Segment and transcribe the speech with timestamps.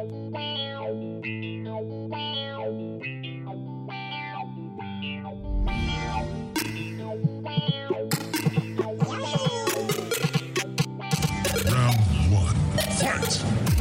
[0.00, 1.12] Round
[12.32, 12.56] one,
[12.96, 13.79] fight!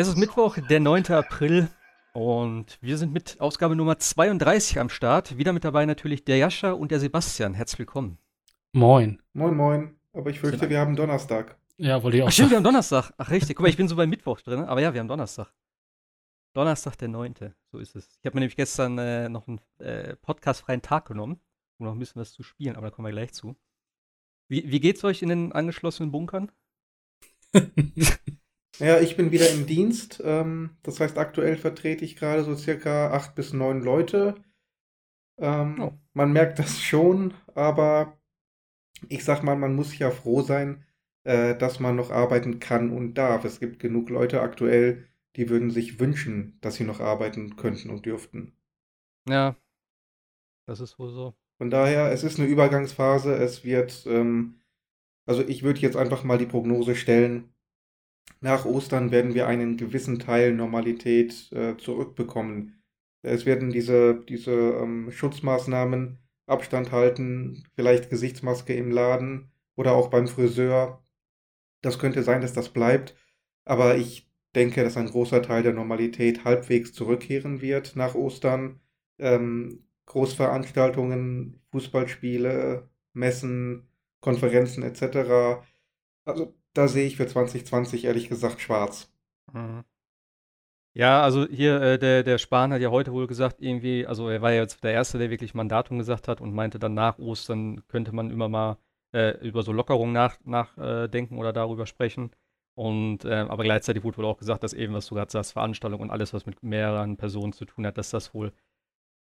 [0.00, 1.08] Es ist Mittwoch, der 9.
[1.08, 1.68] April
[2.14, 5.36] und wir sind mit Ausgabe Nummer 32 am Start.
[5.36, 7.52] Wieder mit dabei natürlich der Jascha und der Sebastian.
[7.52, 8.16] Herzlich willkommen.
[8.72, 9.20] Moin.
[9.34, 10.00] Moin, moin.
[10.14, 11.58] Aber ich fürchte, wir haben Donnerstag.
[11.76, 13.12] Ja, wollte ich auch Ach, stimmt, wir haben Donnerstag.
[13.18, 13.56] Ach, richtig.
[13.56, 15.52] Guck mal, ich bin so bei Mittwoch drin, aber ja, wir haben Donnerstag.
[16.54, 17.34] Donnerstag, der 9.
[17.70, 18.08] So ist es.
[18.20, 21.42] Ich habe mir nämlich gestern äh, noch einen äh, podcastfreien Tag genommen,
[21.76, 23.54] um noch ein bisschen was zu spielen, aber da kommen wir gleich zu.
[24.48, 26.50] Wie, wie geht's euch in den angeschlossenen Bunkern?
[28.78, 30.22] Ja, ich bin wieder im Dienst.
[30.24, 34.36] Ähm, das heißt, aktuell vertrete ich gerade so circa acht bis neun Leute.
[35.38, 35.92] Ähm, oh.
[36.12, 38.18] Man merkt das schon, aber
[39.08, 40.84] ich sag mal, man muss ja froh sein,
[41.24, 43.44] äh, dass man noch arbeiten kann und darf.
[43.44, 48.06] Es gibt genug Leute aktuell, die würden sich wünschen, dass sie noch arbeiten könnten und
[48.06, 48.56] dürften.
[49.28, 49.56] Ja,
[50.66, 51.34] das ist wohl so.
[51.58, 53.34] Von daher, es ist eine Übergangsphase.
[53.34, 54.60] Es wird, ähm,
[55.26, 57.49] also ich würde jetzt einfach mal die Prognose stellen,
[58.40, 62.82] nach Ostern werden wir einen gewissen Teil Normalität äh, zurückbekommen.
[63.22, 70.26] Es werden diese, diese ähm, Schutzmaßnahmen, Abstand halten, vielleicht Gesichtsmaske im Laden oder auch beim
[70.26, 71.04] Friseur.
[71.82, 73.14] Das könnte sein, dass das bleibt,
[73.64, 78.80] aber ich denke, dass ein großer Teil der Normalität halbwegs zurückkehren wird nach Ostern.
[79.18, 83.88] Ähm, Großveranstaltungen, Fußballspiele, Messen,
[84.20, 85.62] Konferenzen etc.
[86.24, 89.10] Also da sehe ich für 2020 ehrlich gesagt schwarz.
[89.52, 89.84] Mhm.
[90.92, 94.42] Ja, also hier, äh, der, der Spahn hat ja heute wohl gesagt, irgendwie, also er
[94.42, 97.86] war ja jetzt der Erste, der wirklich Mandatum gesagt hat und meinte dann nach Ostern
[97.86, 98.76] könnte man immer mal
[99.12, 102.30] äh, über so Lockerungen nachdenken nach, äh, oder darüber sprechen.
[102.74, 106.02] Und, äh, aber gleichzeitig wurde wohl auch gesagt, dass eben, was du gerade sagst, Veranstaltungen
[106.02, 108.52] und alles, was mit mehreren Personen zu tun hat, dass das wohl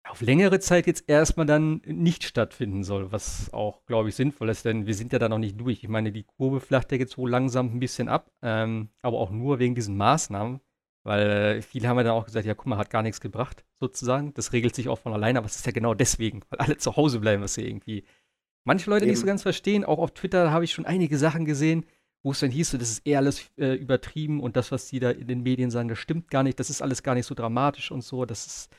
[0.10, 4.66] auf längere Zeit jetzt erstmal dann nicht stattfinden soll, was auch, glaube ich, sinnvoll ist,
[4.66, 5.84] denn wir sind ja da noch nicht durch.
[5.84, 9.32] Ich meine, die Kurve flacht ja jetzt wohl langsam ein bisschen ab, ähm, aber auch
[9.32, 10.62] nur wegen diesen Maßnahmen,
[11.04, 13.66] weil äh, viele haben ja dann auch gesagt, ja, guck mal, hat gar nichts gebracht,
[13.74, 14.34] sozusagen.
[14.34, 16.96] Das regelt sich auch von alleine, aber es ist ja genau deswegen, weil alle zu
[16.96, 18.04] Hause bleiben, was sie irgendwie
[18.64, 19.12] manche Leute Eben.
[19.12, 19.86] nicht so ganz verstehen.
[19.86, 21.86] Auch auf Twitter habe ich schon einige Sachen gesehen,
[22.24, 25.12] wo es dann hieß, das ist eher alles äh, übertrieben und das, was die da
[25.12, 27.92] in den Medien sagen, das stimmt gar nicht, das ist alles gar nicht so dramatisch
[27.92, 28.76] und so, das ist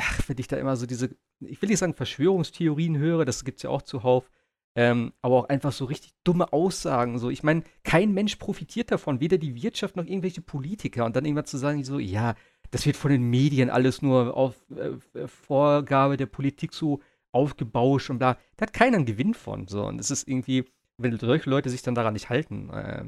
[0.00, 1.10] ach, wenn ich da immer so diese,
[1.40, 4.30] ich will nicht sagen Verschwörungstheorien höre, das gibt es ja auch zuhauf,
[4.76, 7.18] ähm, aber auch einfach so richtig dumme Aussagen.
[7.18, 11.04] So, ich meine, kein Mensch profitiert davon, weder die Wirtschaft noch irgendwelche Politiker.
[11.04, 12.34] Und dann irgendwann zu sagen, so, ja,
[12.70, 17.00] das wird von den Medien alles nur auf äh, äh, Vorgabe der Politik so
[17.30, 19.68] aufgebauscht und da, da hat keiner einen Gewinn von.
[19.68, 20.64] So, und es ist irgendwie,
[20.98, 23.04] wenn solche Leute sich dann daran nicht halten äh,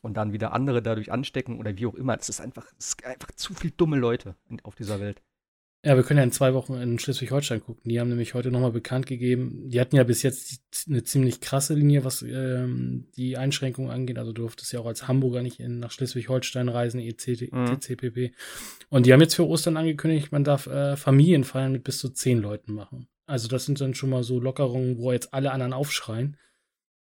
[0.00, 3.04] und dann wieder andere dadurch anstecken oder wie auch immer, das ist einfach, das ist
[3.04, 5.22] einfach zu viel dumme Leute auf dieser Welt.
[5.84, 7.88] Ja, wir können ja in zwei Wochen in Schleswig-Holstein gucken.
[7.88, 11.74] Die haben nämlich heute nochmal bekannt gegeben, die hatten ja bis jetzt eine ziemlich krasse
[11.74, 14.18] Linie, was ähm, die Einschränkungen angeht.
[14.18, 17.52] Also du durftest ja auch als Hamburger nicht in, nach Schleswig-Holstein reisen, etc.
[17.52, 17.78] Mhm.
[18.88, 22.40] Und die haben jetzt für Ostern angekündigt, man darf äh, Familienfeiern mit bis zu zehn
[22.40, 23.06] Leuten machen.
[23.26, 26.38] Also das sind dann schon mal so Lockerungen, wo jetzt alle anderen aufschreien.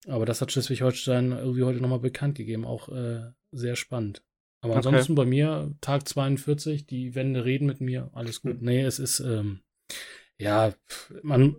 [0.09, 2.65] Aber das hat Schleswig-Holstein irgendwie heute nochmal bekannt gegeben.
[2.65, 3.21] Auch äh,
[3.53, 4.23] sehr spannend.
[4.65, 4.87] Aber okay.
[4.87, 8.63] ansonsten bei mir, Tag 42, die Wände reden mit mir, alles gut.
[8.63, 9.61] Nee, es ist, ähm,
[10.39, 10.73] ja,
[11.23, 11.57] man,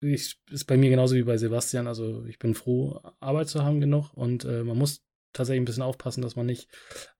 [0.00, 1.86] ich, ist bei mir genauso wie bei Sebastian.
[1.86, 5.84] Also ich bin froh, Arbeit zu haben genug und äh, man muss tatsächlich ein bisschen
[5.84, 6.68] aufpassen, dass man nicht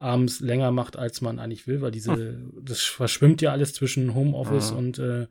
[0.01, 2.61] abends länger macht, als man eigentlich will, weil diese, hm.
[2.63, 4.77] das verschwimmt ja alles zwischen Homeoffice mhm.
[4.77, 5.27] und, äh,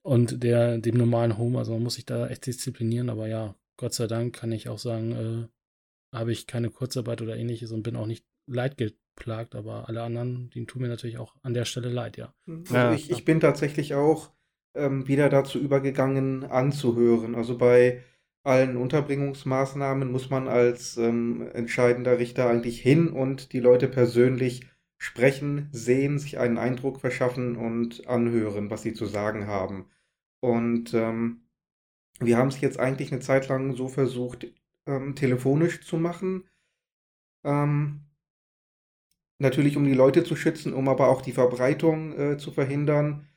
[0.00, 1.58] und der, dem normalen Home.
[1.58, 4.78] Also man muss sich da echt disziplinieren, aber ja, Gott sei Dank kann ich auch
[4.78, 9.88] sagen, äh, habe ich keine Kurzarbeit oder ähnliches und bin auch nicht Leitgeld plagt, aber
[9.88, 12.32] alle anderen, die tun mir natürlich auch an der Stelle leid, ja.
[12.46, 12.64] Mhm.
[12.64, 12.92] Also ja.
[12.92, 14.30] Ich, ich bin tatsächlich auch
[14.74, 17.34] ähm, wieder dazu übergegangen, anzuhören.
[17.34, 18.02] Also bei
[18.44, 24.66] allen Unterbringungsmaßnahmen muss man als ähm, entscheidender Richter eigentlich hin und die Leute persönlich
[24.96, 29.86] sprechen, sehen, sich einen Eindruck verschaffen und anhören, was sie zu sagen haben.
[30.40, 31.42] Und ähm,
[32.20, 34.46] wir haben es jetzt eigentlich eine Zeit lang so versucht,
[34.86, 36.44] ähm, telefonisch zu machen.
[37.44, 38.07] Ähm,
[39.38, 43.28] Natürlich, um die Leute zu schützen, um aber auch die Verbreitung äh, zu verhindern.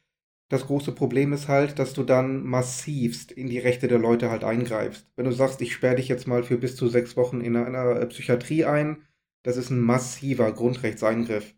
[0.49, 4.43] Das große Problem ist halt, dass du dann massivst in die Rechte der Leute halt
[4.43, 5.07] eingreifst.
[5.15, 8.05] Wenn du sagst, ich sperre dich jetzt mal für bis zu sechs Wochen in einer
[8.07, 9.03] Psychiatrie ein,
[9.43, 11.55] das ist ein massiver Grundrechtseingriff.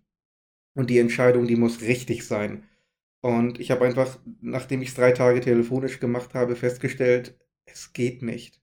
[0.76, 2.64] Und die Entscheidung, die muss richtig sein.
[3.22, 7.36] Und ich habe einfach, nachdem ich es drei Tage telefonisch gemacht habe, festgestellt,
[7.66, 8.62] es geht nicht.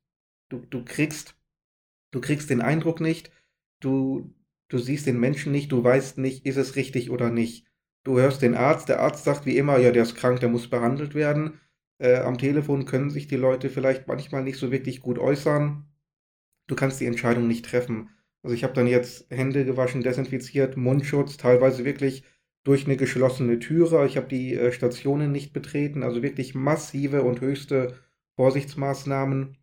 [0.49, 1.35] Du, du kriegst,
[2.11, 3.33] du kriegst den Eindruck nicht,
[3.81, 4.35] du,
[4.71, 7.67] du siehst den Menschen nicht, du weißt nicht, ist es richtig oder nicht.
[8.05, 10.71] Du hörst den Arzt, der Arzt sagt wie immer, ja, der ist krank, der muss
[10.71, 11.61] behandelt werden.
[11.99, 15.87] Äh, am Telefon können sich die Leute vielleicht manchmal nicht so wirklich gut äußern.
[16.67, 18.09] Du kannst die Entscheidung nicht treffen.
[18.43, 22.25] Also ich habe dann jetzt Hände gewaschen, desinfiziert, Mundschutz, teilweise wirklich
[22.65, 24.07] durch eine geschlossene Türe.
[24.07, 27.99] Ich habe die äh, Stationen nicht betreten, also wirklich massive und höchste
[28.37, 29.59] Vorsichtsmaßnahmen.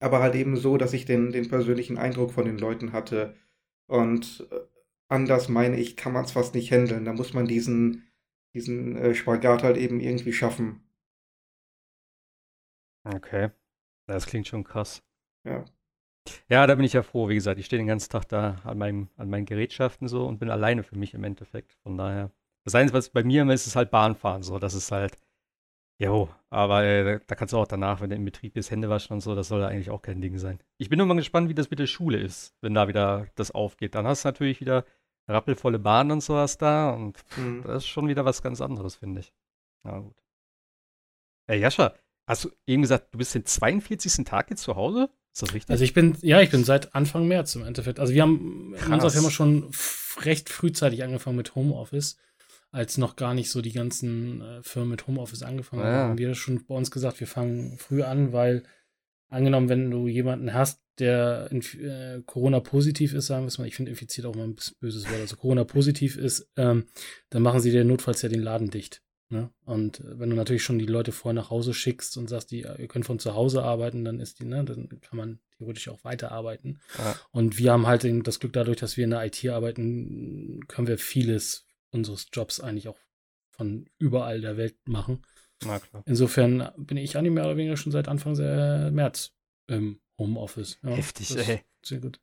[0.00, 3.36] Aber halt eben so, dass ich den, den persönlichen Eindruck von den Leuten hatte.
[3.90, 4.60] Und äh,
[5.08, 7.04] anders meine ich, kann man es fast nicht handeln.
[7.04, 8.08] Da muss man diesen,
[8.54, 10.80] diesen äh, Spagat halt eben irgendwie schaffen.
[13.02, 13.50] Okay.
[14.06, 15.02] Das klingt schon krass.
[15.44, 15.64] Ja.
[16.48, 17.28] Ja, da bin ich ja froh.
[17.28, 20.38] Wie gesagt, ich stehe den ganzen Tag da an, meinem, an meinen Gerätschaften so und
[20.38, 21.72] bin alleine für mich im Endeffekt.
[21.82, 22.30] Von daher.
[22.64, 24.44] Das Einzige, was bei mir immer ist, ist halt Bahnfahren.
[24.44, 25.16] So, das ist halt.
[26.00, 29.12] Jo, aber äh, da kannst du auch danach, wenn du im Betrieb bist, Hände waschen
[29.12, 30.58] und so, das soll eigentlich auch kein Ding sein.
[30.78, 33.50] Ich bin nur mal gespannt, wie das mit der Schule ist, wenn da wieder das
[33.50, 33.94] aufgeht.
[33.94, 34.86] Dann hast du natürlich wieder
[35.28, 37.64] rappelvolle Bahnen und sowas da und mhm.
[37.64, 39.34] das ist schon wieder was ganz anderes, finde ich.
[39.84, 40.16] Na gut.
[41.46, 41.94] Hey, Jascha,
[42.26, 44.24] hast du eben gesagt, du bist den 42.
[44.24, 45.10] Tag jetzt zu Hause?
[45.34, 45.70] Ist das richtig?
[45.70, 48.00] Also ich bin, ja, ich bin seit Anfang März im Endeffekt.
[48.00, 48.86] Also wir haben Krass.
[48.86, 49.70] in unserer Firma schon
[50.22, 52.16] recht frühzeitig angefangen mit Homeoffice,
[52.70, 55.92] als noch gar nicht so die ganzen äh, Firmen mit Homeoffice angefangen haben.
[55.92, 56.02] Ja.
[56.08, 58.62] Haben wir schon bei uns gesagt, wir fangen früh an, weil
[59.28, 63.90] angenommen, wenn du jemanden hast, der äh, Corona-positiv ist, sagen wir es mal, ich finde
[63.90, 66.86] infiziert auch mal ein bisschen böses Wort, also Corona-positiv ist, ähm,
[67.30, 69.02] dann machen sie dir notfalls ja den Laden dicht.
[69.30, 69.50] Ne?
[69.64, 72.60] Und äh, wenn du natürlich schon die Leute vorher nach Hause schickst und sagst, die,
[72.62, 76.04] ihr könnt von zu Hause arbeiten, dann ist die, ne, dann kann man theoretisch auch
[76.04, 76.80] weiterarbeiten.
[76.98, 77.16] Ja.
[77.30, 80.98] Und wir haben halt das Glück dadurch, dass wir in der IT arbeiten, können wir
[80.98, 82.98] vieles unseres Jobs eigentlich auch
[83.50, 85.22] von überall der Welt machen.
[86.06, 88.34] Insofern bin ich eigentlich mehr oder weniger schon seit Anfang
[88.94, 89.32] März
[89.66, 90.78] im Homeoffice.
[90.82, 91.62] Ja, Heftig, ey.
[91.84, 92.20] Sehr gut.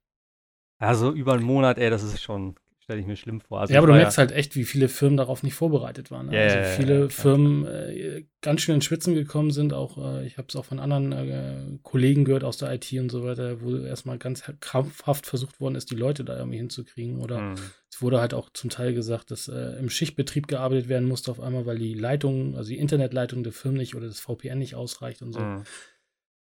[0.79, 2.55] Also über einen Monat, ey, das ist schon
[2.87, 3.59] stelle ich mir schlimm vor.
[3.59, 6.27] Also ja, aber du merkst ja halt echt, wie viele Firmen darauf nicht vorbereitet waren.
[6.27, 6.31] Ne?
[6.31, 9.73] Yeah, also viele ja, Firmen äh, ganz schön in Schwitzen gekommen sind.
[9.73, 13.11] Auch äh, ich habe es auch von anderen äh, Kollegen gehört aus der IT und
[13.11, 17.19] so weiter, wo erstmal ganz krampfhaft versucht worden ist, die Leute da irgendwie hinzukriegen.
[17.19, 17.55] Oder hm.
[17.91, 21.41] es wurde halt auch zum Teil gesagt, dass äh, im Schichtbetrieb gearbeitet werden musste auf
[21.41, 25.21] einmal, weil die Leitung, also die Internetleitung der Firmen nicht oder das VPN nicht ausreicht
[25.21, 25.41] und so.
[25.41, 25.63] Hm.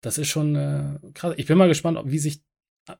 [0.02, 1.32] Das ist schon äh, krass.
[1.38, 2.42] Ich bin mal gespannt, wie sich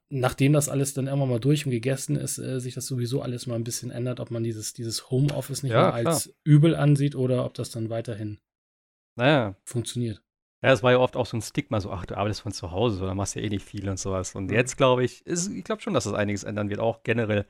[0.08, 3.46] nachdem das alles dann irgendwann mal durch und gegessen ist, äh, sich das sowieso alles
[3.46, 6.14] mal ein bisschen ändert, ob man dieses, dieses Homeoffice nicht ja, mehr klar.
[6.14, 8.38] als übel ansieht oder ob das dann weiterhin
[9.16, 9.56] naja.
[9.64, 10.22] funktioniert.
[10.62, 12.70] Ja, es war ja oft auch so ein Stigma, so, ach, du arbeitest von zu
[12.70, 14.34] Hause, oder machst ja eh nicht viel und sowas.
[14.34, 17.44] Und jetzt glaube ich, ist, ich glaube schon, dass das einiges ändern wird, auch generell,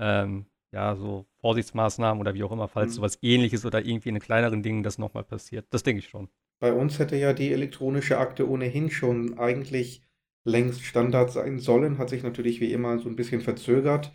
[0.00, 2.94] ähm, ja, so Vorsichtsmaßnahmen oder wie auch immer, falls mhm.
[2.96, 5.66] sowas ähnliches oder irgendwie in kleineren Dingen das nochmal passiert.
[5.70, 6.28] Das denke ich schon.
[6.58, 10.02] Bei uns hätte ja die elektronische Akte ohnehin schon eigentlich
[10.46, 14.12] längst Standard sein sollen, hat sich natürlich wie immer so ein bisschen verzögert.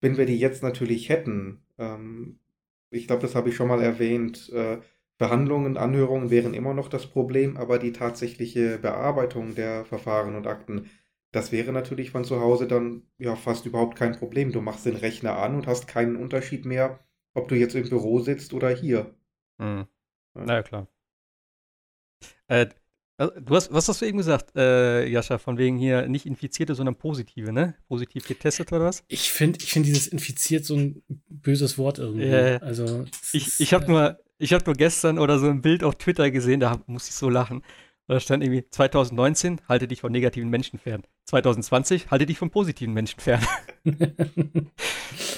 [0.00, 2.40] Wenn wir die jetzt natürlich hätten, ähm,
[2.90, 4.78] ich glaube, das habe ich schon mal erwähnt, äh,
[5.18, 10.90] Behandlungen, Anhörungen wären immer noch das Problem, aber die tatsächliche Bearbeitung der Verfahren und Akten,
[11.32, 14.52] das wäre natürlich von zu Hause dann ja fast überhaupt kein Problem.
[14.52, 17.00] Du machst den Rechner an und hast keinen Unterschied mehr,
[17.34, 19.14] ob du jetzt im Büro sitzt oder hier.
[19.58, 19.86] Mhm.
[20.34, 20.42] Ja.
[20.46, 20.88] Na ja, klar.
[22.48, 22.66] Äh,
[23.18, 26.96] du hast, was hast du eben gesagt, äh, Jascha, von wegen hier nicht Infizierte, sondern
[26.96, 27.74] Positive, ne?
[27.88, 29.04] Positiv getestet oder was?
[29.08, 32.26] Ich finde ich find dieses infiziert so ein böses Wort irgendwie.
[32.26, 36.30] Äh, also, ich ich habe nur, hab nur gestern oder so ein Bild auf Twitter
[36.30, 37.62] gesehen, da musste ich so lachen.
[38.08, 41.02] Da stand irgendwie 2019, halte dich von negativen Menschen fern.
[41.24, 43.44] 2020, halte dich von positiven Menschen fern.
[43.84, 44.00] das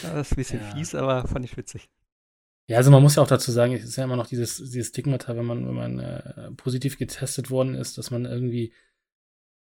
[0.03, 0.75] ist ein bisschen ja.
[0.75, 1.89] fies, aber fand ich witzig.
[2.69, 4.89] Ja, also man muss ja auch dazu sagen, es ist ja immer noch dieses, dieses
[4.89, 8.73] Stigmata, wenn man, wenn man äh, positiv getestet worden ist, dass man irgendwie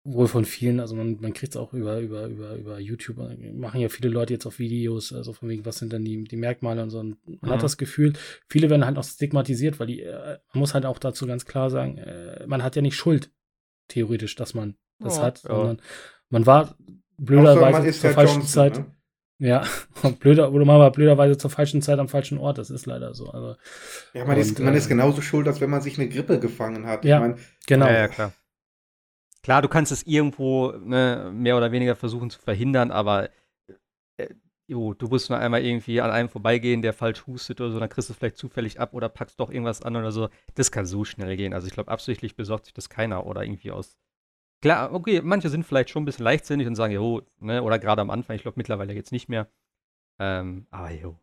[0.03, 3.17] wohl von vielen, also man, man kriegt es auch über, über, über, über YouTube,
[3.53, 6.35] machen ja viele Leute jetzt auch Videos, also von wegen, was sind denn die, die
[6.35, 6.99] Merkmale und so.
[6.99, 7.49] Und man mhm.
[7.49, 8.13] hat das Gefühl,
[8.47, 11.69] viele werden halt auch stigmatisiert, weil die, äh, man muss halt auch dazu ganz klar
[11.69, 13.31] sagen, äh, man hat ja nicht Schuld,
[13.87, 15.83] theoretisch, dass man das oh, hat, sondern ja.
[16.29, 16.75] man war
[17.17, 18.77] blöderweise zur falschen Johnson, Zeit.
[18.77, 18.95] Ne?
[19.39, 19.63] Ja,
[20.19, 23.29] blöder, oder mal blöderweise zur falschen Zeit am falschen Ort, das ist leider so.
[23.29, 23.55] Also,
[24.13, 26.39] ja, man, und, ist, man äh, ist genauso schuld, als wenn man sich eine Grippe
[26.39, 27.05] gefangen hat.
[27.05, 27.87] Ja, ich mein, genau.
[27.87, 28.33] Ja, ja, klar.
[29.41, 33.29] Klar, du kannst es irgendwo ne, mehr oder weniger versuchen zu verhindern, aber
[34.17, 34.27] äh,
[34.67, 37.87] jo, du musst nur einmal irgendwie an einem vorbeigehen, der falsch hustet oder so, dann
[37.87, 40.27] kriegst du es vielleicht zufällig ab oder packst doch irgendwas an oder so.
[40.55, 41.53] Das kann so schnell gehen.
[41.53, 43.97] Also ich glaube, absichtlich besorgt sich das keiner oder irgendwie aus.
[44.61, 48.01] Klar, okay, manche sind vielleicht schon ein bisschen leichtsinnig und sagen, jo, ne, oder gerade
[48.01, 49.49] am Anfang, ich glaube mittlerweile jetzt nicht mehr.
[50.19, 51.17] Ähm, aber jo,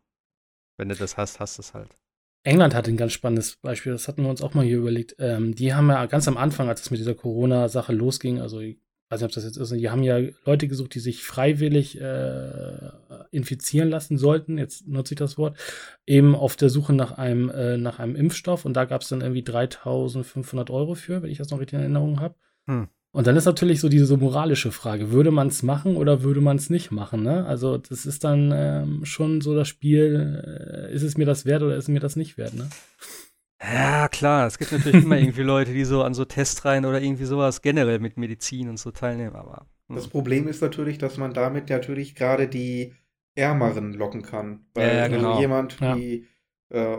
[0.77, 1.95] wenn du das hast, hast du es halt.
[2.43, 5.15] England hat ein ganz spannendes Beispiel, das hatten wir uns auch mal hier überlegt.
[5.19, 8.79] Ähm, die haben ja ganz am Anfang, als es mit dieser Corona-Sache losging, also ich
[9.09, 12.89] weiß nicht, ob das jetzt ist, die haben ja Leute gesucht, die sich freiwillig äh,
[13.31, 15.57] infizieren lassen sollten, jetzt nutze ich das Wort,
[16.05, 19.21] eben auf der Suche nach einem, äh, nach einem Impfstoff und da gab es dann
[19.21, 22.35] irgendwie 3500 Euro für, wenn ich das noch richtig in Erinnerung habe.
[22.65, 22.87] Hm.
[23.11, 26.57] Und dann ist natürlich so diese moralische Frage, würde man es machen oder würde man
[26.57, 27.23] es nicht machen?
[27.23, 27.45] Ne?
[27.45, 31.63] Also das ist dann ähm, schon so das Spiel, äh, ist es mir das wert
[31.63, 32.53] oder ist es mir das nicht wert?
[32.53, 32.69] Ne?
[33.61, 37.25] Ja, klar, es gibt natürlich immer irgendwie Leute, die so an so Testreihen oder irgendwie
[37.25, 39.65] sowas generell mit Medizin und so teilnehmen, aber.
[39.87, 39.95] Hm.
[39.95, 42.93] Das Problem ist natürlich, dass man damit natürlich gerade die
[43.35, 44.65] Ärmeren locken kann.
[44.73, 45.29] Weil ja, genau.
[45.29, 45.95] also jemand ja.
[45.95, 46.27] wie,
[46.69, 46.97] äh,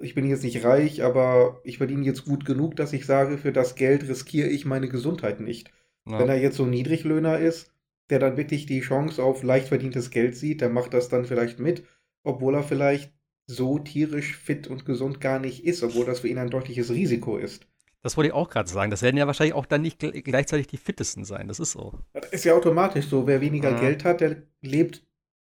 [0.00, 3.52] ich bin jetzt nicht reich, aber ich verdiene jetzt gut genug, dass ich sage, für
[3.52, 5.70] das Geld riskiere ich meine Gesundheit nicht.
[6.08, 6.18] Ja.
[6.18, 7.72] Wenn er jetzt so ein Niedriglöhner ist,
[8.08, 11.58] der dann wirklich die Chance auf leicht verdientes Geld sieht, der macht das dann vielleicht
[11.58, 11.84] mit,
[12.24, 13.12] obwohl er vielleicht
[13.46, 17.36] so tierisch fit und gesund gar nicht ist, obwohl das für ihn ein deutliches Risiko
[17.36, 17.66] ist.
[18.02, 18.90] Das wollte ich auch gerade sagen.
[18.90, 21.48] Das werden ja wahrscheinlich auch dann nicht gleichzeitig die fittesten sein.
[21.48, 21.98] Das ist so.
[22.12, 23.26] Das ist ja automatisch so.
[23.26, 23.80] Wer weniger ja.
[23.80, 25.04] Geld hat, der lebt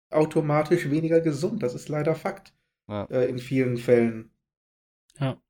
[0.08, 1.62] automatisch weniger gesund.
[1.62, 2.54] Das ist leider Fakt.
[2.90, 3.04] Ja.
[3.04, 4.30] Äh, in vielen Fällen.
[5.18, 5.40] Ja.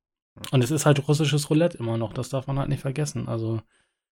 [0.51, 2.13] Und es ist halt russisches Roulette immer noch.
[2.13, 3.27] Das darf man halt nicht vergessen.
[3.27, 3.61] Also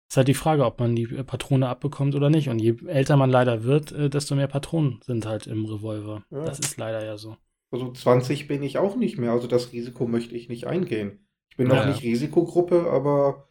[0.08, 2.48] ist halt die Frage, ob man die Patrone abbekommt oder nicht.
[2.48, 6.24] Und je älter man leider wird, äh, desto mehr Patronen sind halt im Revolver.
[6.30, 6.44] Ja.
[6.44, 7.36] Das ist leider ja so.
[7.70, 11.26] Also 20 bin ich auch nicht mehr, also das Risiko möchte ich nicht eingehen.
[11.48, 11.86] Ich bin noch ja.
[11.86, 13.48] nicht Risikogruppe, aber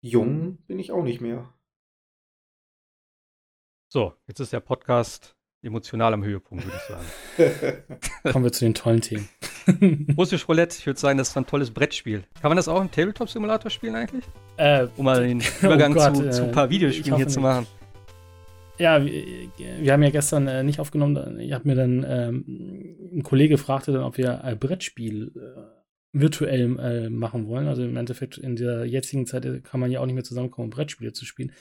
[0.00, 1.54] jung bin ich auch nicht mehr.
[3.88, 8.02] So, jetzt ist der Podcast emotional am Höhepunkt, würde ich sagen.
[8.32, 9.28] Kommen wir zu den tollen Themen.
[10.16, 12.24] Russisch Roulette, ich würde sagen, das ist ein tolles Brettspiel.
[12.40, 14.24] Kann man das auch im Tabletop-Simulator spielen eigentlich?
[14.56, 17.26] Äh, um mal den oh Übergang oh Gott, zu, äh, zu, ein paar Videospielen hier
[17.26, 17.34] nicht.
[17.34, 17.66] zu machen.
[18.78, 19.12] Ja, wir,
[19.58, 21.38] wir, haben ja gestern äh, nicht aufgenommen.
[21.38, 26.78] Ich habe mir dann, ähm, ein Kollege fragte dann, ob wir ein Brettspiel äh, virtuell
[26.78, 27.68] äh, machen wollen.
[27.68, 30.66] Also im Endeffekt in der jetzigen Zeit äh, kann man ja auch nicht mehr zusammenkommen,
[30.66, 31.52] um Brettspiele zu spielen.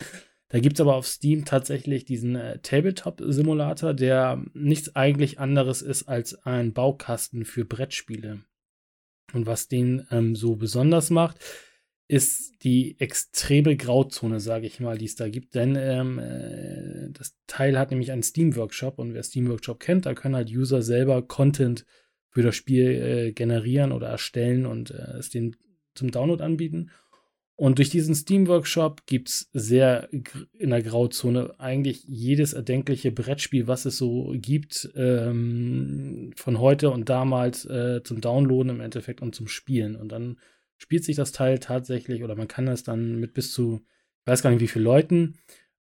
[0.50, 6.10] Da gibt es aber auf Steam tatsächlich diesen äh, Tabletop-Simulator, der nichts eigentlich anderes ist
[6.10, 8.42] als ein Baukasten für Brettspiele.
[9.34, 11.38] Und was den ähm, so besonders macht,
[12.08, 15.54] ist die extreme Grauzone, sage ich mal, die es da gibt.
[15.54, 20.36] Denn ähm, äh, das Teil hat nämlich einen Steam-Workshop und wer Steam-Workshop kennt, da können
[20.36, 21.86] halt User selber Content
[22.32, 25.56] für das Spiel äh, generieren oder erstellen und äh, es den
[25.94, 26.90] zum Download anbieten.
[27.60, 30.08] Und durch diesen Steam-Workshop gibt es sehr
[30.54, 37.10] in der Grauzone eigentlich jedes erdenkliche Brettspiel, was es so gibt, ähm, von heute und
[37.10, 39.98] damals äh, zum Downloaden im Endeffekt und zum Spielen.
[39.98, 40.40] Und dann
[40.78, 43.82] spielt sich das Teil tatsächlich oder man kann das dann mit bis zu,
[44.22, 45.38] ich weiß gar nicht wie viele Leuten,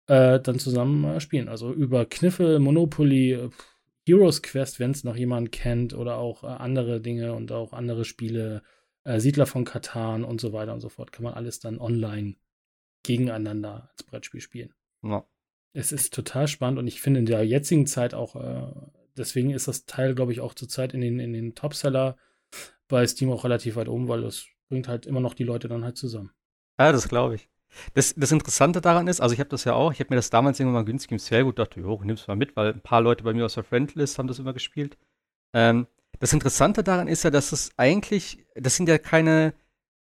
[0.06, 1.50] äh, dann zusammen äh, spielen.
[1.50, 3.50] Also über Kniffel, Monopoly,
[4.06, 8.06] Heroes Quest, wenn es noch jemand kennt, oder auch äh, andere Dinge und auch andere
[8.06, 8.62] Spiele,
[9.06, 12.34] äh, Siedler von Katan und so weiter und so fort, kann man alles dann online
[13.04, 14.75] gegeneinander als Brettspiel spielen.
[15.02, 15.25] Ja.
[15.72, 18.72] Es ist total spannend und ich finde in der jetzigen Zeit auch, äh,
[19.16, 22.16] deswegen ist das Teil, glaube ich, auch zurzeit in den, in den Topseller
[22.88, 25.84] bei Steam auch relativ weit oben, weil das bringt halt immer noch die Leute dann
[25.84, 26.32] halt zusammen.
[26.78, 27.48] Ja, das glaube ich.
[27.94, 30.30] Das, das Interessante daran ist, also ich habe das ja auch, ich habe mir das
[30.30, 33.02] damals irgendwann mal günstig im Sale gut dachte, jo, nimm's mal mit, weil ein paar
[33.02, 34.96] Leute bei mir aus der Friendlist haben das immer gespielt.
[35.52, 35.86] Ähm,
[36.18, 39.54] das Interessante daran ist ja, dass es eigentlich, das sind ja keine,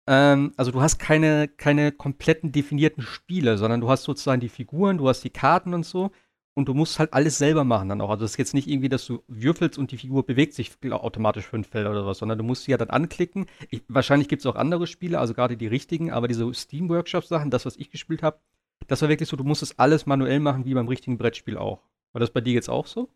[0.07, 4.97] ähm, also du hast keine, keine kompletten definierten Spiele, sondern du hast sozusagen die Figuren,
[4.97, 6.11] du hast die Karten und so
[6.53, 8.09] und du musst halt alles selber machen dann auch.
[8.09, 11.45] Also es ist jetzt nicht irgendwie, dass du würfelst und die Figur bewegt sich automatisch
[11.45, 13.45] fünf Felder oder was, sondern du musst sie ja dann anklicken.
[13.69, 17.65] Ich, wahrscheinlich gibt es auch andere Spiele, also gerade die richtigen, aber diese Steam-Workshop-Sachen, das,
[17.65, 18.39] was ich gespielt habe,
[18.87, 21.81] das war wirklich so, du musstest alles manuell machen, wie beim richtigen Brettspiel auch.
[22.13, 23.09] War das bei dir jetzt auch so?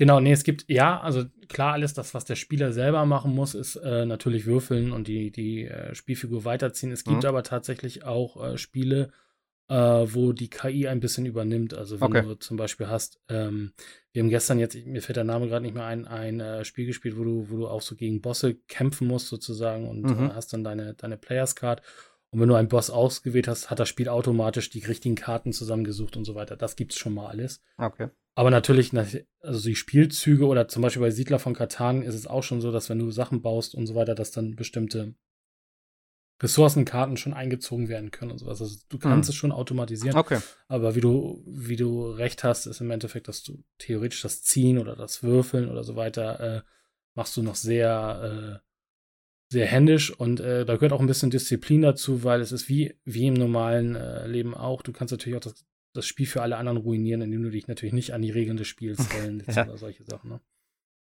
[0.00, 3.54] Genau, nee, es gibt, ja, also klar, alles das, was der Spieler selber machen muss,
[3.54, 6.90] ist äh, natürlich würfeln und die, die äh, Spielfigur weiterziehen.
[6.90, 7.28] Es gibt mhm.
[7.28, 9.10] aber tatsächlich auch äh, Spiele,
[9.68, 11.74] äh, wo die KI ein bisschen übernimmt.
[11.74, 12.22] Also wenn okay.
[12.22, 13.74] du zum Beispiel hast, ähm,
[14.12, 16.86] wir haben gestern jetzt, mir fällt der Name gerade nicht mehr ein, ein äh, Spiel
[16.86, 20.30] gespielt, wo du, wo du auch so gegen Bosse kämpfen musst sozusagen und mhm.
[20.30, 21.82] äh, hast dann deine, deine Players Card.
[22.30, 26.16] Und wenn du einen Boss ausgewählt hast, hat das Spiel automatisch die richtigen Karten zusammengesucht
[26.16, 26.56] und so weiter.
[26.56, 27.60] Das gibt's schon mal alles.
[27.76, 28.08] Okay.
[28.34, 28.92] Aber natürlich,
[29.40, 32.70] also die Spielzüge oder zum Beispiel bei Siedler von Katan ist es auch schon so,
[32.70, 35.14] dass wenn du Sachen baust und so weiter, dass dann bestimmte
[36.42, 38.62] Ressourcenkarten schon eingezogen werden können und sowas.
[38.62, 39.32] Also du kannst hm.
[39.32, 40.16] es schon automatisieren.
[40.16, 40.38] Okay.
[40.68, 44.78] Aber wie du, wie du recht hast, ist im Endeffekt, dass du theoretisch das Ziehen
[44.78, 46.62] oder das Würfeln oder so weiter äh,
[47.14, 48.69] machst du noch sehr, äh,
[49.52, 52.94] sehr händisch und äh, da gehört auch ein bisschen Disziplin dazu, weil es ist wie,
[53.04, 54.82] wie im normalen äh, Leben auch.
[54.82, 57.92] Du kannst natürlich auch das, das Spiel für alle anderen ruinieren, indem du dich natürlich
[57.92, 59.64] nicht an die Regeln des Spiels hältst ja.
[59.64, 60.30] oder solche Sachen.
[60.30, 60.40] Ne?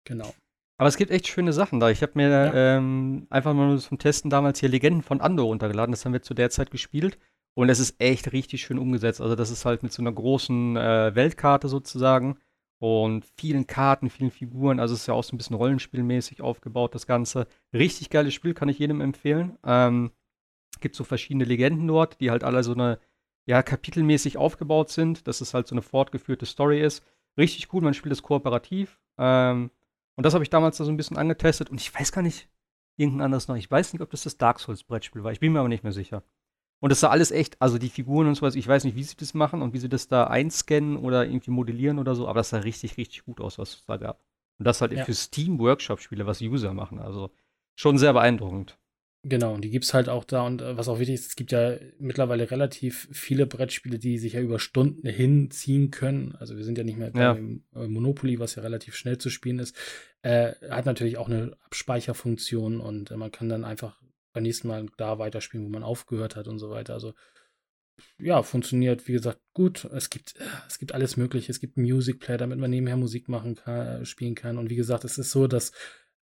[0.05, 0.33] Genau.
[0.79, 1.91] Aber es gibt echt schöne Sachen da.
[1.91, 2.77] Ich habe mir ja.
[2.77, 5.91] ähm, einfach mal zum Testen damals hier Legenden von Andor runtergeladen.
[5.91, 7.19] Das haben wir zu der Zeit gespielt.
[7.55, 9.21] Und es ist echt richtig schön umgesetzt.
[9.21, 12.39] Also, das ist halt mit so einer großen äh, Weltkarte sozusagen
[12.83, 14.81] und vielen Karten, vielen Figuren.
[14.81, 17.47] Also, es ist ja auch so ein bisschen rollenspielmäßig aufgebaut, das Ganze.
[17.71, 19.57] Richtig geiles Spiel, kann ich jedem empfehlen.
[19.63, 20.11] Ähm,
[20.81, 22.99] gibt so verschiedene Legenden dort, die halt alle so eine,
[23.45, 27.05] ja, kapitelmäßig aufgebaut sind, dass es halt so eine fortgeführte Story ist.
[27.37, 28.99] Richtig cool, man spielt es kooperativ.
[29.17, 29.71] Ähm,
[30.17, 32.49] und das habe ich damals da so ein bisschen angetestet und ich weiß gar nicht,
[32.97, 33.55] irgendein anderes noch.
[33.55, 35.31] Ich weiß nicht, ob das das Dark Souls Brettspiel war.
[35.31, 36.21] Ich bin mir aber nicht mehr sicher.
[36.83, 39.03] Und das sah alles echt, also die Figuren und so was, ich weiß nicht, wie
[39.03, 42.41] sie das machen und wie sie das da einscannen oder irgendwie modellieren oder so, aber
[42.41, 44.19] das sah richtig, richtig gut aus, was es da gab.
[44.59, 45.05] Und das halt ja.
[45.05, 46.99] für Steam Workshop-Spiele, was User machen.
[46.99, 47.31] Also
[47.75, 48.77] schon sehr beeindruckend.
[49.23, 50.45] Genau, und die gibt es halt auch da.
[50.45, 54.33] Und äh, was auch wichtig ist, es gibt ja mittlerweile relativ viele Brettspiele, die sich
[54.33, 56.35] ja über Stunden hinziehen können.
[56.35, 57.31] Also wir sind ja nicht mehr ja.
[57.31, 59.73] beim äh, Monopoly, was ja relativ schnell zu spielen ist.
[60.21, 64.02] Äh, hat natürlich auch eine Abspeicherfunktion und äh, man kann dann einfach
[64.33, 66.93] beim nächsten Mal da weiterspielen, wo man aufgehört hat und so weiter.
[66.93, 67.13] Also
[68.17, 69.85] ja, funktioniert, wie gesagt, gut.
[69.85, 71.51] Es gibt, äh, es gibt alles Mögliche.
[71.51, 74.57] Es gibt Music Player, damit man nebenher Musik machen kann, spielen kann.
[74.57, 75.71] Und wie gesagt, es ist so, dass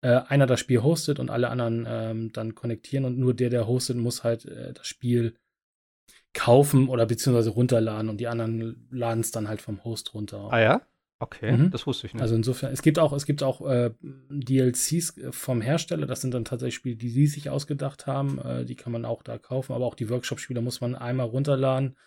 [0.01, 3.68] äh, einer das Spiel hostet und alle anderen ähm, dann konnektieren und nur der, der
[3.68, 5.36] hostet, muss halt äh, das Spiel
[6.34, 10.50] kaufen oder beziehungsweise runterladen und die anderen laden es dann halt vom Host runter.
[10.51, 10.82] Ah ja?
[11.20, 11.72] Okay, mhm.
[11.72, 12.22] das wusste ich nicht.
[12.22, 13.92] Also insofern, es gibt auch, es gibt auch äh,
[14.30, 18.76] DLCs vom Hersteller, das sind dann tatsächlich Spiele, die sie sich ausgedacht haben, äh, die
[18.76, 21.98] kann man auch da kaufen, aber auch die Workshop-Spiele muss man einmal runterladen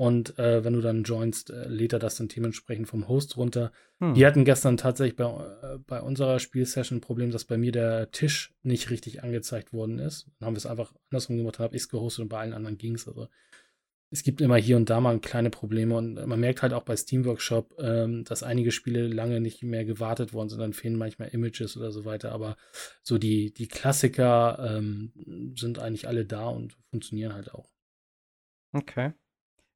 [0.00, 3.70] und äh, wenn du dann joinst, äh, lädt er das dann dementsprechend vom Host runter.
[3.98, 4.14] Hm.
[4.14, 8.10] Wir hatten gestern tatsächlich bei, äh, bei unserer Spielsession ein Problem, dass bei mir der
[8.10, 10.26] Tisch nicht richtig angezeigt worden ist.
[10.38, 12.78] Dann haben wir es einfach andersrum gemacht, habe ich es gehostet und bei allen anderen
[12.78, 13.06] ging es.
[13.06, 13.28] Also
[14.12, 16.96] es gibt immer hier und da mal kleine Probleme und man merkt halt auch bei
[16.96, 21.28] Steam Workshop, ähm, dass einige Spiele lange nicht mehr gewartet worden sind, dann fehlen manchmal
[21.28, 22.56] Images oder so weiter, aber
[23.02, 25.12] so die, die Klassiker ähm,
[25.56, 27.70] sind eigentlich alle da und funktionieren halt auch.
[28.72, 29.12] Okay.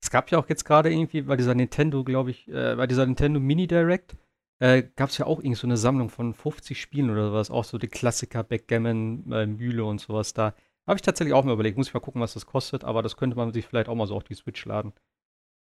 [0.03, 3.07] Es gab ja auch jetzt gerade irgendwie bei dieser Nintendo, glaube ich, äh, bei dieser
[3.07, 4.17] Nintendo Mini Direct,
[4.59, 7.65] äh, gab es ja auch irgendwie so eine Sammlung von 50 Spielen oder sowas, auch
[7.65, 10.55] so die Klassiker, Backgammon, äh, Mühle und sowas da.
[10.87, 13.17] Habe ich tatsächlich auch mal überlegt, muss ich mal gucken, was das kostet, aber das
[13.17, 14.93] könnte man sich vielleicht auch mal so auf die Switch laden.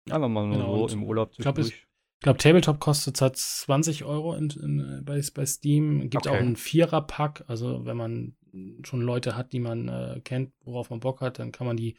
[0.09, 1.85] Einfach mal nur genau, so im Urlaub zwischendurch.
[2.21, 6.01] Ich glaube, Tabletop kostet halt 20 Euro in, in, bei, bei Steam.
[6.09, 6.29] Gibt okay.
[6.29, 7.45] auch einen Vierer-Pack.
[7.47, 8.35] Also, wenn man
[8.83, 11.97] schon Leute hat, die man äh, kennt, worauf man Bock hat, dann kann man die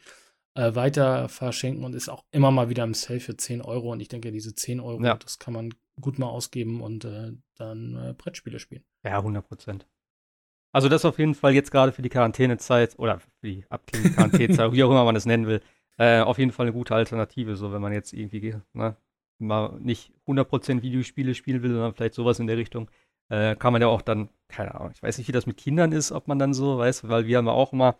[0.55, 3.91] äh, weiter verschenken und ist auch immer mal wieder im Sale für 10 Euro.
[3.91, 5.15] Und ich denke, diese 10 Euro, ja.
[5.15, 8.83] das kann man gut mal ausgeben und äh, dann äh, Brettspiele spielen.
[9.03, 9.87] Ja, 100 Prozent.
[10.73, 14.83] Also das auf jeden Fall jetzt gerade für die Quarantänezeit oder für die Quarantänezeit, wie
[14.83, 15.61] auch immer man es nennen will,
[15.97, 18.97] äh, auf jeden Fall eine gute Alternative, so wenn man jetzt irgendwie ne,
[19.37, 22.89] mal nicht 100% Videospiele spielen will, sondern vielleicht sowas in der Richtung,
[23.29, 25.91] äh, kann man ja auch dann, keine Ahnung, ich weiß nicht, wie das mit Kindern
[25.91, 27.95] ist, ob man dann so, weiß, weil wir haben ja auch immer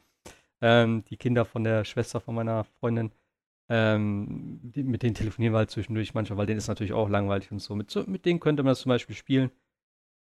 [0.61, 3.11] ähm, die Kinder von der Schwester von meiner Freundin,
[3.69, 7.51] ähm, die, mit denen telefonieren wir halt zwischendurch manchmal, weil denen ist natürlich auch langweilig
[7.51, 7.75] und so.
[7.75, 9.51] Mit, so, mit denen könnte man das zum Beispiel spielen.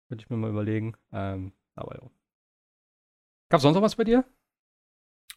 [0.09, 0.95] Könnte ich mir mal überlegen.
[1.13, 2.11] Ähm, aber ja.
[3.49, 4.25] Gab es sonst noch was bei dir?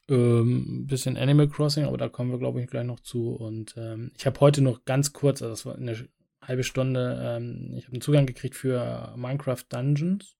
[0.10, 3.30] Ähm, bisschen Animal Crossing, aber da kommen wir, glaube ich, gleich noch zu.
[3.30, 6.10] Und ähm, ich habe heute noch ganz kurz, also das war eine
[6.41, 10.36] halbe Stunde, ähm, ich habe einen Zugang gekriegt für Minecraft Dungeons.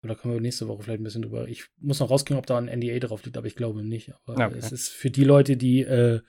[0.00, 1.48] Aber da können wir nächste Woche vielleicht ein bisschen drüber.
[1.48, 4.12] Ich muss noch rauskriegen, ob da ein NDA drauf liegt, aber ich glaube nicht.
[4.24, 4.56] Aber okay.
[4.56, 6.20] es ist für die Leute, die äh,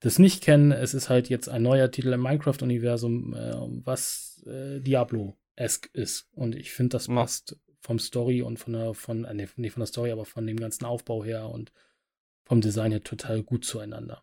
[0.00, 4.80] das nicht kennen, es ist halt jetzt ein neuer Titel im Minecraft-Universum, äh, was äh,
[4.80, 6.28] Diablo-esque ist.
[6.32, 9.80] Und ich finde, das passt vom Story und von der, von, äh, nee, nicht von
[9.80, 11.72] der Story, aber von dem ganzen Aufbau her und
[12.44, 14.22] vom Design her total gut zueinander.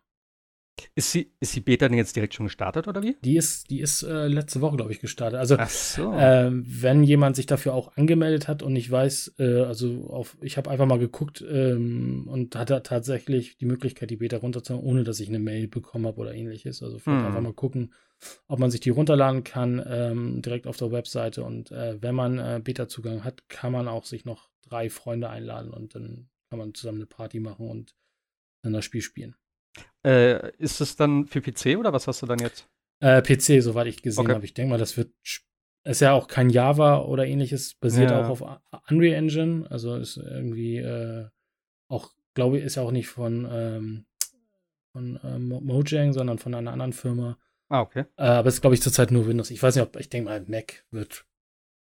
[0.94, 3.16] Ist, sie, ist die Beta denn jetzt direkt schon gestartet oder wie?
[3.24, 5.38] Die ist, die ist äh, letzte Woche, glaube ich, gestartet.
[5.38, 6.12] Also, so.
[6.12, 10.56] äh, wenn jemand sich dafür auch angemeldet hat und ich weiß, äh, also auf, ich
[10.56, 15.20] habe einfach mal geguckt ähm, und hatte tatsächlich die Möglichkeit, die Beta runterzunehmen, ohne dass
[15.20, 16.82] ich eine Mail bekommen habe oder ähnliches.
[16.82, 17.26] Also, vielleicht hm.
[17.26, 17.92] einfach mal gucken,
[18.46, 21.44] ob man sich die runterladen kann, ähm, direkt auf der Webseite.
[21.44, 25.70] Und äh, wenn man äh, Beta-Zugang hat, kann man auch sich noch drei Freunde einladen
[25.70, 27.94] und dann kann man zusammen eine Party machen und
[28.62, 29.36] dann das Spiel spielen.
[30.04, 32.68] Äh, ist es dann für PC oder was hast du dann jetzt?
[33.00, 34.34] Äh, PC, soweit ich gesehen okay.
[34.34, 34.44] habe.
[34.44, 35.12] Ich denke mal, das wird
[35.84, 38.22] ist ja auch kein Java oder ähnliches, basiert ja.
[38.22, 41.28] auch auf Unreal Engine, also ist irgendwie äh,
[41.88, 44.06] auch glaube ich, ist ja auch nicht von, ähm,
[44.92, 47.36] von ähm, Mojang, sondern von einer anderen Firma.
[47.68, 48.04] Ah, okay.
[48.16, 49.50] Äh, aber es ist, glaube ich, zurzeit nur Windows.
[49.50, 51.26] Ich weiß nicht, ob, ich denke mal, Mac wird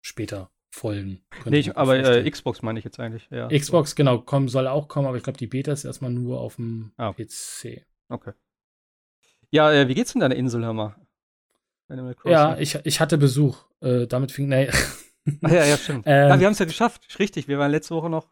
[0.01, 1.21] später folgen.
[1.45, 3.27] Nee, ich, aber äh, Xbox meine ich jetzt eigentlich.
[3.31, 3.47] Ja.
[3.47, 6.55] Xbox, genau, kommen, soll auch kommen, aber ich glaube, die Beta ist erstmal nur auf
[6.55, 7.13] dem Ah.
[7.13, 7.85] PC.
[8.09, 8.33] Okay.
[9.49, 10.95] Ja, äh, wie geht's denn deiner Insel, hör mal?
[12.25, 13.63] Ja, ich, ich hatte Besuch.
[13.79, 14.69] Äh, damit fing, nee.
[15.41, 16.03] Ah, ja, ja, stimmt.
[16.05, 17.19] Ähm, ja, wir haben es ja geschafft.
[17.19, 18.27] Richtig, wir waren letzte Woche noch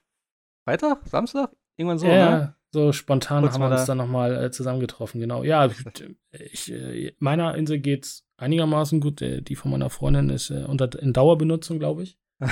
[0.66, 1.52] Freitag, Samstag?
[1.78, 2.56] Irgendwann so, ja, ne?
[2.76, 5.44] So spontan Kurz haben wir uns da- dann nochmal äh, zusammengetroffen, genau.
[5.44, 5.70] Ja,
[6.32, 9.22] ich, äh, meiner Insel geht's einigermaßen gut.
[9.22, 12.18] Äh, Die von meiner Freundin ist äh, unter, in Dauerbenutzung, glaube ich.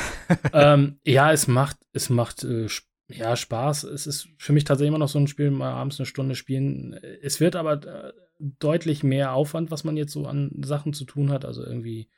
[0.54, 2.68] ähm, ja, es macht, es macht äh,
[3.12, 3.84] ja, Spaß.
[3.84, 6.94] Es ist für mich tatsächlich immer noch so ein Spiel, mal abends eine Stunde spielen.
[7.22, 11.30] Es wird aber äh, deutlich mehr Aufwand, was man jetzt so an Sachen zu tun
[11.32, 11.44] hat.
[11.46, 12.10] Also irgendwie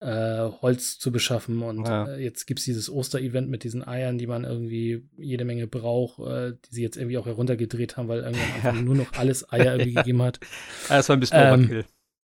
[0.00, 1.62] äh, Holz zu beschaffen.
[1.62, 2.06] Und Ja.
[2.06, 6.18] äh, jetzt gibt es dieses Oster-Event mit diesen Eiern, die man irgendwie jede Menge braucht,
[6.20, 9.74] äh, die sie jetzt irgendwie auch heruntergedreht haben, weil irgendwann Anfang nur noch alles Eier
[9.74, 10.02] irgendwie Ja.
[10.02, 10.40] gegeben hat.
[10.88, 11.84] Das war ein bisschen Ähm, Overkill.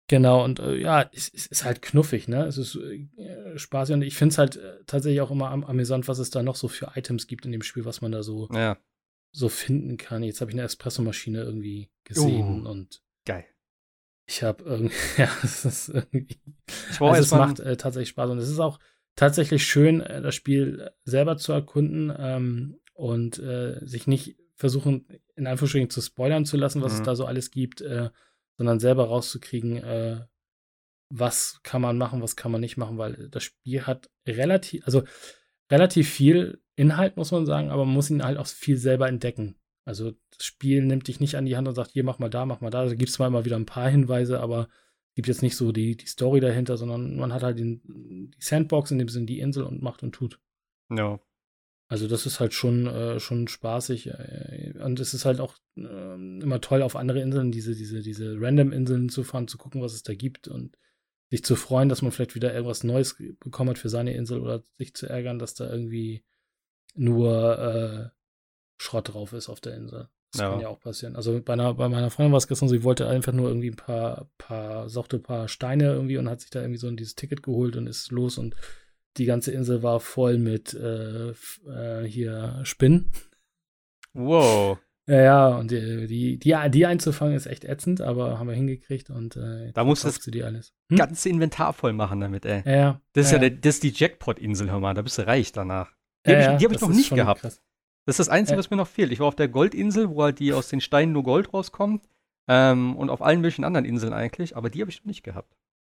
[0.09, 2.45] Genau, und äh, ja, es, es ist halt knuffig, ne?
[2.45, 6.07] Es ist äh, spaßig und ich finde es halt äh, tatsächlich auch immer am, amüsant,
[6.09, 8.49] was es da noch so für Items gibt in dem Spiel, was man da so,
[8.53, 8.77] Ja,
[9.31, 10.23] so finden kann.
[10.23, 12.71] Jetzt habe ich eine Espressomaschine irgendwie gesehen Uh.
[12.71, 13.03] und.
[14.33, 16.41] Ich habe irgendwie, ja, es ist irgendwie,
[16.91, 18.79] Ich war also es macht äh, tatsächlich Spaß und es ist auch
[19.15, 25.47] tatsächlich schön, äh, das Spiel selber zu erkunden ähm, und äh, sich nicht versuchen, in
[25.47, 27.05] Anführungsstrichen zu spoilern zu lassen, was es Mhm.
[27.05, 28.11] da so alles gibt, äh,
[28.57, 30.21] sondern selber rauszukriegen, äh,
[31.11, 35.03] was kann man machen, was kann man nicht machen, weil das Spiel hat relativ, also
[35.71, 39.57] relativ viel Inhalt, muss man sagen, aber man muss ihn halt auch viel selber entdecken.
[39.85, 42.47] Also das Spiel nimmt dich nicht an die Hand und sagt, hier, mach mal da,
[42.47, 42.85] mach mal da.
[42.85, 44.69] Da gibt es zwar immer wieder ein paar Hinweise, aber
[45.15, 47.83] gibt jetzt nicht so die, die Story dahinter, sondern man hat halt den,
[48.31, 50.41] die Sandbox, in dem Sinne die Insel und macht und tut.
[50.91, 51.21] Ja.
[51.89, 54.07] Also das ist halt schon, äh, schon spaßig.
[54.07, 58.41] Äh, und es ist halt auch ähm, immer toll, auf andere Inseln, diese, diese, diese
[58.41, 60.79] Random-Inseln zu fahren, zu gucken, was es da gibt und
[61.31, 64.63] sich zu freuen, dass man vielleicht wieder irgendwas Neues bekommen hat für seine Insel oder
[64.79, 66.25] sich zu ärgern, dass da irgendwie
[66.95, 68.22] nur äh,
[68.83, 70.09] Schrott drauf ist auf der Insel.
[70.33, 70.51] Das Ja.
[70.51, 71.15] kann ja auch passieren.
[71.15, 73.71] Also bei, einer, bei meiner Freundin war es gestern so, sie wollte einfach nur irgendwie
[73.71, 77.15] ein paar, paar, suchte ein paar Steine irgendwie und hat sich da irgendwie so dieses
[77.15, 78.57] Ticket geholt und ist los und
[79.19, 83.13] die ganze Insel war voll mit äh, äh, hier Spinnen.
[84.15, 84.79] Wow.
[85.07, 89.11] Ja, ja, und die, die, die, die einzufangen ist echt ätzend, aber haben wir hingekriegt
[89.11, 90.73] und äh, Da musst du die alles.
[90.91, 90.97] Hm?
[90.97, 92.63] Ganze Inventar voll machen damit, ey.
[92.65, 93.01] Ja, ja.
[93.13, 94.95] Das ist ja, ja, der, das ist die Jackpot-Insel, hör mal.
[94.95, 95.93] Da bist du reich danach.
[96.25, 97.41] Die habe ich, hab ich noch nicht gehabt.
[97.41, 97.61] krass.
[98.05, 98.59] Das ist das Einzige, Ja.
[98.59, 99.13] was mir noch fehlt.
[99.13, 102.05] Ich war auf der Goldinsel, wo halt die aus den Steinen nur Gold rauskommt.
[102.49, 105.55] Ähm, und auf allen möglichen anderen Inseln eigentlich, aber die habe ich noch nicht gehabt.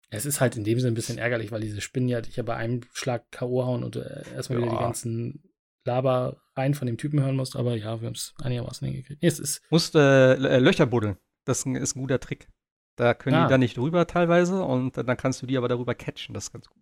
[0.10, 2.44] Es ist halt in dem Sinne ein bisschen ärgerlich, weil diese Spinnen ja dich ja
[2.44, 3.66] bei einem Schlag K.O.
[3.66, 4.82] hauen und äh, erstmal wieder die Ja.
[4.82, 5.44] ganzen
[5.86, 7.56] Labereien von dem Typen hören musst.
[7.58, 9.22] Aber ja, wir haben es einigermaßen hingekriegt.
[9.22, 11.18] Nee, es ist, Musst äh, äh, Löcher buddeln.
[11.46, 12.48] Das ist ein, ist ein guter Trick.
[12.96, 13.46] Da können Ah.
[13.48, 16.34] die dann nicht drüber teilweise und dann kannst du die aber darüber catchen.
[16.34, 16.82] Das ist ganz gut.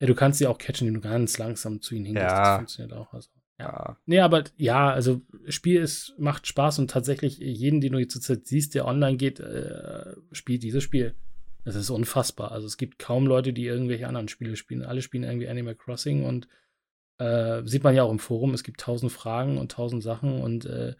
[0.00, 2.24] ja, du kannst sie auch catchen, indem du ganz langsam zu ihnen hingehst.
[2.26, 2.42] Ja.
[2.42, 3.12] Das funktioniert auch.
[3.12, 3.30] Also.
[3.58, 3.96] Ja.
[4.04, 8.46] Nee, aber ja, also Spiel ist, macht Spaß und tatsächlich jeden, den du jetzt zurzeit
[8.46, 11.14] siehst, der online geht, äh, spielt dieses Spiel.
[11.64, 12.52] Das ist unfassbar.
[12.52, 14.84] Also es gibt kaum Leute, die irgendwelche anderen Spiele spielen.
[14.84, 16.48] Alle spielen irgendwie Animal Crossing und
[17.18, 20.66] äh, sieht man ja auch im Forum, es gibt tausend Fragen und tausend Sachen und
[20.66, 20.94] äh,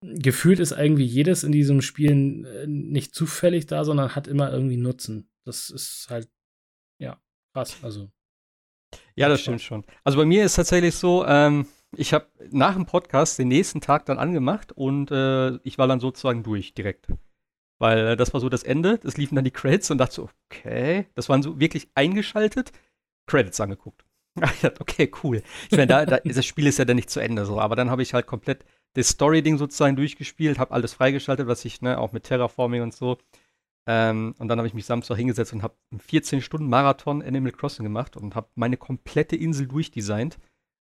[0.00, 4.76] gefühlt ist irgendwie jedes in diesem Spiel äh, nicht zufällig da, sondern hat immer irgendwie
[4.76, 5.30] Nutzen.
[5.44, 6.28] Das ist halt,
[6.98, 7.20] ja,
[7.52, 7.78] krass.
[7.82, 8.10] Also,
[9.16, 9.84] Ja, das stimmt schon.
[10.04, 14.06] Also bei mir ist tatsächlich so, ähm, ich habe nach dem Podcast den nächsten Tag
[14.06, 17.08] dann angemacht und äh, ich war dann sozusagen durch direkt.
[17.78, 20.30] Weil äh, das war so das Ende, es liefen dann die Credits und dachte so,
[20.50, 22.72] okay, das waren so wirklich eingeschaltet,
[23.26, 24.04] Credits angeguckt.
[24.54, 25.42] Ich dachte, okay, cool.
[25.68, 27.90] Ich meine, da, da, das Spiel ist ja dann nicht zu Ende so, aber dann
[27.90, 32.12] habe ich halt komplett das Story-Ding sozusagen durchgespielt, habe alles freigeschaltet, was ich, ne, auch
[32.12, 33.18] mit Terraforming und so.
[33.88, 38.16] Ähm, und dann habe ich mich Samstag hingesetzt und habe einen 14-Stunden-Marathon Animal Crossing gemacht
[38.16, 40.38] und habe meine komplette Insel durchdesignt.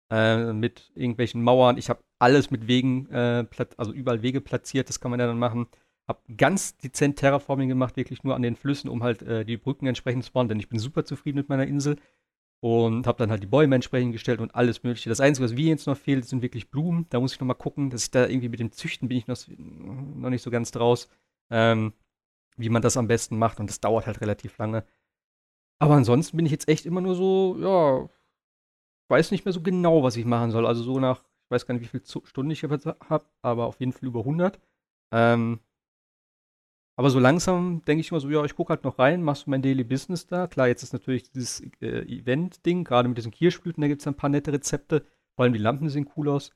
[0.09, 1.77] Äh, mit irgendwelchen Mauern.
[1.77, 5.37] Ich habe alles mit Wegen, äh, also überall Wege platziert, das kann man ja dann
[5.37, 5.67] machen.
[6.07, 9.85] Hab ganz dezent Terraforming gemacht, wirklich nur an den Flüssen, um halt äh, die Brücken
[9.85, 11.97] entsprechend zu bauen, denn ich bin super zufrieden mit meiner Insel.
[12.59, 15.09] Und habe dann halt die Bäume entsprechend gestellt und alles Mögliche.
[15.09, 17.05] Das Einzige, was mir jetzt noch fehlt, sind wirklich Blumen.
[17.09, 19.27] Da muss ich noch mal gucken, dass ich da irgendwie mit dem Züchten bin ich
[19.27, 21.07] noch, noch nicht so ganz draus,
[21.51, 21.93] ähm,
[22.57, 23.59] wie man das am besten macht.
[23.59, 24.83] Und das dauert halt relativ lange.
[25.79, 28.09] Aber ansonsten bin ich jetzt echt immer nur so, ja,
[29.09, 30.65] weiß nicht mehr so genau, was ich machen soll.
[30.65, 33.93] Also so nach, ich weiß gar nicht, wie viele Stunden ich habe, aber auf jeden
[33.93, 34.59] Fall über 100.
[35.11, 35.59] Ähm,
[36.99, 39.51] aber so langsam denke ich immer so, ja, ich gucke halt noch rein, machst du
[39.51, 40.47] mein Daily Business da.
[40.47, 44.15] Klar, jetzt ist natürlich dieses äh, Event-Ding, gerade mit diesen Kirschblüten, da gibt es ein
[44.15, 45.05] paar nette Rezepte.
[45.35, 46.51] Vor allem die Lampen sehen cool aus.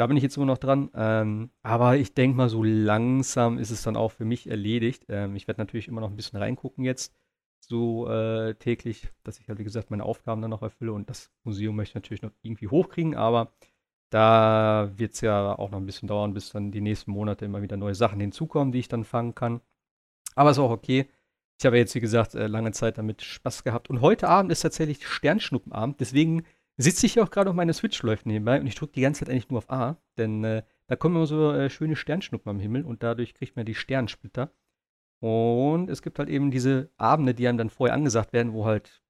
[0.00, 0.88] Da bin ich jetzt immer noch dran.
[0.94, 5.04] Ähm, aber ich denke mal, so langsam ist es dann auch für mich erledigt.
[5.10, 7.14] Ähm, ich werde natürlich immer noch ein bisschen reingucken jetzt,
[7.58, 10.94] so äh, täglich, dass ich halt, wie gesagt, meine Aufgaben dann noch erfülle.
[10.94, 13.52] Und das Museum möchte ich natürlich noch irgendwie hochkriegen, aber
[14.08, 17.60] da wird es ja auch noch ein bisschen dauern, bis dann die nächsten Monate immer
[17.60, 19.60] wieder neue Sachen hinzukommen, die ich dann fangen kann.
[20.34, 21.10] Aber ist auch okay.
[21.58, 23.90] Ich habe jetzt, wie gesagt, äh, lange Zeit damit Spaß gehabt.
[23.90, 26.00] Und heute Abend ist tatsächlich Sternschnuppenabend.
[26.00, 26.46] Deswegen
[26.82, 29.20] sitze ich hier auch gerade auf meiner Switch läuft nebenbei und ich drücke die ganze
[29.20, 32.60] Zeit eigentlich nur auf A, denn äh, da kommen immer so äh, schöne Sternschnuppen am
[32.60, 34.52] Himmel und dadurch kriegt man die Sternsplitter.
[35.20, 39.02] Und es gibt halt eben diese Abende, die einem dann vorher angesagt werden, wo halt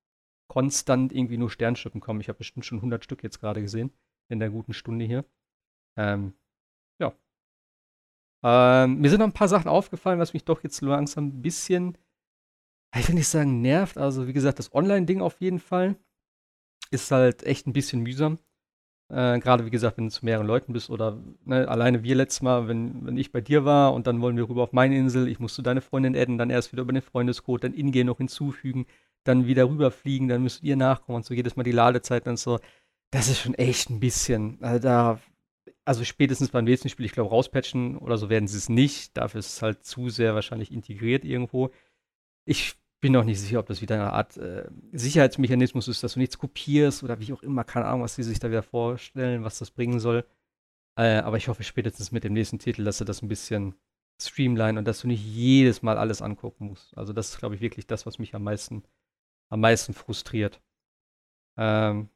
[0.48, 2.20] konstant irgendwie nur Sternschnuppen kommen.
[2.20, 3.92] Ich habe bestimmt schon 100 Stück jetzt gerade gesehen
[4.28, 5.24] in der guten Stunde hier.
[5.96, 6.34] Ähm,
[6.98, 7.12] ja.
[8.42, 11.96] Ähm, mir sind noch ein paar Sachen aufgefallen, was mich doch jetzt langsam ein bisschen,
[12.96, 13.96] ich will nicht sagen nervt.
[13.96, 15.96] Also, wie gesagt, das Online-Ding auf jeden Fall
[16.90, 18.38] ist halt echt ein bisschen mühsam.
[19.08, 22.42] Äh, Gerade wie gesagt, wenn du zu mehreren Leuten bist oder ne, alleine wir letztes
[22.42, 25.28] Mal, wenn, wenn ich bei dir war und dann wollen wir rüber auf meine Insel,
[25.28, 28.86] ich musste deine Freundin adden, dann erst wieder über den Freundescode, dann Ingame noch hinzufügen,
[29.24, 32.60] dann wieder rüberfliegen, dann müsst ihr nachkommen und so jedes Mal die Ladezeit dann so
[33.10, 34.58] das ist schon echt ein bisschen.
[34.62, 35.20] Also da,
[35.84, 39.16] also spätestens beim nächsten Spiel, ich glaube, rauspatchen oder so werden sie es nicht.
[39.16, 41.70] Dafür ist es halt zu sehr wahrscheinlich integriert irgendwo.
[42.44, 46.18] Ich bin noch nicht sicher, ob das wieder eine Art äh, Sicherheitsmechanismus ist, dass du
[46.18, 49.58] nichts kopierst oder wie auch immer, keine Ahnung, was sie sich da wieder vorstellen, was
[49.58, 50.26] das bringen soll.
[50.96, 53.74] Äh, aber ich hoffe spätestens mit dem nächsten Titel, dass sie das ein bisschen
[54.20, 56.96] streamline und dass du nicht jedes Mal alles angucken musst.
[56.96, 58.84] Also das ist, glaube ich, wirklich das, was mich am meisten,
[59.48, 60.60] am meisten frustriert.
[61.56, 62.10] Ähm,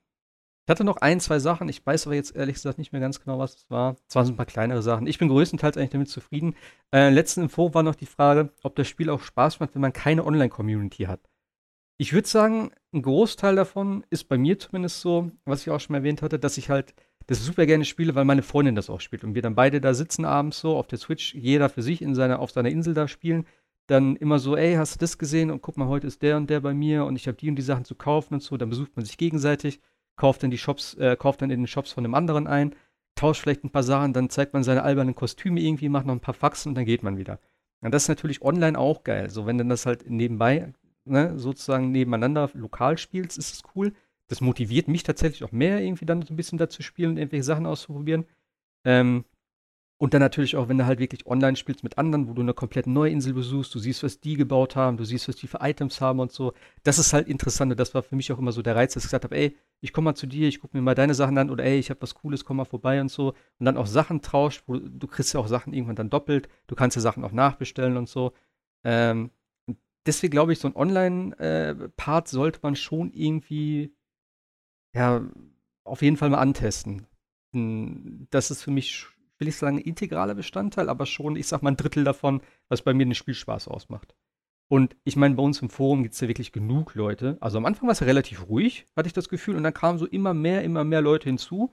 [0.66, 1.68] ich hatte noch ein, zwei Sachen.
[1.68, 3.96] Ich weiß aber jetzt ehrlich gesagt nicht mehr ganz genau, was es war.
[4.08, 5.06] Es waren so ein paar kleinere Sachen.
[5.06, 6.56] Ich bin größtenteils eigentlich damit zufrieden.
[6.90, 9.92] Äh, letzten Info war noch die Frage, ob das Spiel auch Spaß macht, wenn man
[9.92, 11.20] keine Online-Community hat.
[11.98, 15.94] Ich würde sagen, ein Großteil davon ist bei mir zumindest so, was ich auch schon
[15.94, 16.94] erwähnt hatte, dass ich halt
[17.26, 19.22] das super gerne spiele, weil meine Freundin das auch spielt.
[19.22, 22.14] Und wir dann beide da sitzen abends so auf der Switch, jeder für sich in
[22.14, 23.46] seiner, auf seiner Insel da spielen.
[23.86, 25.50] Dann immer so, ey, hast du das gesehen?
[25.50, 27.56] Und guck mal, heute ist der und der bei mir und ich habe die und
[27.56, 28.56] die Sachen zu kaufen und so.
[28.56, 29.80] Dann besucht man sich gegenseitig
[30.16, 32.74] kauft dann die Shops, äh, kauft dann in den Shops von einem anderen ein,
[33.14, 36.20] tauscht vielleicht ein paar Sachen, dann zeigt man seine albernen Kostüme irgendwie, macht noch ein
[36.20, 37.40] paar Faxen und dann geht man wieder.
[37.80, 39.30] Und das ist natürlich online auch geil.
[39.30, 40.72] So, wenn du das halt nebenbei,
[41.04, 43.92] ne, sozusagen nebeneinander lokal spielst, ist es cool.
[44.28, 47.44] Das motiviert mich tatsächlich auch mehr, irgendwie dann so ein bisschen dazu spielen und irgendwelche
[47.44, 48.24] Sachen auszuprobieren.
[48.84, 49.24] Ähm,
[49.96, 52.52] und dann natürlich auch, wenn du halt wirklich online spielst mit anderen, wo du eine
[52.52, 55.60] komplett neue Insel besuchst, du siehst, was die gebaut haben, du siehst, was die für
[55.60, 56.52] Items haben und so.
[56.82, 59.04] Das ist halt interessant und das war für mich auch immer so der Reiz, dass
[59.04, 61.38] ich gesagt habe, ey, ich komme mal zu dir, ich gucke mir mal deine Sachen
[61.38, 63.34] an oder ey, ich habe was Cooles, komm mal vorbei und so.
[63.58, 66.74] Und dann auch Sachen tauscht, wo du kriegst ja auch Sachen irgendwann dann doppelt, du
[66.74, 68.32] kannst ja Sachen auch nachbestellen und so.
[68.82, 69.30] Ähm,
[70.06, 73.94] deswegen glaube ich, so ein Online-Part äh, sollte man schon irgendwie,
[74.92, 75.22] ja,
[75.84, 77.06] auf jeden Fall mal antesten.
[78.30, 79.06] Das ist für mich
[79.38, 82.94] will ich sagen, integraler Bestandteil, aber schon, ich sag mal, ein Drittel davon, was bei
[82.94, 84.14] mir den Spielspaß ausmacht.
[84.68, 87.36] Und ich meine, bei uns im Forum gibt es ja wirklich genug Leute.
[87.40, 90.06] Also am Anfang war es relativ ruhig, hatte ich das Gefühl, und dann kamen so
[90.06, 91.70] immer mehr, immer mehr Leute hinzu.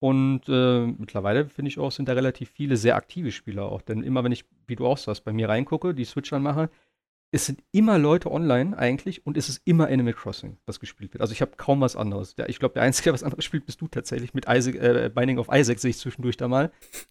[0.00, 3.82] Und äh, mittlerweile finde ich auch, sind da relativ viele sehr aktive Spieler auch.
[3.82, 6.70] Denn immer, wenn ich, wie du auch sagst, bei mir reingucke, die Switch anmache,
[7.34, 11.20] es sind immer Leute online eigentlich und es ist immer Animal Crossing, das gespielt wird.
[11.20, 12.36] Also ich habe kaum was anderes.
[12.38, 14.34] Ja, ich glaube, der Einzige, der was anderes spielt, bist du tatsächlich.
[14.34, 16.70] Mit Isaac, äh, Binding of Isaac sehe ich zwischendurch da mal.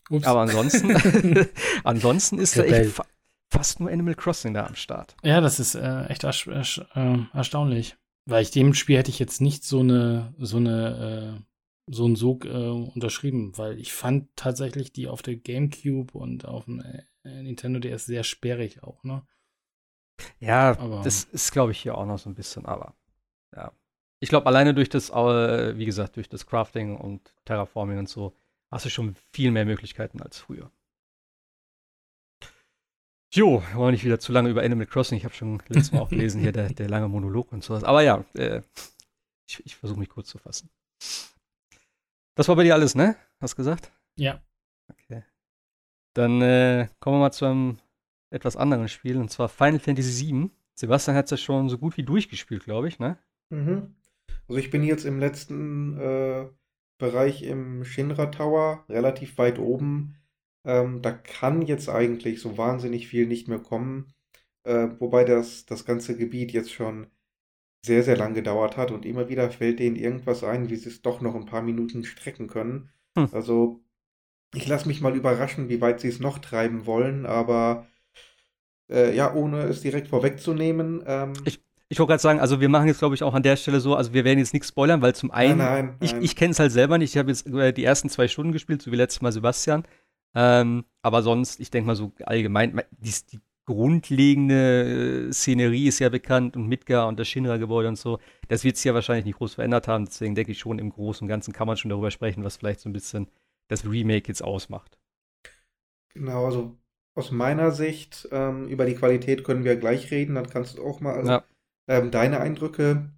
[0.09, 0.25] Ups.
[0.25, 0.95] Aber ansonsten,
[1.83, 3.05] ansonsten ist da echt fa
[3.51, 5.15] fast nur Animal Crossing da am Start.
[5.23, 7.97] Ja, das ist äh, echt ersch ersch äh, erstaunlich.
[8.25, 12.15] Weil ich dem Spiel hätte ich jetzt nicht so eine, so eine, äh, so einen
[12.15, 17.03] Sog äh, unterschrieben, weil ich fand tatsächlich die auf der GameCube und auf dem äh,
[17.43, 19.23] Nintendo DS sehr sperrig auch, ne?
[20.39, 22.93] Ja, aber das ist, glaube ich, hier auch noch so ein bisschen, aber
[23.55, 23.71] ja.
[24.19, 28.33] Ich glaube, alleine durch das, äh, wie gesagt, durch das Crafting und Terraforming und so,
[28.71, 30.71] hast du schon viel mehr Möglichkeiten als früher.
[33.33, 35.17] Jo, wir wollen nicht wieder zu lange über Animal Crossing.
[35.17, 37.83] Ich habe schon letztes Mal auch gelesen, hier der, der lange Monolog und sowas.
[37.83, 38.62] Aber ja, äh,
[39.47, 40.69] ich, ich versuche mich kurz zu fassen.
[42.36, 43.15] Das war bei dir alles, ne?
[43.41, 43.91] Hast du gesagt?
[44.17, 44.39] Ja.
[44.89, 45.23] Okay.
[46.13, 47.79] Dann äh, kommen wir mal zu einem
[48.33, 50.49] etwas anderen Spiel, und zwar Final Fantasy VII.
[50.75, 53.17] Sebastian hat es ja schon so gut wie durchgespielt, glaube ich, ne?
[53.49, 53.95] Mhm.
[54.47, 56.47] Also ich bin jetzt im letzten äh,
[56.97, 60.15] Bereich im Shinra Tower, relativ weit oben.
[60.65, 64.13] Ähm, da kann jetzt eigentlich so wahnsinnig viel nicht mehr kommen.
[64.63, 67.07] Äh, wobei das, das ganze Gebiet jetzt schon
[67.85, 71.01] sehr, sehr lang gedauert hat und immer wieder fällt denen irgendwas ein, wie sie es
[71.01, 72.89] doch noch ein paar Minuten strecken können.
[73.17, 73.29] Hm.
[73.33, 73.83] Also
[74.55, 77.87] ich lasse mich mal überraschen, wie weit sie es noch treiben wollen, aber
[78.89, 81.03] äh, ja, ohne es direkt vorwegzunehmen.
[81.05, 83.55] Ähm, ich, Ich wollte gerade sagen, also wir machen jetzt, glaube ich, auch an der
[83.55, 86.23] Stelle so, also wir werden jetzt nichts spoilern, weil zum einen, Nein, nein, ich, nein.
[86.23, 88.81] ich kenne es halt selber nicht, ich habe jetzt äh, die ersten zwei Stunden gespielt,
[88.81, 89.83] so wie letztes Mal Sebastian.
[90.35, 95.99] Ähm, aber sonst, ich denke mal so allgemein, me- die, die grundlegende äh, Szenerie ist
[95.99, 98.19] ja bekannt und Midgar und das Shinra-Gebäude und so.
[98.47, 101.23] Das wird sich ja wahrscheinlich nicht groß verändert haben, deswegen denke ich schon, im Großen
[101.25, 103.27] und Ganzen kann man schon darüber sprechen, was vielleicht so ein bisschen
[103.67, 104.97] das Remake jetzt ausmacht.
[106.13, 106.77] Genau, also
[107.15, 110.99] aus meiner Sicht, ähm, über die Qualität können wir gleich reden, dann kannst du auch
[111.02, 111.43] mal Ja.
[111.88, 113.10] ähm, deine Eindrücke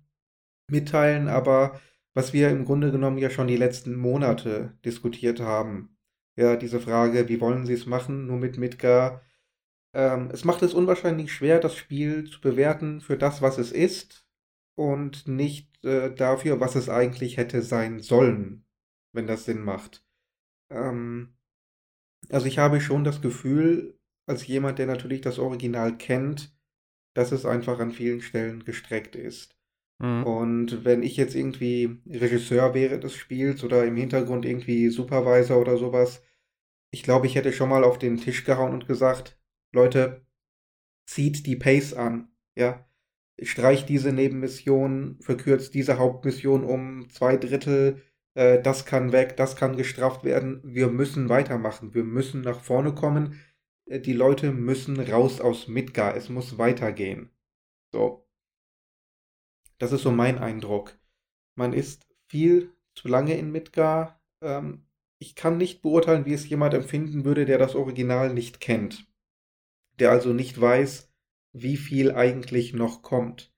[0.69, 1.79] mitteilen, aber
[2.13, 5.97] was wir im Grunde genommen ja schon die letzten Monate diskutiert haben,
[6.37, 9.21] ja, diese Frage, wie wollen sie es machen, nur mit Midgar,
[9.93, 14.25] ähm, es macht es unwahrscheinlich schwer, das Spiel zu bewerten für das, was es ist
[14.75, 18.65] und nicht äh, dafür, was es eigentlich hätte sein sollen,
[19.13, 20.05] wenn das Sinn macht.
[20.69, 21.34] Ähm,
[22.29, 26.55] also ich habe schon das Gefühl, als jemand, der natürlich das Original kennt,
[27.13, 29.55] dass es einfach an vielen Stellen gestreckt ist.
[29.99, 30.23] Mhm.
[30.23, 35.77] Und wenn ich jetzt irgendwie Regisseur wäre des Spiels oder im Hintergrund irgendwie Supervisor oder
[35.77, 36.21] sowas,
[36.91, 39.39] ich glaube, ich hätte schon mal auf den Tisch gehauen und gesagt,
[39.71, 40.25] Leute,
[41.05, 42.87] zieht die Pace an, ja.
[43.41, 48.01] Streicht diese Nebenmission, verkürzt diese Hauptmission um zwei Drittel,
[48.35, 50.61] äh, das kann weg, das kann gestrafft werden.
[50.63, 53.39] Wir müssen weitermachen, wir müssen nach vorne kommen.
[53.87, 57.31] Äh, Die Leute müssen raus aus Midgar, es muss weitergehen.
[57.91, 58.27] So.
[59.77, 60.97] Das ist so mein Eindruck.
[61.55, 64.21] Man ist viel zu lange in Midgar.
[64.41, 64.85] Ähm,
[65.19, 69.07] ich kann nicht beurteilen, wie es jemand empfinden würde, der das Original nicht kennt.
[69.99, 71.11] Der also nicht weiß,
[71.53, 73.53] wie viel eigentlich noch kommt.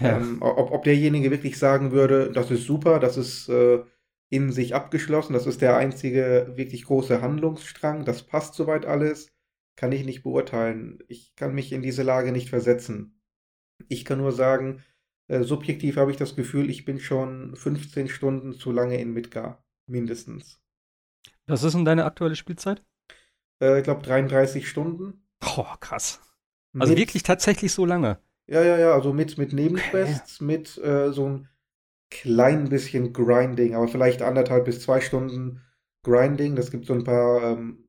[0.00, 0.18] Ja.
[0.18, 3.84] Ähm, ob, ob derjenige wirklich sagen würde, das ist super, das ist äh,
[4.32, 9.30] in sich abgeschlossen, das ist der einzige wirklich große Handlungsstrang, das passt soweit alles,
[9.76, 11.00] kann ich nicht beurteilen.
[11.06, 13.20] Ich kann mich in diese Lage nicht versetzen.
[13.88, 14.82] Ich kann nur sagen,
[15.28, 19.62] äh, subjektiv habe ich das Gefühl, ich bin schon 15 Stunden zu lange in Midgar.
[19.86, 20.62] Mindestens.
[21.46, 22.82] Was ist denn deine aktuelle Spielzeit?
[23.60, 25.26] Äh, ich glaube 33 Stunden.
[25.58, 26.20] Oh, krass.
[26.78, 28.18] Also Mit- wirklich tatsächlich so lange.
[28.46, 31.48] Ja, ja, ja, also mit, mit Nebenquests, mit äh, so ein
[32.12, 35.62] klein bisschen Grinding, aber vielleicht anderthalb bis zwei Stunden
[36.04, 36.56] Grinding.
[36.56, 37.88] Das gibt so ein paar ähm,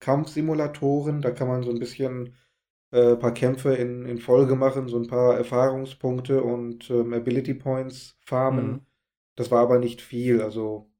[0.00, 2.34] Kampfsimulatoren, da kann man so ein bisschen
[2.92, 8.18] äh, paar Kämpfe in, in Folge machen, so ein paar Erfahrungspunkte und ähm, Ability Points
[8.22, 8.72] farmen.
[8.72, 8.86] Mhm.
[9.36, 10.90] Das war aber nicht viel, also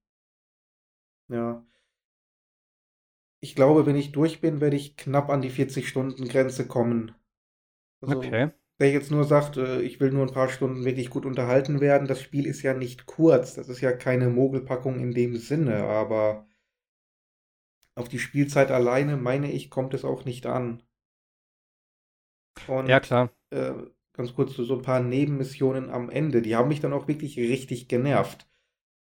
[1.29, 1.65] ja.
[3.41, 7.15] Ich glaube, wenn ich durch bin, werde ich knapp an die 40-Stunden-Grenze kommen.
[8.03, 8.53] Also, Okay.
[8.81, 12.09] Wer jetzt nur sagt, äh, ich will nur ein paar Stunden wirklich gut unterhalten werden,
[12.09, 13.55] das Spiel ist ja nicht kurz.
[13.55, 16.49] Das ist ja keine Mogelpackung in dem Sinne, aber
[17.95, 20.83] auf die Spielzeit alleine, meine ich, kommt es auch nicht an.
[22.67, 23.31] Und Ja, klar.
[23.51, 23.73] äh,
[24.13, 27.37] ganz kurz so, so ein paar Nebenmissionen am Ende, die haben mich dann auch wirklich
[27.39, 28.49] richtig genervt,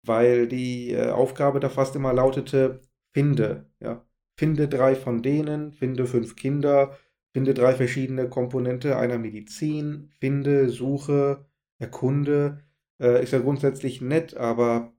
[0.04, 4.06] weil die äh, Aufgabe da fast immer lautete, finde, ja,
[4.38, 6.96] finde drei von denen, finde fünf Kinder,
[7.32, 11.46] finde drei verschiedene Komponente einer Medizin, finde, suche,
[11.78, 12.64] erkunde,
[13.00, 14.92] äh, ist ja grundsätzlich nett, aber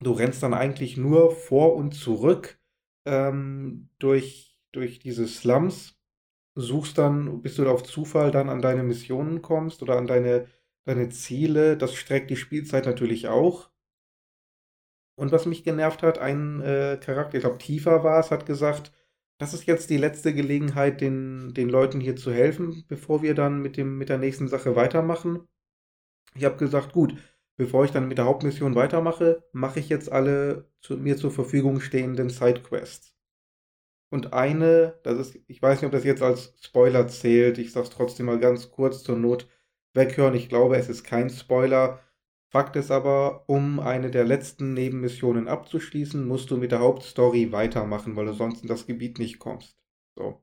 [0.00, 2.58] du rennst dann eigentlich nur vor und zurück
[3.06, 5.96] ähm, durch, durch diese Slums
[6.54, 10.48] suchst dann, bis du auf Zufall dann an deine Missionen kommst oder an deine,
[10.84, 11.76] deine Ziele.
[11.76, 13.70] Das streckt die Spielzeit natürlich auch.
[15.16, 18.92] Und was mich genervt hat, ein äh, Charakter, ich glaube Tifa war es, hat gesagt,
[19.38, 23.62] das ist jetzt die letzte Gelegenheit, den, den Leuten hier zu helfen, bevor wir dann
[23.62, 25.46] mit, dem, mit der nächsten Sache weitermachen.
[26.34, 27.14] Ich habe gesagt, gut,
[27.56, 31.80] bevor ich dann mit der Hauptmission weitermache, mache ich jetzt alle zu, mir zur Verfügung
[31.80, 33.14] stehenden Sidequests.
[34.10, 37.90] Und eine, das ist, ich weiß nicht, ob das jetzt als Spoiler zählt, ich sag's
[37.90, 39.48] trotzdem mal ganz kurz zur Not
[39.94, 40.34] weghören.
[40.34, 42.00] Ich glaube, es ist kein Spoiler.
[42.50, 48.16] Fakt ist aber, um eine der letzten Nebenmissionen abzuschließen, musst du mit der Hauptstory weitermachen,
[48.16, 49.76] weil du sonst in das Gebiet nicht kommst.
[50.16, 50.42] So.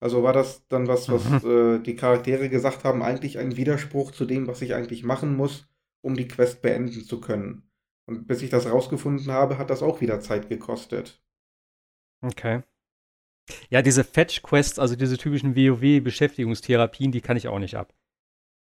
[0.00, 4.24] Also war das dann was, was äh, die Charaktere gesagt haben, eigentlich ein Widerspruch zu
[4.24, 5.68] dem, was ich eigentlich machen muss,
[6.00, 7.70] um die Quest beenden zu können.
[8.06, 11.22] Und bis ich das rausgefunden habe, hat das auch wieder Zeit gekostet.
[12.22, 12.62] Okay.
[13.68, 17.92] Ja, diese Fetch-Quests, also diese typischen WoW-Beschäftigungstherapien, die kann ich auch nicht ab.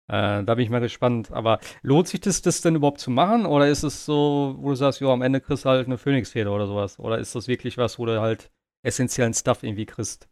[0.08, 1.32] Äh, da bin ich mal gespannt.
[1.32, 3.46] Aber lohnt sich das, das denn überhaupt zu machen?
[3.46, 6.52] Oder ist es so, wo du sagst, ja, am Ende kriegst du halt eine Phönixfeder
[6.54, 7.00] oder sowas?
[7.00, 8.52] Oder ist das wirklich was, wo du halt
[8.84, 10.30] essentiellen Stuff irgendwie kriegst?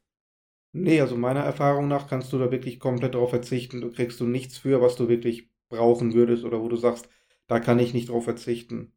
[0.73, 3.81] Nee, also meiner Erfahrung nach kannst du da wirklich komplett drauf verzichten.
[3.81, 7.09] Du kriegst du nichts für, was du wirklich brauchen würdest oder wo du sagst,
[7.47, 8.93] da kann ich nicht drauf verzichten.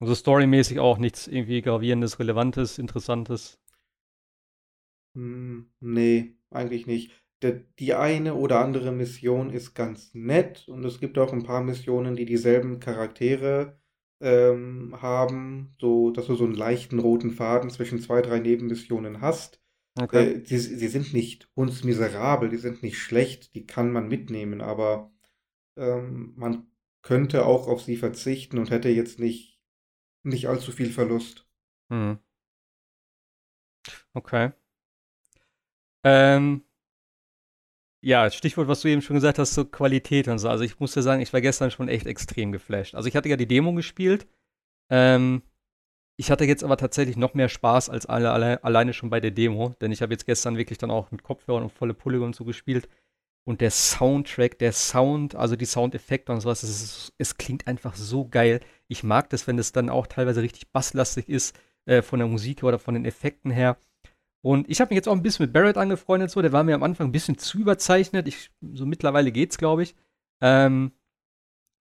[0.00, 3.58] Also storymäßig auch nichts irgendwie gravierendes, relevantes, interessantes.
[5.14, 7.10] Hm, nee, eigentlich nicht.
[7.42, 12.16] Die eine oder andere Mission ist ganz nett und es gibt auch ein paar Missionen,
[12.16, 13.78] die dieselben Charaktere
[14.20, 19.60] ähm, haben, so dass du so einen leichten roten Faden zwischen zwei, drei Nebenmissionen hast.
[19.98, 20.34] Okay.
[20.34, 25.12] Äh, sie, sie sind nicht hundsmiserabel, die sind nicht schlecht, die kann man mitnehmen, aber
[25.76, 26.66] ähm, man
[27.02, 29.60] könnte auch auf sie verzichten und hätte jetzt nicht,
[30.22, 31.46] nicht allzu viel Verlust.
[31.90, 32.18] Hm.
[34.14, 34.52] Okay.
[36.02, 36.62] Ähm,
[38.06, 40.48] ja, Stichwort, was du eben schon gesagt hast, so Qualität und so.
[40.48, 42.94] Also ich muss dir sagen, ich war gestern schon echt extrem geflasht.
[42.94, 44.28] Also ich hatte ja die Demo gespielt.
[44.90, 45.42] Ähm,
[46.16, 49.32] ich hatte jetzt aber tatsächlich noch mehr Spaß als alle, alle alleine schon bei der
[49.32, 52.36] Demo, denn ich habe jetzt gestern wirklich dann auch mit Kopfhörern und volle Pulle und
[52.36, 52.88] so gespielt.
[53.44, 57.96] Und der Soundtrack, der Sound, also die Soundeffekte und sowas, es, ist, es klingt einfach
[57.96, 58.60] so geil.
[58.86, 62.62] Ich mag das, wenn es dann auch teilweise richtig basslastig ist, äh, von der Musik
[62.62, 63.78] oder von den Effekten her.
[64.46, 66.40] Und ich habe mich jetzt auch ein bisschen mit Barrett angefreundet, so.
[66.40, 68.28] Der war mir am Anfang ein bisschen zu überzeichnet.
[68.28, 69.96] Ich, so mittlerweile geht's, glaube ich.
[70.40, 70.92] Ähm,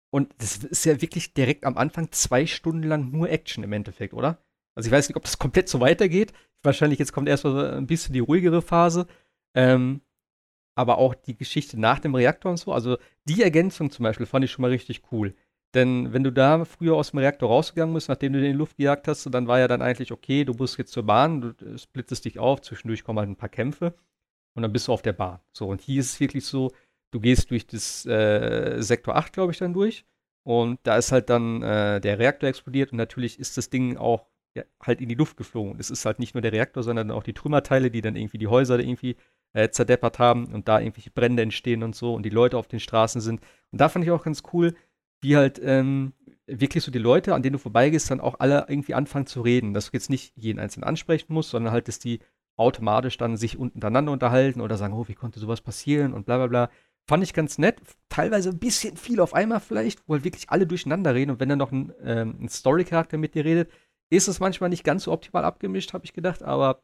[0.09, 4.13] und das ist ja wirklich direkt am Anfang zwei Stunden lang nur Action im Endeffekt,
[4.13, 4.41] oder?
[4.73, 6.31] Also ich weiß nicht, ob das komplett so weitergeht.
[6.63, 9.05] Wahrscheinlich jetzt kommt erstmal ein bisschen die ruhigere Phase.
[9.53, 9.99] Ähm,
[10.75, 12.71] aber auch die Geschichte nach dem Reaktor und so.
[12.71, 15.35] Also die Ergänzung zum Beispiel fand ich schon mal richtig cool.
[15.75, 18.57] Denn wenn du da früher aus dem Reaktor rausgegangen bist, nachdem du den in die
[18.57, 21.77] Luft gejagt hast, dann war ja dann eigentlich, okay, du musst jetzt zur Bahn, du
[21.77, 23.93] splittest dich auf, zwischendurch kommen halt ein paar Kämpfe
[24.55, 25.39] und dann bist du auf der Bahn.
[25.51, 26.71] So, und hier ist es wirklich so,
[27.11, 30.05] du gehst durch das äh, Sektor 8, glaube ich, dann durch
[30.43, 34.27] und da ist halt dann äh, der Reaktor explodiert und natürlich ist das Ding auch
[34.55, 35.77] ja, halt in die Luft geflogen.
[35.79, 38.47] Es ist halt nicht nur der Reaktor, sondern auch die Trümmerteile, die dann irgendwie die
[38.47, 39.17] Häuser irgendwie
[39.51, 42.79] äh, zerdeppert haben und da irgendwelche Brände entstehen und so und die Leute auf den
[42.79, 43.41] Straßen sind.
[43.71, 44.73] Und da fand ich auch ganz cool,
[45.21, 46.13] wie halt ähm,
[46.47, 49.73] wirklich so die Leute, an denen du vorbeigehst, dann auch alle irgendwie anfangen zu reden.
[49.73, 52.19] Dass du jetzt nicht jeden einzeln ansprechen musst, sondern halt, dass die
[52.57, 56.47] automatisch dann sich untereinander unterhalten oder sagen, oh, wie konnte sowas passieren und bla bla
[56.47, 56.69] bla.
[57.07, 57.79] Fand ich ganz nett.
[58.09, 61.49] Teilweise ein bisschen viel auf einmal vielleicht, wo halt wirklich alle durcheinander reden und wenn
[61.49, 63.69] dann noch ein, ähm, ein Story-Charakter mit dir redet,
[64.09, 66.81] ist es manchmal nicht ganz so optimal abgemischt, habe ich gedacht, aber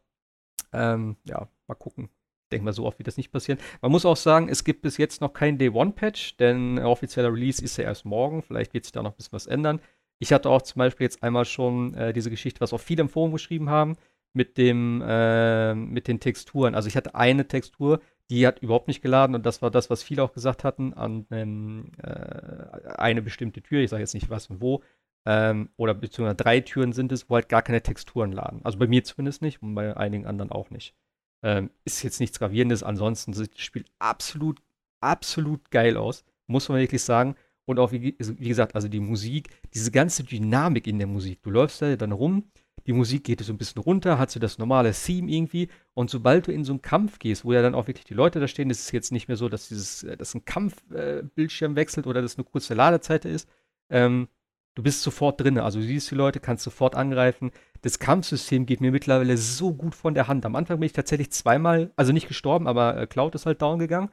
[0.73, 2.09] ähm, ja, mal gucken,
[2.51, 3.59] denke mal, so oft wird das nicht passieren.
[3.81, 7.77] Man muss auch sagen, es gibt bis jetzt noch kein Day-One-Patch, denn offizieller Release ist
[7.77, 8.43] ja erst morgen.
[8.43, 9.79] Vielleicht wird sich da noch ein bisschen was ändern.
[10.19, 13.09] Ich hatte auch zum Beispiel jetzt einmal schon äh, diese Geschichte, was auch viele im
[13.09, 13.97] Forum geschrieben haben,
[14.33, 16.75] mit, dem, äh, mit den Texturen.
[16.75, 20.03] Also ich hatte eine Textur, die hat überhaupt nicht geladen und das war das, was
[20.03, 24.47] viele auch gesagt hatten, an ähm, äh, eine bestimmte Tür, ich sage jetzt nicht was
[24.47, 24.83] und wo,
[25.25, 28.61] ähm, oder beziehungsweise drei Türen sind es, wo halt gar keine Texturen laden.
[28.63, 30.95] Also bei mir zumindest nicht und bei einigen anderen auch nicht.
[31.43, 32.83] Ähm, ist jetzt nichts Gravierendes.
[32.83, 34.61] Ansonsten sieht das Spiel absolut,
[34.99, 36.23] absolut geil aus.
[36.47, 37.35] Muss man wirklich sagen.
[37.65, 41.41] Und auch, wie, wie, gesagt, also die Musik, diese ganze Dynamik in der Musik.
[41.43, 42.51] Du läufst da dann rum,
[42.87, 45.69] die Musik geht so ein bisschen runter, hat so das normale Theme irgendwie.
[45.93, 48.39] Und sobald du in so einen Kampf gehst, wo ja dann auch wirklich die Leute
[48.39, 51.75] da stehen, ist es jetzt nicht mehr so, dass dieses, äh, dass ein Kampfbildschirm äh,
[51.75, 53.47] wechselt oder dass eine kurze Ladezeit ist.
[53.89, 54.27] Ähm,
[54.75, 55.59] du bist sofort drin.
[55.59, 57.51] Also du siehst die Leute, kannst sofort angreifen
[57.81, 60.45] das Kampfsystem geht mir mittlerweile so gut von der Hand.
[60.45, 63.79] Am Anfang bin ich tatsächlich zweimal, also nicht gestorben, aber äh, Cloud ist halt down
[63.79, 64.09] gegangen.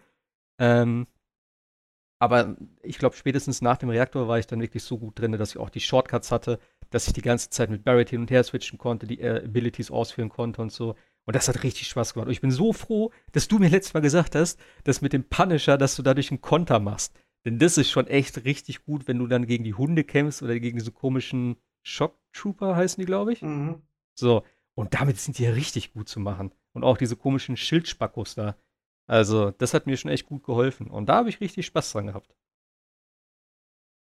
[0.59, 1.07] Ähm,
[2.21, 5.51] aber ich glaube, spätestens nach dem Reaktor war ich dann wirklich so gut drin, dass
[5.51, 6.59] ich auch die Shortcuts hatte,
[6.91, 9.91] dass ich die ganze Zeit mit Barrett hin und her switchen konnte, die äh, Abilities
[9.91, 10.97] ausführen konnte und so.
[11.27, 12.27] Und das hat richtig Spaß gemacht.
[12.27, 15.29] Und ich bin so froh, dass du mir letztes Mal gesagt hast, dass mit dem
[15.29, 17.15] Punisher, dass du dadurch einen Konter machst.
[17.45, 20.59] Denn das ist schon echt richtig gut, wenn du dann gegen die Hunde kämpfst oder
[20.59, 21.57] gegen diese komischen
[21.89, 23.43] Shock Trooper heißen die, glaube ich.
[23.43, 23.83] Mhm.
[24.15, 26.53] So, und damit sind die ja richtig gut zu machen.
[26.73, 28.57] Und auch diese komischen Schildspackos da.
[29.07, 30.89] Also, das hat mir schon echt gut geholfen.
[30.89, 32.35] Und da habe ich richtig Spaß dran gehabt.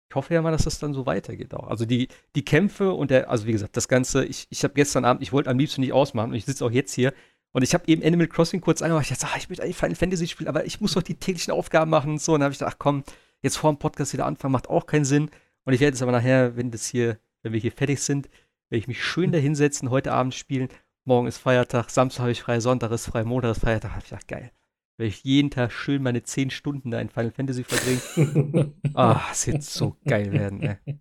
[0.08, 1.66] Ich hoffe ja mal, dass das dann so weitergeht auch.
[1.66, 2.06] Also die,
[2.36, 5.32] die Kämpfe und der, also wie gesagt, das Ganze, ich, ich habe gestern Abend, ich
[5.32, 7.12] wollte am liebsten nicht ausmachen und ich sitze auch jetzt hier
[7.50, 9.10] und ich habe eben Animal Crossing kurz angemacht.
[9.10, 11.52] Ich dachte, ach, ich möchte eigentlich Final Fantasy spielen, aber ich muss doch die täglichen
[11.52, 12.34] Aufgaben machen und so.
[12.34, 13.02] Und dann habe ich gedacht, ach komm,
[13.42, 15.30] jetzt vor dem Podcast wieder anfangen, macht auch keinen Sinn.
[15.64, 18.28] Und ich werde es aber nachher, wenn das hier wenn wir hier fertig sind,
[18.70, 20.68] werde ich mich schön da hinsetzen, heute Abend spielen.
[21.04, 23.90] Morgen ist Feiertag, Samstag habe ich frei, Sonntag ist frei, Montag ist Feiertag.
[23.90, 24.50] Habe ich gedacht, geil.
[24.96, 28.74] Werde ich jeden Tag schön meine 10 Stunden da in Final Fantasy verbringen.
[28.94, 31.00] Ah, es wird so geil werden, ey.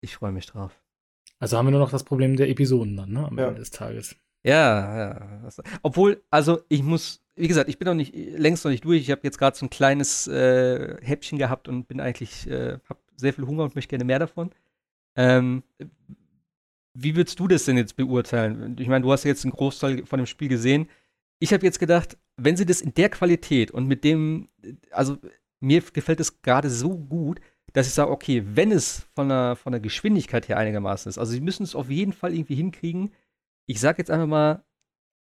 [0.00, 0.82] Ich freue mich drauf.
[1.38, 3.26] Also haben wir nur noch das Problem der Episoden dann, ne?
[3.26, 3.48] Am ja.
[3.48, 4.16] Ende des Tages.
[4.42, 5.48] Ja, ja.
[5.82, 9.02] Obwohl, also ich muss, wie gesagt, ich bin noch nicht, längst noch nicht durch.
[9.02, 13.00] Ich habe jetzt gerade so ein kleines äh, Häppchen gehabt und bin eigentlich, äh, habe
[13.20, 14.50] sehr viel Hunger und möchte gerne mehr davon.
[15.16, 15.62] Ähm,
[16.94, 18.76] wie würdest du das denn jetzt beurteilen?
[18.78, 20.88] Ich meine, du hast ja jetzt einen Großteil von dem Spiel gesehen.
[21.38, 24.48] Ich habe jetzt gedacht, wenn sie das in der Qualität und mit dem,
[24.90, 25.16] also
[25.60, 27.40] mir gefällt es gerade so gut,
[27.72, 31.32] dass ich sage, okay, wenn es von der, von der Geschwindigkeit her einigermaßen ist, also
[31.32, 33.12] sie müssen es auf jeden Fall irgendwie hinkriegen.
[33.66, 34.64] Ich sage jetzt einfach mal,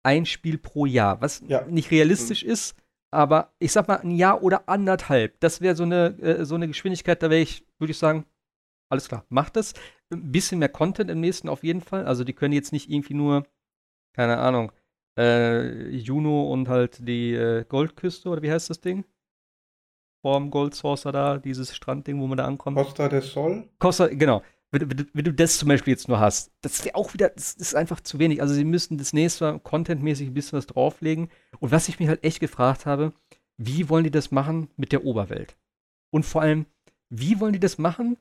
[0.04, 1.66] ein Spiel pro Jahr, was Ja.
[1.66, 2.76] nicht realistisch ist,
[3.10, 5.40] aber ich sag mal ein Jahr oder anderthalb.
[5.40, 8.24] Das wäre so eine, äh, so eine Geschwindigkeit, da wäre ich, würde ich sagen,
[8.90, 9.74] alles klar, macht das.
[10.10, 12.06] Ein bisschen mehr Content im nächsten auf jeden Fall.
[12.06, 13.46] Also die können jetzt nicht irgendwie nur,
[14.14, 14.72] keine Ahnung,
[15.18, 19.04] äh, Juno und halt die äh, Goldküste oder wie heißt das Ding?
[20.22, 22.76] Vorm Gold Saucer da, dieses Strandding, wo man da ankommt.
[22.76, 23.68] Costa del Sol?
[23.78, 24.42] Costa, genau.
[24.70, 27.30] Wenn, du- wenn, wenn du das zum Beispiel jetzt nur hast, das wäre auch wieder,
[27.30, 28.42] das ist einfach zu wenig.
[28.42, 31.30] Also sie müssten das nächste Mal contentmäßig ein bisschen was drauflegen.
[31.60, 33.12] Und was ich mich halt echt gefragt habe,
[33.56, 35.56] wie wollen die das machen mit der Oberwelt?
[36.10, 36.66] Und vor allem,
[37.10, 38.18] wie wollen die das machen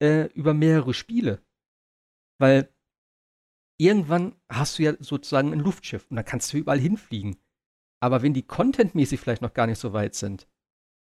[0.00, 1.42] äh, über mehrere Spiele?
[2.38, 2.68] Weil
[3.78, 7.36] irgendwann hast du ja sozusagen ein Luftschiff und dann kannst du überall hinfliegen.
[8.00, 10.48] Aber wenn die contentmäßig vielleicht noch gar nicht so weit sind,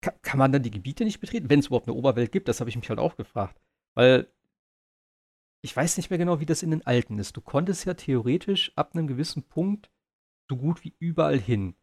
[0.01, 2.49] kann, kann man dann die Gebiete nicht betreten, wenn es überhaupt eine Oberwelt gibt?
[2.49, 3.61] Das habe ich mich halt auch gefragt.
[3.95, 4.33] Weil
[5.65, 7.37] ich weiß nicht mehr genau, wie das in den alten ist.
[7.37, 9.91] Du konntest ja theoretisch ab einem gewissen Punkt
[10.49, 11.75] so gut wie überall hin.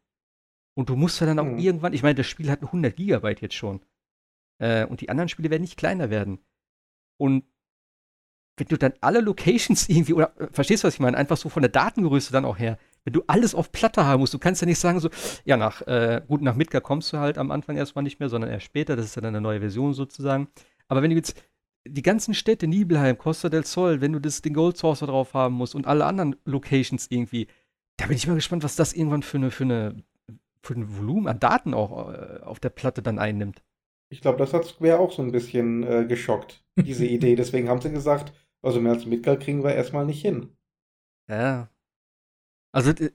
[0.76, 1.58] Und du musst ja dann auch Mhm.
[1.58, 3.84] irgendwann, ich meine, das Spiel hat 100 Gigabyte jetzt schon.
[4.58, 6.38] Äh, und die anderen Spiele werden nicht kleiner werden.
[7.18, 7.44] Und
[8.56, 11.16] wenn du dann alle Locations irgendwie, oder äh, verstehst du, was ich meine?
[11.16, 12.78] Einfach so von der Datengröße dann auch her.
[13.04, 15.10] Wenn du alles auf Platte haben musst, du kannst ja nicht sagen, so,
[15.44, 18.50] ja, nach, äh, gut, nach Midgar kommst du halt am Anfang erstmal nicht mehr, sondern
[18.50, 18.96] erst später.
[18.96, 20.48] Das ist dann eine neue Version sozusagen.
[20.88, 21.40] Aber wenn du jetzt
[21.86, 25.54] die ganzen Städte, Nibelheim, Costa del Sol, wenn du das, den Gold Saucer drauf haben
[25.54, 27.46] musst und alle anderen Locations irgendwie,
[27.96, 30.02] da bin ich mal gespannt, was das irgendwann für eine, für eine,
[30.62, 33.62] für ein Volumen an Daten auch äh, auf der Platte dann einnimmt.
[34.08, 37.36] Ich glaube, das hat Square auch so ein bisschen äh, geschockt, diese Idee.
[37.36, 38.32] Deswegen haben sie gesagt,
[38.62, 40.56] also mehr als Midgard kriegen wir erstmal nicht hin.
[41.28, 41.68] Ja.
[42.72, 43.10] Also, äh,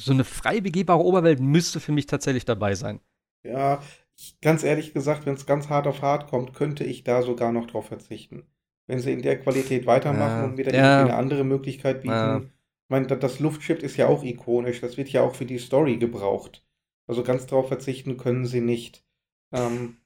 [0.00, 3.00] so eine frei begehbare Oberwelt müsste für mich tatsächlich dabei sein.
[3.44, 3.82] Ja,
[4.16, 7.52] ich, ganz ehrlich gesagt, wenn es ganz hart auf hart kommt, könnte ich da sogar
[7.52, 8.46] noch drauf verzichten.
[8.86, 11.00] Wenn sie in der Qualität weitermachen Ja, und wieder ja.
[11.00, 12.14] irgendwie eine andere Möglichkeit bieten.
[12.14, 12.38] Ja.
[12.38, 15.58] Ich meine, da- das Luftschiff ist ja auch ikonisch, das wird ja auch für die
[15.58, 16.64] Story gebraucht.
[17.06, 19.04] Also ganz drauf verzichten können sie nicht.
[19.52, 19.96] Ähm,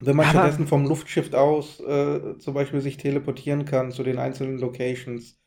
[0.00, 4.18] wenn man Aber- stattdessen vom Luftschiff aus äh, zum Beispiel sich teleportieren kann zu den
[4.18, 5.38] einzelnen Locations,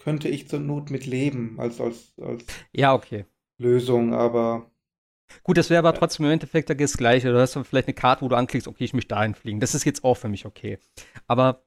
[0.00, 3.26] könnte ich zur Not mit leben als, als, als Ja, okay.
[3.58, 4.70] Lösung, aber
[5.42, 5.98] Gut, das wäre aber Ja.
[5.98, 7.30] trotzdem im Endeffekt das Gleiche.
[7.30, 9.60] Du hast dann vielleicht eine Karte, wo du anklickst, okay, ich möchte dahin fliegen.
[9.60, 10.78] Das ist jetzt auch für mich okay.
[11.26, 11.64] Aber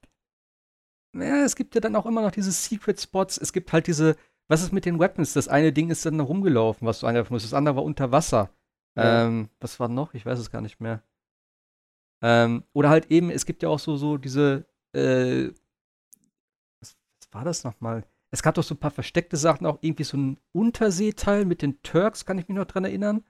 [1.14, 3.36] ja, es gibt ja dann auch immer noch diese Secret Spots.
[3.38, 4.16] Es gibt halt diese,
[4.48, 5.34] was ist mit den Weapons?
[5.34, 7.44] Das eine Ding ist dann rumgelaufen, was du angreifen musst.
[7.44, 8.50] Das andere war unter Wasser.
[8.96, 9.26] Ja.
[9.26, 10.14] Ähm, was war noch?
[10.14, 11.02] Ich weiß es gar nicht mehr.
[12.22, 14.64] Ähm, oder halt eben, es gibt ja auch so, so diese,
[14.94, 15.48] äh,
[16.80, 18.04] was, was war das nochmal?
[18.30, 21.82] Es gab doch so ein paar versteckte Sachen, auch irgendwie so ein Unterseeteil mit den
[21.82, 23.24] Turks, kann ich mich noch dran erinnern.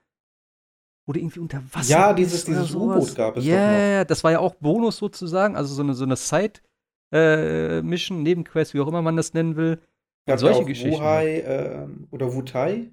[1.08, 1.90] Oder irgendwie unter Wasser.
[1.90, 2.74] Ja, dieses- dieses.
[2.74, 6.04] U-Boot gab es ja, ja, das war ja auch Bonus sozusagen, also so eine, so
[6.04, 6.14] eine
[7.12, 9.80] Side-Mission, Nebenquest, wie auch immer man das nennen will.
[10.26, 10.92] gab solche ja auch Geschichten.
[11.02, 12.92] Wuhai ähm, oder Wutai?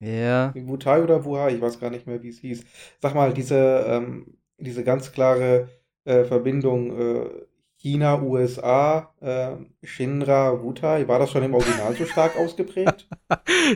[0.00, 0.52] Ja.
[0.54, 2.64] Wutai oder Wuhai, ich weiß gar nicht mehr, wie es hieß.
[3.00, 3.56] Sag mal, diese,
[3.86, 5.68] ähm, diese ganz klare
[6.04, 7.30] äh, Verbindung äh,
[7.76, 9.52] China, USA, äh,
[9.86, 13.08] Shinra, Wutai, war das schon im Original so stark ausgeprägt?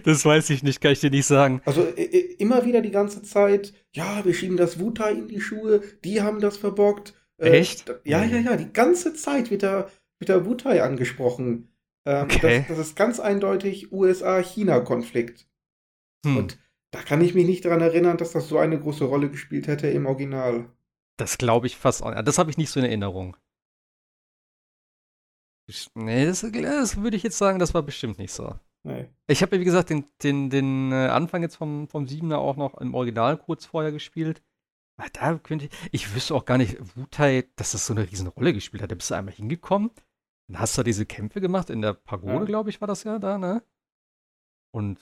[0.05, 1.62] Das weiß ich nicht, kann ich dir nicht sagen.
[1.64, 1.87] Also
[2.39, 6.41] immer wieder die ganze Zeit, ja, wir schieben das Wutai in die Schuhe, die haben
[6.41, 7.14] das verbockt.
[7.39, 7.89] Äh, Echt?
[8.05, 11.68] Ja, ja, ja, die ganze Zeit wird da, wird da Wutai angesprochen.
[12.05, 12.64] Ähm, Okay.
[12.68, 15.47] das, das ist ganz eindeutig USA-China-Konflikt.
[16.26, 16.37] Hm.
[16.37, 16.59] Und
[16.95, 19.89] da kann ich mich nicht daran erinnern, dass das so eine große Rolle gespielt hätte
[19.89, 20.71] im Original.
[21.17, 22.15] Das glaube ich fast auch.
[22.23, 23.37] Das habe ich nicht so in Erinnerung.
[25.95, 28.59] Nee, das, das würde ich jetzt sagen, das war bestimmt nicht so.
[28.87, 29.09] Nee.
[29.27, 32.57] Ich habe ja, wie gesagt, den, den, den äh, Anfang jetzt vom, vom Siebener auch
[32.57, 34.43] noch im Original kurz vorher gespielt.
[34.97, 38.29] Aber da könnte ich, ich wüsste auch gar nicht, Wutai, dass das so eine riesen
[38.29, 38.91] Rolle gespielt hat.
[38.93, 39.91] Da bist du einmal hingekommen,
[40.49, 42.45] dann hast du diese Kämpfe gemacht, in der Pagode, Ja.
[42.45, 43.65] glaube ich, war das ja da, ne?
[44.73, 45.01] Und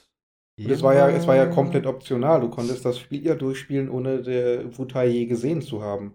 [0.58, 2.40] Und es war ja, es war ja komplett optional.
[2.40, 6.12] Du konntest das Spiel ja durchspielen, ohne der Wutai je gesehen zu haben.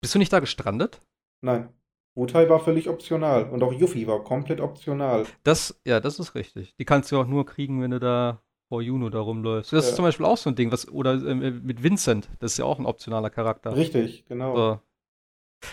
[0.00, 1.00] Bist du nicht da gestrandet?
[1.42, 1.68] Nein.
[2.16, 3.50] Wutai war völlig optional.
[3.50, 5.26] Und auch Yuffie war komplett optional.
[5.42, 6.74] Das, ja, das ist richtig.
[6.76, 9.72] Die kannst du auch nur kriegen, wenn du da vor Juno da rumläufst.
[9.72, 9.96] Das ist Ja.
[9.96, 12.78] zum Beispiel auch so ein Ding, was, oder ähm, mit Vincent, das ist ja auch
[12.78, 13.76] ein optionaler Charakter.
[13.76, 14.56] Richtig, genau.
[14.56, 14.80] So.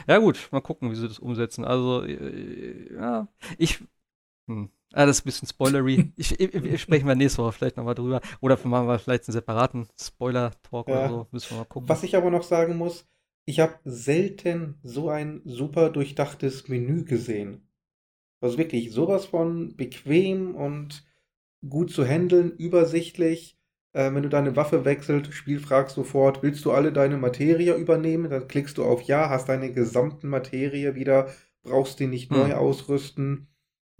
[0.07, 1.63] Ja, gut, mal gucken, wie sie das umsetzen.
[1.63, 3.79] Also, äh, ja, ich.
[4.47, 4.69] Hm.
[4.93, 6.11] Ah, das ist ein bisschen spoilery.
[6.17, 8.21] ich, ich, ich sprechen wir nächste Woche vielleicht nochmal drüber.
[8.41, 11.05] Oder machen wir vielleicht einen separaten Spoiler-Talk Ja.
[11.05, 11.27] oder so.
[11.31, 11.89] Müssen wir mal gucken.
[11.89, 13.07] Was ich aber noch sagen muss,
[13.45, 17.67] ich habe selten so ein super durchdachtes Menü gesehen.
[18.41, 21.05] Also wirklich sowas von bequem und
[21.67, 23.59] gut zu handeln, übersichtlich.
[23.93, 28.29] Äh, wenn du deine Waffe wechselst, Spiel fragst sofort, willst du alle deine Materie übernehmen?
[28.29, 31.29] Dann klickst du auf Ja, hast deine gesamten Materie wieder,
[31.63, 32.37] brauchst die nicht Hm.
[32.37, 33.47] neu ausrüsten.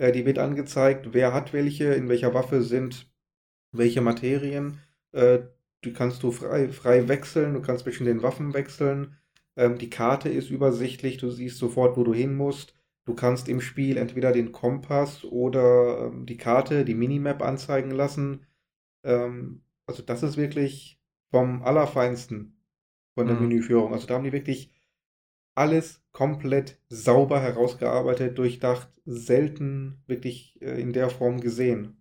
[0.01, 3.09] Äh, die wird angezeigt, wer hat welche, in welcher Waffe sind
[3.73, 4.79] welche Materien.
[5.13, 5.39] Äh,
[5.85, 9.17] die kannst du frei, frei wechseln, du kannst zwischen den Waffen wechseln.
[9.57, 12.75] Ähm, die Karte ist übersichtlich, du siehst sofort, wo du hin musst.
[13.05, 18.45] Du kannst im Spiel entweder den Kompass oder ähm, die Karte, die Minimap anzeigen lassen.
[19.03, 20.99] Ähm, also das ist wirklich
[21.31, 22.57] vom Allerfeinsten
[23.15, 23.41] von der Mhm.
[23.41, 23.93] Menüführung.
[23.93, 24.71] Also da haben die wirklich
[25.55, 31.97] alles komplett sauber herausgearbeitet, durchdacht, selten wirklich äh, in der Form gesehen.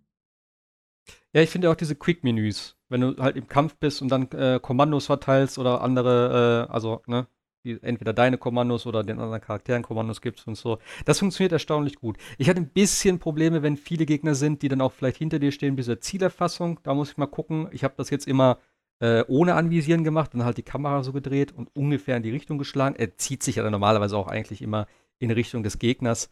[1.33, 4.59] Ja, ich finde auch diese Quick-Menüs, wenn du halt im Kampf bist und dann äh,
[4.61, 7.27] Kommandos verteilst oder andere, äh, also, ne,
[7.63, 10.79] die, entweder deine Kommandos oder den anderen Charakteren Kommandos gibst und so.
[11.05, 12.17] Das funktioniert erstaunlich gut.
[12.37, 15.51] Ich hatte ein bisschen Probleme, wenn viele Gegner sind, die dann auch vielleicht hinter dir
[15.51, 16.79] stehen bis zur Zielerfassung.
[16.83, 17.69] Da muss ich mal gucken.
[17.71, 18.57] Ich habe das jetzt immer
[19.01, 22.59] äh, ohne Anvisieren gemacht und halt die Kamera so gedreht und ungefähr in die Richtung
[22.59, 22.95] geschlagen.
[22.95, 24.87] Er zieht sich ja dann normalerweise auch eigentlich immer
[25.17, 26.29] in Richtung des Gegners.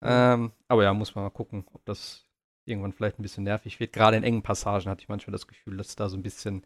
[0.00, 2.24] Ähm, aber ja, muss man mal gucken, ob das
[2.64, 3.92] irgendwann vielleicht ein bisschen nervig wird.
[3.92, 6.64] Gerade in engen Passagen hatte ich manchmal das Gefühl, dass da so ein bisschen,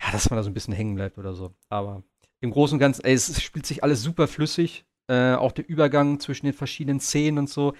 [0.00, 1.52] ja, dass man da so ein bisschen hängen bleibt oder so.
[1.68, 2.04] Aber
[2.40, 4.84] im Großen und Ganzen, ey, es spielt sich alles super flüssig.
[5.08, 7.74] Äh, auch der Übergang zwischen den verschiedenen Szenen und so.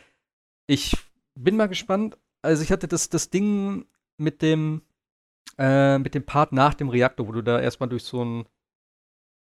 [0.66, 0.96] Ich
[1.36, 2.18] bin mal gespannt.
[2.42, 4.82] Also ich hatte das, das Ding mit dem,
[5.58, 8.46] äh, mit dem Part nach dem Reaktor, wo du da erstmal durch so ein,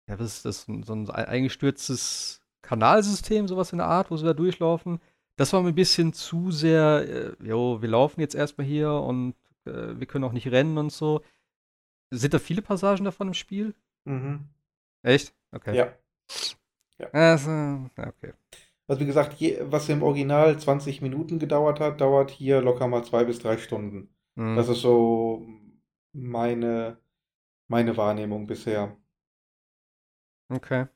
[0.09, 4.35] ja, was ist das, so ein eingestürztes Kanalsystem, sowas in der Art, wo sie da
[4.35, 5.01] durchlaufen.
[5.37, 9.35] Das war mir ein bisschen zu sehr, äh, jo, wir laufen jetzt erstmal hier und
[9.67, 11.23] äh, wir können auch nicht rennen und so.
[12.11, 13.75] Sind da viele Passagen davon im Spiel?
[14.05, 14.49] Mhm.
[15.03, 15.35] Echt?
[15.53, 15.77] Okay.
[15.77, 15.95] Ja.
[17.13, 18.33] Also, ja, okay.
[18.87, 23.05] Also wie gesagt, je, was im Original 20 Minuten gedauert hat, dauert hier locker mal
[23.05, 24.09] zwei bis drei Stunden.
[24.37, 24.57] Hm.
[24.57, 25.47] Das ist so
[26.15, 26.99] meine,
[27.69, 28.97] meine Wahrnehmung bisher.
[30.49, 30.87] Okay.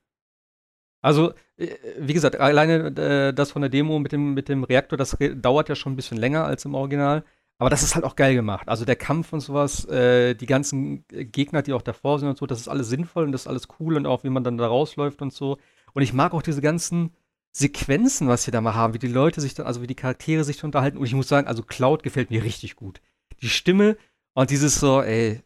[1.01, 4.97] Also, äh, wie gesagt, alleine äh, das von der Demo mit dem, mit dem Reaktor,
[4.97, 7.25] das dauert ja schon ein bisschen länger als im Original.
[7.59, 8.69] Aber das ist halt auch geil gemacht.
[8.69, 12.47] Also der Kampf und sowas, äh, die ganzen Gegner, die auch davor sind und so,
[12.47, 14.69] das ist alles sinnvoll und das ist alles cool und auch wie man dann da
[14.69, 15.59] rausläuft und so.
[15.93, 17.13] Und ich mag auch diese ganzen
[17.51, 20.45] Sequenzen, was wir da mal haben, wie die Leute sich dann, also wie die Charaktere
[20.45, 20.99] sich unterhalten.
[20.99, 23.01] Und ich muss sagen, also Cloud gefällt mir richtig gut.
[23.43, 23.97] Die Stimme
[24.39, 25.43] und dieses so, ey,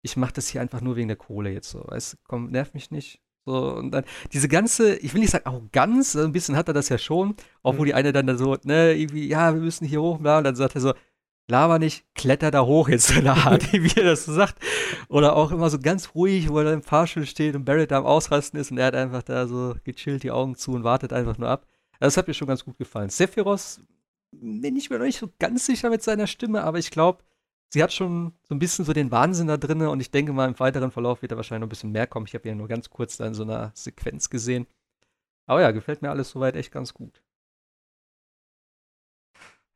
[0.00, 2.72] ich mach das hier einfach nur wegen der Kohle jetzt so, weißt du, komm, nerv
[2.72, 3.20] mich nicht.
[3.44, 6.88] So, und dann diese ganze, ich will nicht sagen Arroganz, ein bisschen hat er das
[6.88, 7.86] ja schon, auch wo Mhm.
[7.86, 10.56] die eine dann da so, ne, irgendwie, ja, wir müssen hier hoch, bla, und dann
[10.56, 10.94] sagt er so,
[11.46, 14.62] laber nicht, kletter da hoch jetzt so in der Art, wie er das so sagt.
[15.08, 17.98] Oder auch immer so ganz ruhig, wo er da im Fahrstuhl steht und Barrett da
[17.98, 21.12] am Ausrasten ist und er hat einfach da so gechillt die Augen zu und wartet
[21.12, 21.66] einfach nur ab.
[22.00, 23.10] Das hat mir schon ganz gut gefallen.
[23.10, 23.80] Sephiroth
[24.30, 27.22] bin ich mir noch nicht so ganz sicher mit seiner Stimme, aber ich glaube,
[27.72, 30.48] sie hat schon so ein bisschen so den Wahnsinn da drin und ich denke mal,
[30.48, 32.26] im weiteren Verlauf wird da wahrscheinlich noch ein bisschen mehr kommen.
[32.26, 34.66] Ich habe ja nur ganz kurz da in so einer Sequenz gesehen.
[35.46, 37.22] Aber ja, gefällt mir alles soweit echt ganz gut.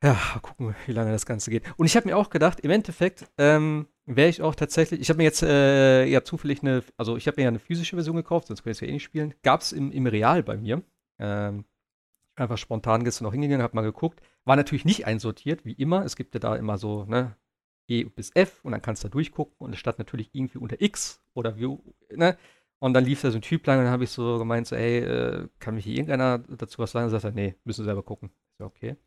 [0.03, 1.63] Ja, gucken, wie lange das Ganze geht.
[1.77, 5.17] Und ich habe mir auch gedacht, im Endeffekt ähm, wäre ich auch tatsächlich, ich habe
[5.17, 8.47] mir jetzt äh, ja zufällig eine, also ich habe mir ja eine physische Version gekauft,
[8.47, 9.33] sonst könnte ich es ja eh nicht spielen.
[9.41, 10.83] Gab es im, im Real bei mir.
[11.19, 11.65] Ähm,
[12.35, 14.21] einfach spontan gestern noch hingegangen, habe mal geguckt.
[14.45, 16.05] War natürlich nicht einsortiert, wie immer.
[16.05, 17.35] Es gibt ja da immer so, ne,
[17.87, 20.81] E bis F und dann kannst du da durchgucken und es stand natürlich irgendwie unter
[20.81, 21.77] X oder wie,
[22.15, 22.37] ne?
[22.79, 24.75] Und dann lief da so ein Typ lang und dann habe ich so gemeint, so,
[24.75, 27.05] ey, äh, kann mich hier irgendeiner dazu was sagen?
[27.05, 28.29] Und sagt er, nee, müssen selber gucken.
[28.51, 28.97] Ich so, okay.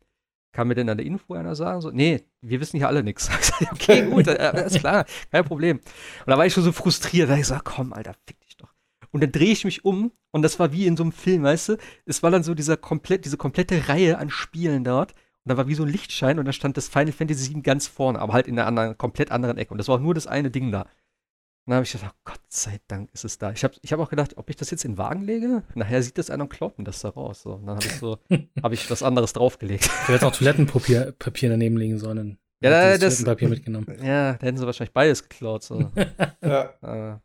[0.51, 1.79] Kann mir denn an der Info einer sagen?
[1.79, 3.29] So, nee, wir wissen hier alle nichts.
[3.71, 5.77] okay, gut, äh, ist klar, kein Problem.
[5.77, 8.73] Und da war ich schon so frustriert, da ich so, komm, Alter, fick dich doch.
[9.11, 11.69] Und dann drehe ich mich um und das war wie in so einem Film, weißt
[11.69, 11.77] du?
[12.05, 15.13] Es war dann so dieser komplett, diese komplette Reihe an Spielen dort.
[15.43, 17.87] Und da war wie so ein Lichtschein und da stand das Final Fantasy VII ganz
[17.87, 19.71] vorne, aber halt in einer anderen, komplett anderen Ecke.
[19.73, 20.81] Und das war auch nur das eine Ding da.
[20.83, 23.51] Und dann habe ich gedacht, oh, Gott sei Dank ist es da.
[23.51, 26.01] Ich habe ich hab auch gedacht, ob ich das jetzt in den Wagen lege, nachher
[26.03, 27.41] sieht das einer und klaut mir das da raus.
[27.43, 27.53] So.
[27.53, 28.17] Und dann habe ich so,
[28.63, 29.85] habe ich was anderes draufgelegt.
[29.85, 32.37] Du hättest auch Toilettenpapier Papier daneben legen sollen.
[32.63, 33.87] Ja, Hättest das- Toilettenpapier mitgenommen.
[34.03, 35.63] Ja, da hätten sie wahrscheinlich beides geklaut.
[35.63, 35.91] So.
[36.43, 37.19] Ja, äh,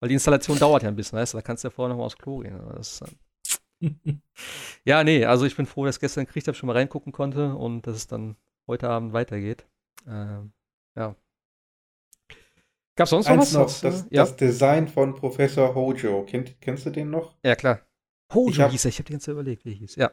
[0.00, 1.38] weil die Installation dauert ja ein bisschen, weißt du?
[1.38, 2.60] Da kannst du ja vorher noch mal aufs Klo gehen.
[2.76, 3.10] Das ist dann
[4.84, 7.54] ja, nee, also ich bin froh, dass ich gestern gekriegt habe, schon mal reingucken konnte
[7.54, 9.66] und dass es dann heute Abend weitergeht.
[10.06, 10.52] Ähm,
[10.96, 11.14] ja.
[12.96, 13.82] Gab's sonst noch eins was?
[13.82, 14.22] noch, das, ja.
[14.22, 16.24] das Design von Professor Hojo.
[16.24, 17.36] Kennt, kennst du den noch?
[17.44, 17.80] ja, klar.
[18.32, 19.96] Hojo Ich hab- hieß er, ich habe die ganze Zeit überlegt, wie er hieß.
[19.96, 20.12] Ja.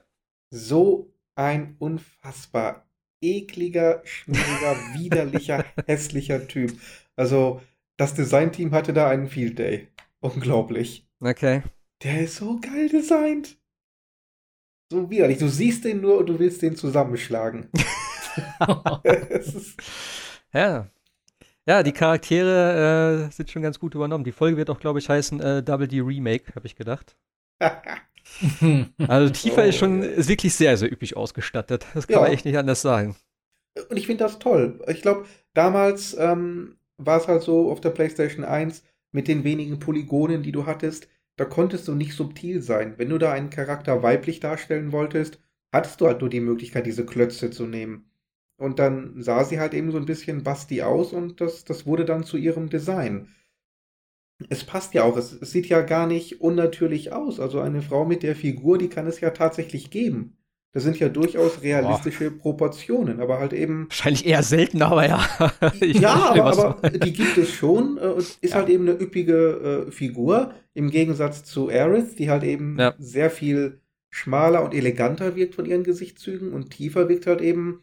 [0.50, 2.86] So ein unfassbar
[3.22, 6.74] ekliger, schmieriger, widerlicher, hässlicher Typ.
[7.16, 7.62] Also,
[7.98, 9.88] das Designteam hatte da einen Field Day.
[10.20, 11.08] Unglaublich.
[11.20, 11.62] Okay.
[12.04, 13.58] Der ist so geil designt.
[14.92, 15.38] So widerlich.
[15.38, 17.70] Du siehst den nur und du willst den zusammenschlagen.
[20.54, 20.88] Ja.
[21.68, 24.24] Ja, die Charaktere äh, sind schon ganz gut übernommen.
[24.24, 27.16] Die Folge wird auch, glaube ich, heißen äh, Double D Remake, habe ich gedacht.
[29.08, 31.86] Also Tifa Oh, ist schon ist wirklich sehr, sehr üppig ausgestattet.
[31.94, 32.22] Das kann Ja.
[32.22, 33.16] man echt nicht anders sagen.
[33.90, 34.80] Und ich finde das toll.
[34.88, 39.80] Ich glaube, damals ähm, war es halt so auf der PlayStation 1 mit den wenigen
[39.80, 41.08] Polygonen, die du hattest,
[41.38, 42.96] da konntest du nicht subtil sein.
[42.98, 45.40] Wenn du da einen Charakter weiblich darstellen wolltest,
[45.72, 48.10] hattest du halt nur die Möglichkeit, diese Klötze zu nehmen.
[48.58, 52.06] Und dann sah sie halt eben so ein bisschen basti aus und das, das wurde
[52.06, 53.28] dann zu ihrem Design.
[54.50, 57.40] Es passt ja auch, es, es sieht ja gar nicht unnatürlich aus.
[57.40, 60.38] Also eine Frau mit der Figur, die kann es ja tatsächlich geben.
[60.74, 62.40] Das sind ja durchaus realistische Boah.
[62.40, 63.88] Proportionen, aber halt eben.
[63.90, 65.20] Wahrscheinlich eher selten, aber ja.
[65.82, 67.98] ja, aber, aber die gibt es schon.
[67.98, 68.56] Äh, ist ja.
[68.56, 72.94] halt eben eine üppige äh, Figur im Gegensatz zu Aerith, die halt eben ja.
[72.98, 77.82] sehr viel schmaler und eleganter wirkt von ihren Gesichtszügen und tiefer wirkt halt eben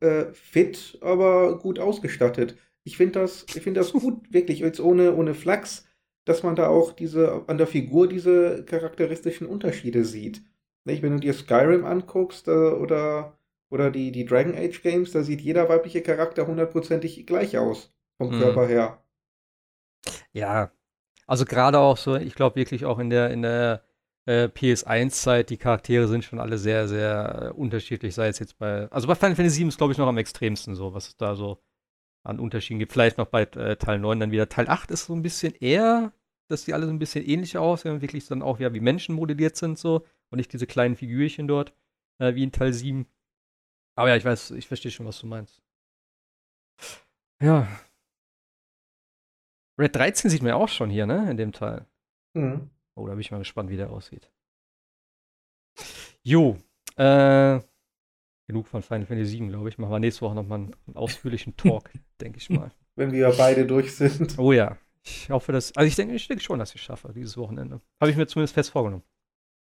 [0.00, 2.56] äh, fit, aber gut ausgestattet.
[2.84, 5.86] Ich finde das, ich finde das gut, wirklich jetzt ohne, ohne Flachs,
[6.24, 10.42] dass man da auch diese an der Figur diese charakteristischen Unterschiede sieht.
[10.88, 11.02] Nicht?
[11.02, 13.38] Wenn du dir Skyrim anguckst äh, oder,
[13.70, 18.34] oder die, die Dragon Age Games, da sieht jeder weibliche Charakter hundertprozentig gleich aus, vom
[18.34, 18.40] mhm.
[18.40, 19.02] Körper her.
[20.32, 20.72] Ja,
[21.26, 23.84] also gerade auch so, ich glaube wirklich auch in der, in der
[24.24, 28.90] äh, PS1-Zeit, die Charaktere sind schon alle sehr, sehr äh, unterschiedlich, sei es jetzt bei,
[28.90, 31.34] also bei Final Fantasy 7 ist glaube ich noch am extremsten so, was es da
[31.34, 31.58] so
[32.24, 32.92] an Unterschieden gibt.
[32.92, 34.48] Vielleicht noch bei äh, Teil 9 dann wieder.
[34.48, 36.12] Teil 8 ist so ein bisschen eher,
[36.48, 39.14] dass die alle so ein bisschen ähnlicher aussehen und wirklich dann auch ja wie Menschen
[39.14, 41.72] modelliert sind so und nicht diese kleinen Figürchen dort,
[42.18, 43.06] äh, wie in Teil 7.
[43.96, 45.62] Aber ja, ich weiß, ich verstehe schon, was du meinst.
[47.42, 47.68] Ja.
[49.78, 51.86] Red 13 sieht man ja auch schon hier, ne, in dem Teil.
[52.34, 52.70] Mhm.
[52.94, 54.30] Oh, da bin ich mal gespannt, wie der aussieht.
[56.22, 56.58] Jo,
[56.96, 57.60] äh,
[58.48, 59.78] genug von Final Fantasy 7, glaube ich.
[59.78, 62.72] Machen wir nächste Woche nochmal einen, einen ausführlichen Talk, denke ich mal.
[62.96, 64.36] Wenn wir beide durch sind.
[64.38, 64.76] Oh ja.
[65.04, 65.74] Ich hoffe, dass.
[65.76, 67.80] Also ich denke, ich denke schon, dass ich es schaffe, dieses Wochenende.
[68.00, 69.04] Habe ich mir zumindest fest vorgenommen.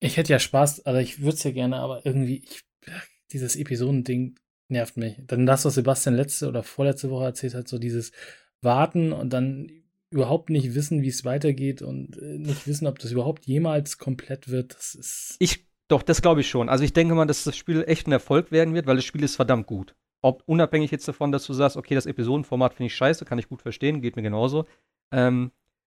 [0.04, 2.64] Ich hätte ja Spaß, also ich würde es ja gerne, aber irgendwie, ich,
[3.32, 4.36] dieses Episodending
[4.68, 5.16] nervt mich.
[5.26, 8.12] Dann das, was Sebastian letzte oder vorletzte Woche erzählt hat, so dieses
[8.62, 9.72] Warten und dann
[10.10, 14.50] überhaupt nicht wissen, wie es weitergeht und äh, nicht wissen, ob das überhaupt jemals komplett
[14.50, 14.76] wird.
[14.76, 15.38] Das ist.
[15.40, 16.68] Ich, doch, das glaube ich schon.
[16.68, 19.24] Also ich denke mal, dass das Spiel echt ein Erfolg werden wird, weil das Spiel
[19.24, 19.96] ist verdammt gut.
[20.22, 23.48] Ob unabhängig jetzt davon, dass du sagst, okay, das Episodenformat finde ich scheiße, kann ich
[23.48, 24.66] gut verstehen, geht mir genauso.
[25.12, 25.52] Ähm,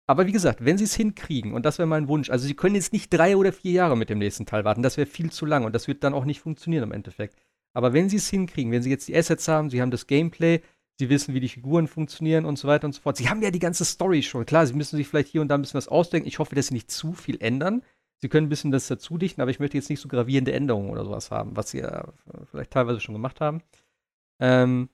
[0.06, 2.74] aber wie gesagt, wenn sie es hinkriegen, und das wäre mein Wunsch, also sie können
[2.74, 5.46] jetzt nicht drei oder vier Jahre mit dem nächsten Teil warten, das wäre viel zu
[5.46, 7.36] lang und das wird dann auch nicht funktionieren im Endeffekt.
[7.72, 10.60] Aber wenn sie es hinkriegen, wenn sie jetzt die Assets haben, sie haben das Gameplay,
[10.98, 13.16] sie wissen, wie die Figuren funktionieren und so weiter und so fort.
[13.16, 14.46] Sie haben ja die ganze Story schon.
[14.46, 16.28] Klar, sie müssen sich vielleicht hier und da ein bisschen was ausdenken.
[16.28, 17.82] Ich hoffe, dass sie nicht zu viel ändern.
[18.18, 20.90] Sie können ein bisschen das dazu dichten, aber ich möchte jetzt nicht so gravierende Änderungen
[20.90, 22.06] oder sowas haben, was sie ja
[22.50, 23.60] vielleicht teilweise schon gemacht haben.
[24.38, 24.88] Ähm,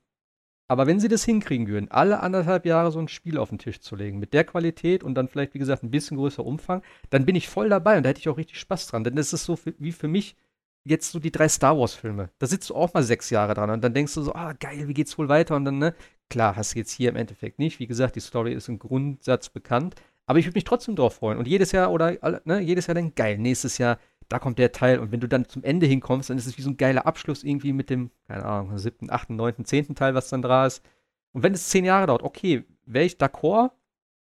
[0.70, 3.80] aber wenn sie das hinkriegen würden, alle anderthalb Jahre so ein Spiel auf den Tisch
[3.80, 7.26] zu legen, mit der Qualität und dann vielleicht, wie gesagt, ein bisschen größer Umfang, dann
[7.26, 9.02] bin ich voll dabei und da hätte ich auch richtig Spaß dran.
[9.02, 10.36] Denn das ist so für, wie für mich
[10.84, 12.30] jetzt so die drei Star Wars-Filme.
[12.38, 14.86] Da sitzt du auch mal sechs Jahre dran und dann denkst du so, ah, geil,
[14.86, 15.56] wie geht's wohl weiter?
[15.56, 15.92] Und dann, ne,
[16.28, 17.80] klar, hast du jetzt hier im Endeffekt nicht.
[17.80, 19.96] Wie gesagt, die Story ist im Grundsatz bekannt.
[20.26, 21.38] Aber ich würde mich trotzdem drauf freuen.
[21.38, 23.98] Und jedes Jahr oder ne, jedes Jahr dann geil, nächstes Jahr
[24.30, 26.62] da kommt der Teil und wenn du dann zum Ende hinkommst, dann ist es wie
[26.62, 30.28] so ein geiler Abschluss irgendwie mit dem, keine Ahnung, siebten, achten, neunten, zehnten Teil, was
[30.28, 30.84] dann da ist.
[31.32, 33.72] Und wenn es zehn Jahre dauert, okay, wäre ich d'accord,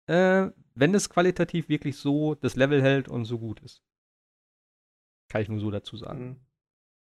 [0.08, 3.84] äh, wenn es qualitativ wirklich so das Level hält und so gut ist.
[5.30, 6.26] Kann ich nur so dazu sagen.
[6.26, 6.36] Mhm.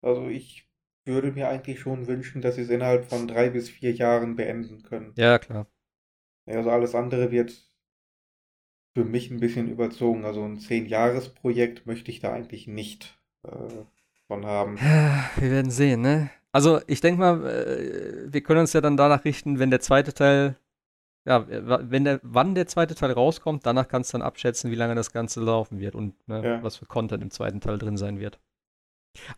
[0.03, 0.69] Also ich
[1.05, 4.83] würde mir eigentlich schon wünschen, dass sie es innerhalb von drei bis vier Jahren beenden
[4.83, 5.13] können.
[5.17, 5.69] Ja, klar.
[6.47, 7.71] Also alles andere wird
[8.99, 10.25] für mich ein bisschen überzogen.
[10.25, 13.51] Also ein Zehn-Jahres-Projekt möchte ich da eigentlich nicht äh,
[14.27, 14.77] von haben.
[15.37, 16.31] Wir werden sehen, ne?
[16.51, 20.13] Also ich denke mal, äh, wir können uns ja dann danach richten, wenn der zweite
[20.13, 20.57] Teil,
[21.25, 24.97] ja, wenn der, wann der zweite Teil rauskommt, danach kannst du dann abschätzen, wie lange
[24.97, 26.63] das Ganze laufen wird und ne, ja.
[26.65, 28.41] was für Content im zweiten Teil drin sein wird.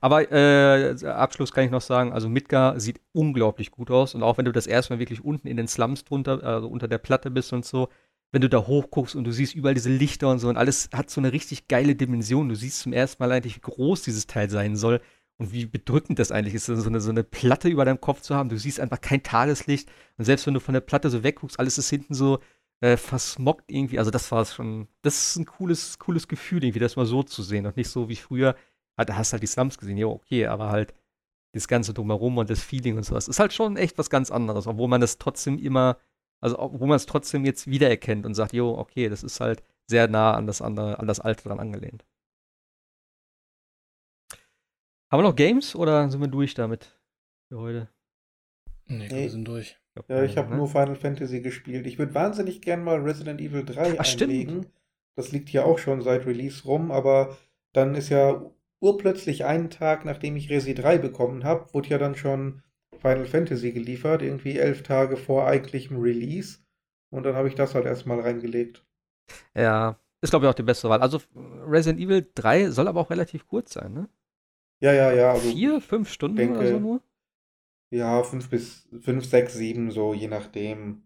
[0.00, 4.38] Aber äh, Abschluss kann ich noch sagen, also Midgar sieht unglaublich gut aus und auch
[4.38, 7.52] wenn du das erstmal wirklich unten in den Slums drunter, also unter der Platte bist
[7.52, 7.90] und so,
[8.32, 11.10] wenn du da hochguckst und du siehst überall diese Lichter und so und alles hat
[11.10, 12.48] so eine richtig geile Dimension.
[12.48, 15.00] Du siehst zum ersten Mal eigentlich, wie groß dieses Teil sein soll
[15.38, 18.34] und wie bedrückend das eigentlich ist, so eine, so eine Platte über deinem Kopf zu
[18.34, 18.48] haben.
[18.48, 21.78] Du siehst einfach kein Tageslicht und selbst wenn du von der Platte so wegguckst, alles
[21.78, 22.38] ist hinten so
[22.80, 23.98] äh, versmockt irgendwie.
[23.98, 27.42] Also das war schon, das ist ein cooles, cooles Gefühl irgendwie, das mal so zu
[27.42, 28.54] sehen und nicht so wie früher.
[28.96, 30.94] Ah, da hast halt die Slums gesehen, ja okay, aber halt
[31.52, 34.66] das ganze drumherum und das Feeling und sowas ist halt schon echt was ganz anderes,
[34.66, 35.96] obwohl man das trotzdem immer
[36.40, 40.08] also wo man es trotzdem jetzt wiedererkennt und sagt, jo, okay, das ist halt sehr
[40.08, 42.04] nah an das andere, an das Alte dran angelehnt.
[45.10, 46.96] Haben wir noch Games oder sind wir durch damit
[47.48, 47.88] für heute?
[48.86, 49.22] Nee, nee.
[49.22, 49.76] wir sind durch.
[50.08, 50.56] Ja, ich habe ne?
[50.56, 51.86] nur Final Fantasy gespielt.
[51.86, 54.62] Ich würde wahnsinnig gern mal Resident Evil 3 Ach, einlegen.
[54.62, 54.72] Stimmt.
[55.16, 57.36] Das liegt ja auch schon seit Release rum, aber
[57.72, 58.40] dann ist ja
[58.80, 62.62] urplötzlich einen Tag, nachdem ich Resi 3 bekommen habe, wurde ja dann schon
[62.98, 66.58] Final Fantasy geliefert, irgendwie elf Tage vor eigentlichem Release.
[67.10, 68.84] Und dann habe ich das halt erstmal reingelegt.
[69.54, 71.00] Ja, ist glaube ich auch die beste Wahl.
[71.00, 74.08] Also Resident Evil 3 soll aber auch relativ kurz sein, ne?
[74.80, 75.32] Ja, ja, ja.
[75.32, 77.02] Also Vier, fünf Stunden denke, oder so nur?
[77.90, 81.02] Ja, fünf bis fünf, sechs, sieben, so je nachdem.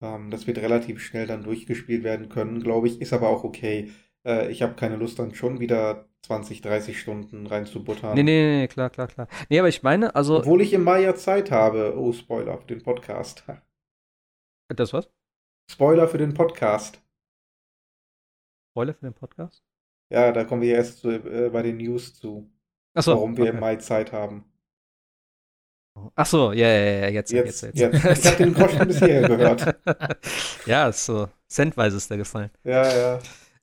[0.00, 3.00] Ähm, das wird relativ schnell dann durchgespielt werden können, glaube ich.
[3.00, 3.90] Ist aber auch okay.
[4.24, 8.14] Äh, ich habe keine Lust, dann schon wieder 20, 30 Stunden reinzubuttern.
[8.14, 9.28] Nee, nee, nee, klar, klar, klar.
[9.48, 10.38] Nee, aber ich meine, also.
[10.38, 11.94] Obwohl ich im Mai ja Zeit habe.
[11.96, 13.44] Oh, Spoiler für den Podcast.
[14.76, 15.08] Das was?
[15.70, 17.00] Spoiler für den Podcast.
[18.70, 19.62] Spoiler für den Podcast?
[20.10, 22.50] Ja, da kommen wir erst zu, äh, bei den News zu.
[22.94, 23.12] Achso.
[23.12, 23.52] warum wir okay.
[23.54, 24.44] im Mai Zeit haben.
[26.14, 28.18] Ach so, ja, ja, ja, jetzt, Jetzt, jetzt, jetzt.
[28.18, 29.76] Ich habe den Groschen bis hierher gehört.
[30.66, 31.28] ja, ist so.
[31.48, 32.50] Centweise ist der gefallen.
[32.64, 33.18] Ja, ja.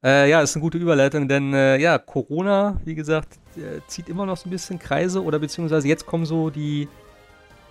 [0.05, 4.27] Äh, ja, ist eine gute Überleitung, denn äh, ja, Corona, wie gesagt, äh, zieht immer
[4.27, 6.87] noch so ein bisschen Kreise oder beziehungsweise jetzt kommen so die,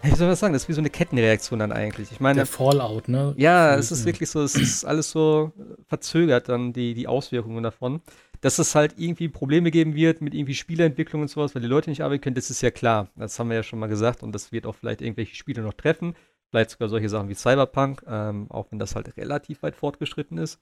[0.03, 2.11] wie soll man sagen, das ist wie so eine Kettenreaktion dann eigentlich.
[2.11, 3.35] Ich meine, Der Fallout, ne?
[3.37, 5.53] ja, es ist wirklich so, es ist alles so
[5.87, 8.01] verzögert dann die, die Auswirkungen davon.
[8.41, 11.89] Dass es halt irgendwie Probleme geben wird mit irgendwie Spieleentwicklung und sowas, weil die Leute
[11.89, 13.09] nicht arbeiten können, das ist ja klar.
[13.14, 15.74] Das haben wir ja schon mal gesagt und das wird auch vielleicht irgendwelche Spiele noch
[15.74, 16.16] treffen.
[16.51, 20.59] Vielleicht sogar solche Sachen wie Cyberpunk, ähm, auch wenn das halt relativ weit fortgeschritten ist.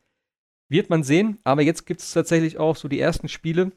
[0.68, 3.72] Wird man sehen, aber jetzt gibt es tatsächlich auch so die ersten Spiele,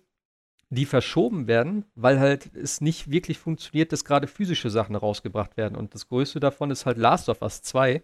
[0.69, 5.75] die verschoben werden, weil halt es nicht wirklich funktioniert, dass gerade physische Sachen rausgebracht werden.
[5.75, 8.01] Und das größte davon ist halt Last of Us 2.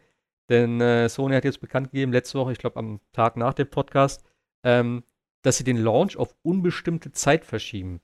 [0.49, 3.69] Denn äh, Sony hat jetzt bekannt gegeben, letzte Woche, ich glaube am Tag nach dem
[3.69, 4.23] Podcast,
[4.63, 5.03] ähm,
[5.41, 8.01] dass sie den Launch auf unbestimmte Zeit verschieben.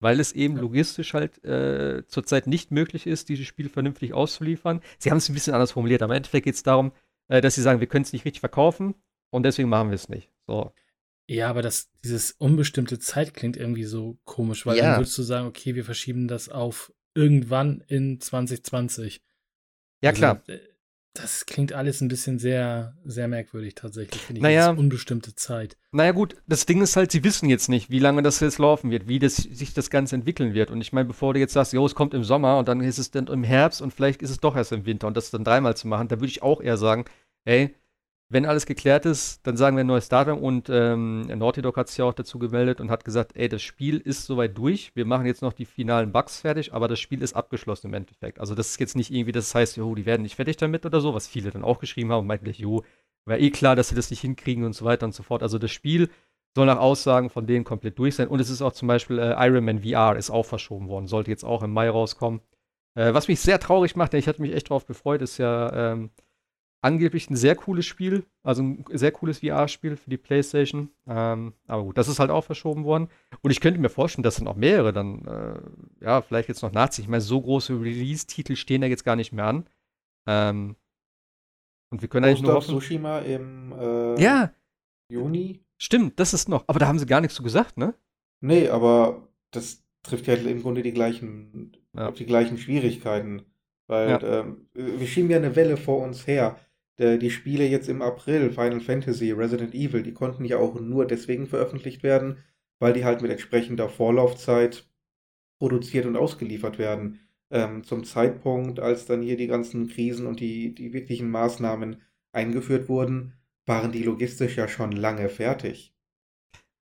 [0.00, 0.62] Weil es eben Ja.
[0.62, 4.80] logistisch halt äh, zurzeit nicht möglich ist, dieses Spiel vernünftig auszuliefern.
[4.98, 6.92] Sie haben es ein bisschen anders formuliert, aber im Endeffekt geht es darum,
[7.28, 8.94] äh, dass sie sagen, wir können es nicht richtig verkaufen
[9.34, 10.30] und deswegen machen wir es nicht.
[10.46, 10.72] So.
[11.26, 14.84] Ja, aber das, dieses unbestimmte Zeit klingt irgendwie so komisch, weil Ja.
[14.90, 19.22] dann würdest du sagen, okay, wir verschieben das auf irgendwann in 2020.
[20.02, 20.42] Ja, Also, klar.
[20.48, 20.58] äh,
[21.16, 24.42] Das klingt alles ein bisschen sehr, sehr merkwürdig tatsächlich, finde ich.
[24.42, 24.70] Naja.
[24.72, 25.76] unbestimmte Zeit.
[25.92, 28.90] Naja gut, das Ding ist halt, sie wissen jetzt nicht, wie lange das jetzt laufen
[28.90, 30.72] wird, wie das, sich das Ganze entwickeln wird.
[30.72, 32.98] Und ich meine, bevor du jetzt sagst, jo, es kommt im Sommer und dann ist
[32.98, 35.44] es dann im Herbst und vielleicht ist es doch erst im Winter und das dann
[35.44, 37.04] dreimal zu machen, da würde ich auch eher sagen,
[37.44, 37.76] ey,
[38.34, 41.86] wenn alles geklärt ist, dann sagen wir ein neues Datum und ähm, Naughty Dog hat
[41.86, 45.04] sich ja auch dazu gemeldet und hat gesagt, ey, das Spiel ist soweit durch, wir
[45.04, 48.40] machen jetzt noch die finalen Bugs fertig, aber das Spiel ist abgeschlossen im Endeffekt.
[48.40, 51.00] Also das ist jetzt nicht irgendwie, das heißt, jo, die werden nicht fertig damit oder
[51.00, 52.82] so, was viele dann auch geschrieben haben und meinten gleich, jo,
[53.24, 55.44] war eh klar, dass sie das nicht hinkriegen und so weiter und so fort.
[55.44, 56.10] Also das Spiel
[56.56, 58.26] soll nach Aussagen von denen komplett durch sein.
[58.26, 61.30] Und es ist auch zum Beispiel äh, Iron Man VR ist auch verschoben worden, sollte
[61.30, 62.40] jetzt auch im Mai rauskommen.
[62.96, 65.92] Äh, was mich sehr traurig macht, denn ich hatte mich echt drauf gefreut, ist ja
[65.92, 66.10] ähm,
[66.84, 70.90] angeblich ein sehr cooles Spiel, also ein sehr cooles VR-Spiel für die PlayStation.
[71.06, 73.08] Ähm, aber gut, das ist halt auch verschoben worden.
[73.42, 76.72] Und ich könnte mir vorstellen, dass dann auch mehrere dann, äh, ja, vielleicht jetzt noch
[76.72, 77.04] nachziehen.
[77.04, 79.66] Ich meine, so große Release-Titel stehen da jetzt gar nicht mehr an.
[80.26, 80.76] Ähm,
[81.90, 82.74] und wir können eigentlich Ghost nur of hoffen.
[82.80, 84.52] Tsushima im äh, Ja,
[85.10, 85.60] Juni.
[85.78, 86.64] stimmt, das ist noch.
[86.66, 87.94] Aber da haben sie gar nichts zu gesagt, ne?
[88.40, 92.10] Nee, aber das trifft ja im Grunde die gleichen, Ja.
[92.10, 93.42] die gleichen Schwierigkeiten.
[93.86, 94.40] Weil Ja.
[94.40, 96.58] ähm, wir schieben ja eine Welle vor uns her.
[96.98, 101.06] Der, die Spiele jetzt im April, Final Fantasy, Resident Evil, die konnten ja auch nur
[101.06, 102.38] deswegen veröffentlicht werden,
[102.78, 104.86] weil die halt mit entsprechender Vorlaufzeit
[105.58, 107.20] produziert und ausgeliefert werden.
[107.50, 112.88] Ähm, zum Zeitpunkt, als dann hier die ganzen Krisen und die, die wirklichen Maßnahmen eingeführt
[112.88, 113.34] wurden,
[113.66, 115.94] waren die logistisch ja schon lange fertig.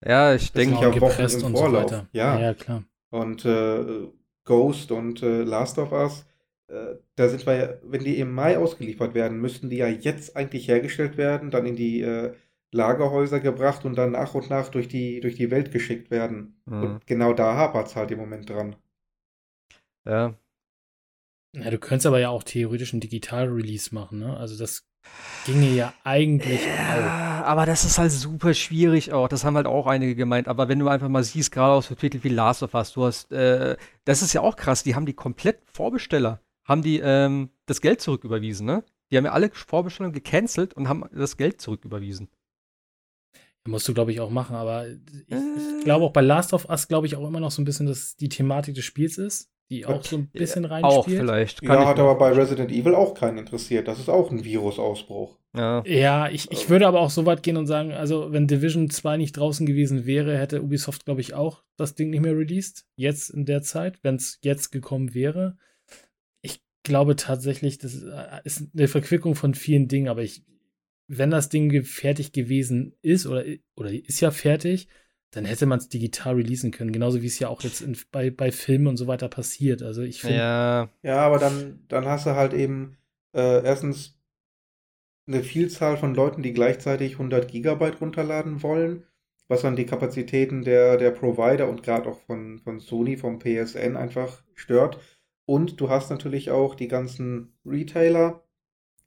[0.06, 1.92] Ja, ich denke, ja Wochen im und Vorlauf.
[1.92, 2.02] so.
[2.14, 2.40] Ja.
[2.40, 2.84] ja, klar.
[3.10, 4.08] Und äh,
[4.46, 6.29] Ghost und äh, Last of Us, äh,
[7.16, 10.68] da sind wir ja, wenn die im Mai ausgeliefert werden, müssten die ja jetzt eigentlich
[10.68, 12.34] hergestellt werden, dann in die äh,
[12.72, 16.62] Lagerhäuser gebracht und dann nach und nach durch die, durch die Welt geschickt werden.
[16.66, 16.84] Mhm.
[16.84, 18.76] Und genau da hapert es halt im Moment dran.
[20.06, 20.36] ja,
[21.56, 24.38] Ja, du könntest aber ja auch theoretisch einen Digital-Release machen, ne?
[24.38, 24.86] Also das
[25.44, 27.20] ginge ja eigentlich auch.
[27.20, 29.28] Ja, aber das ist halt super schwierig auch.
[29.28, 30.48] Das haben halt auch einige gemeint.
[30.48, 33.06] Aber wenn du einfach mal siehst, gerade aus so Titel wie Last of Us, du
[33.06, 37.50] hast, äh, das ist ja auch krass, die haben die komplett Vorbesteller, haben die ähm,
[37.66, 38.84] das Geld zurücküberwiesen, ne?
[39.12, 42.30] Die haben ja alle Vorbestellungen gecancelt und haben das Geld zurücküberwiesen.
[43.68, 44.96] Musst du, glaube ich, auch machen, aber ich,
[45.32, 45.36] Äh.
[45.80, 47.88] ich glaube auch bei Last of Us, glaube ich, auch immer noch so ein bisschen,
[47.88, 51.20] dass die Thematik des Spiels ist, die auch so ein bisschen Auch reinspielt.
[51.20, 51.62] vielleicht.
[51.62, 52.32] Ja, ich hat aber auch bei.
[52.32, 53.88] Resident Evil auch keinen interessiert.
[53.88, 55.38] Das ist auch ein Virusausbruch.
[55.56, 55.84] Ja.
[55.86, 59.18] Ja, ich, ich würde aber auch so weit gehen und sagen, also wenn Division 2
[59.18, 62.86] nicht draußen gewesen wäre, hätte Ubisoft, glaube ich, auch das Ding nicht mehr released.
[62.96, 65.58] Jetzt in der Zeit, wenn es jetzt gekommen wäre.
[66.80, 68.04] Ich glaube tatsächlich, das
[68.44, 70.44] ist eine Verquickung von vielen Dingen, aber ich,
[71.08, 73.44] wenn das Ding fertig gewesen ist oder,
[73.76, 74.88] oder ist ja fertig,
[75.32, 78.32] dann hätte man es digital releasen können, genauso wie es ja auch jetzt in, bei,
[78.32, 79.84] bei Filmen und so weiter passiert.
[79.84, 80.38] Also ich finde.
[80.38, 80.90] Ja.
[81.04, 82.98] Ja, aber dann, dann hast du halt eben
[83.34, 84.20] äh, erstens
[85.28, 89.04] eine Vielzahl von Leuten, die gleichzeitig 100 Gigabyte runterladen wollen,
[89.48, 93.96] was dann die Kapazitäten der, der Provider und gerade auch von, von Sony, vom PSN
[93.96, 95.00] einfach stört.
[95.50, 98.44] Und du hast natürlich auch die ganzen Retailer,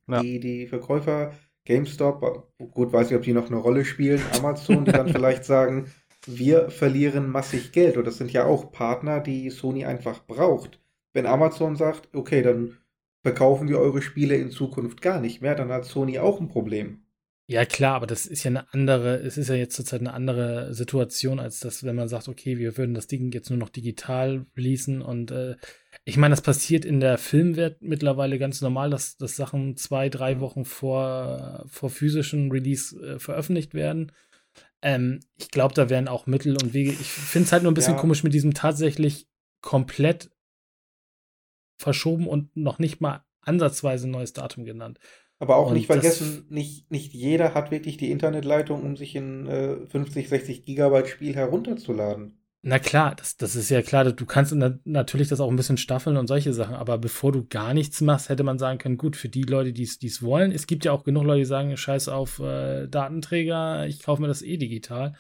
[0.08, 0.20] Ja.
[0.20, 1.32] die, die Verkäufer,
[1.64, 5.92] GameStop, gut, weiß nicht, ob die noch eine Rolle spielen, Amazon, die dann vielleicht sagen,
[6.26, 7.96] wir verlieren massig Geld.
[7.96, 10.80] Und das sind ja auch Partner, die Sony einfach braucht.
[11.12, 12.76] Wenn Amazon sagt, okay, dann
[13.22, 17.04] verkaufen wir eure Spiele in Zukunft gar nicht mehr, dann hat Sony auch ein Problem.
[17.46, 20.74] Ja, klar, aber das ist ja eine andere, es ist ja jetzt zurzeit eine andere
[20.74, 24.46] Situation, als das, wenn man sagt, okay, wir würden das Ding jetzt nur noch digital
[24.56, 25.54] releasen und äh,
[26.04, 30.40] ich meine, das passiert in der Filmwelt mittlerweile ganz normal, dass, dass Sachen zwei, drei
[30.40, 34.12] Wochen vor, vor physischen Release äh, veröffentlicht werden.
[34.82, 36.90] Ähm, ich glaube, da werden auch Mittel und Wege.
[36.90, 38.00] Ich finde es halt nur ein bisschen Ja.
[38.00, 39.28] komisch mit diesem tatsächlich
[39.60, 40.30] komplett
[41.80, 44.98] verschoben und noch nicht mal ansatzweise ein neues Datum genannt.
[45.38, 49.46] Aber auch Und nicht vergessen, nicht, nicht jeder hat wirklich die Internetleitung, um sich in
[49.46, 52.41] äh, 50, 60 Gigabyte Spiel herunterzuladen.
[52.64, 55.78] Na klar, das, das ist ja klar, du kannst na, natürlich das auch ein bisschen
[55.78, 59.16] staffeln und solche Sachen, aber bevor du gar nichts machst, hätte man sagen können, gut,
[59.16, 62.08] für die Leute, die es wollen, es gibt ja auch genug Leute, die sagen, scheiß
[62.08, 65.14] auf äh, Datenträger, ich kaufe mir das eh digital.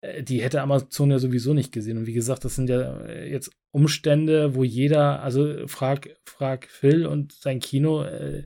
[0.00, 1.98] Äh, die hätte Amazon ja sowieso nicht gesehen.
[1.98, 7.06] Und wie gesagt, das sind ja äh, jetzt Umstände, wo jeder, also frag, frag Phil
[7.06, 8.44] und sein Kino, äh,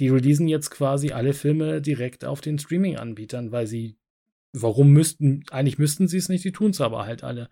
[0.00, 3.98] die releasen jetzt quasi alle Filme direkt auf den Streaming-Anbietern, weil sie,
[4.52, 7.50] warum müssten, eigentlich müssten sie es nicht, die tun es aber halt alle.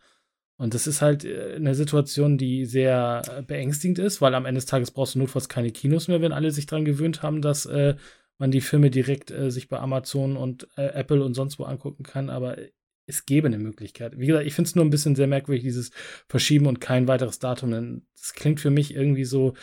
[0.60, 4.58] Und das ist halt äh, eine Situation, die sehr äh, beängstigend ist, weil am Ende
[4.58, 7.64] des Tages brauchst du notfalls keine Kinos mehr, wenn alle sich daran gewöhnt haben, dass
[7.64, 7.94] äh,
[8.36, 12.02] man die Filme direkt äh, sich bei Amazon und äh, Apple und sonst wo angucken
[12.02, 12.28] kann.
[12.28, 12.58] Aber
[13.06, 14.18] es gäbe eine Möglichkeit.
[14.18, 15.92] Wie gesagt, ich finde es nur ein bisschen sehr merkwürdig, dieses
[16.28, 17.70] Verschieben und kein weiteres Datum.
[17.70, 19.54] Denn das klingt für mich irgendwie so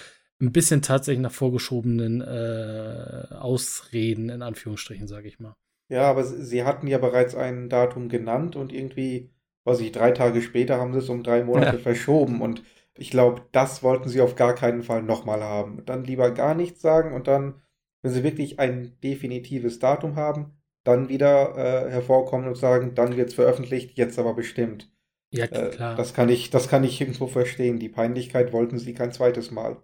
[0.42, 5.54] ein bisschen tatsächlich nach vorgeschobenen äh, Ausreden, in Anführungsstrichen, sage ich mal.
[5.90, 9.30] Ja, aber sie hatten ja bereits ein Datum genannt und irgendwie,
[9.68, 11.80] weiß ich, drei Tage später haben sie es um drei Monate Ja.
[11.80, 12.42] verschoben.
[12.42, 12.64] Und
[12.98, 15.86] ich glaube, das wollten sie auf gar keinen Fall nochmal haben.
[15.86, 17.62] Dann lieber gar nichts sagen und dann,
[18.02, 21.56] wenn sie wirklich ein definitives Datum haben, dann wieder
[21.88, 24.90] äh, hervorkommen und sagen, dann wird es veröffentlicht, jetzt aber bestimmt.
[25.32, 25.96] Ja, Äh, klar.
[25.98, 27.80] das kann ich, das kann ich irgendwo verstehen.
[27.80, 29.78] Die Peinlichkeit wollten sie kein zweites Mal.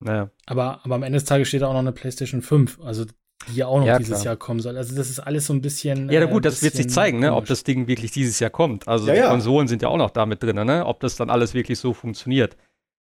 [0.00, 0.30] Naja.
[0.46, 3.06] Aber, aber am Ende des Tages steht da auch noch eine PlayStation 5, also
[3.48, 4.24] die ja auch noch Ja, dieses klar.
[4.24, 4.76] Jahr kommen soll.
[4.76, 6.10] Also das ist alles so ein bisschen.
[6.10, 8.50] Ja, na äh, gut, das wird sich zeigen, ne, ob das Ding wirklich dieses Jahr
[8.50, 8.88] kommt.
[8.88, 9.28] Also Ja, die ja.
[9.28, 10.86] Konsolen sind ja auch noch damit drin, ne?
[10.86, 12.56] Ob das dann alles wirklich so funktioniert.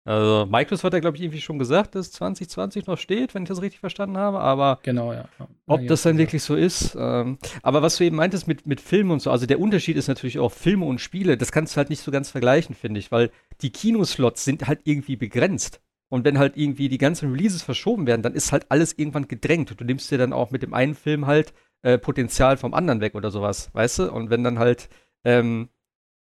[0.06, 3.50] Also Microsoft hat ja, glaube ich, irgendwie schon gesagt, dass 2020 noch steht, wenn ich
[3.50, 5.26] das richtig verstanden habe, aber Genau, ja.
[5.38, 5.48] ja.
[5.68, 6.20] ob Ja, das dann ja.
[6.20, 6.96] wirklich so ist.
[6.98, 10.08] Ähm, aber was du eben meintest mit, mit Filmen und so, also der Unterschied ist
[10.08, 13.12] natürlich auch Filme und Spiele, das kannst du halt nicht so ganz vergleichen, finde ich,
[13.12, 13.30] weil
[13.62, 15.80] die Kinoslots sind halt irgendwie begrenzt.
[16.10, 19.74] Und wenn halt irgendwie die ganzen Releases verschoben werden, dann ist halt alles irgendwann gedrängt.
[19.80, 21.54] Du nimmst dir dann auch mit dem einen Film halt
[21.84, 24.12] äh, Potenzial vom anderen weg oder sowas, weißt du?
[24.12, 24.90] Und wenn dann halt
[25.24, 25.70] ähm,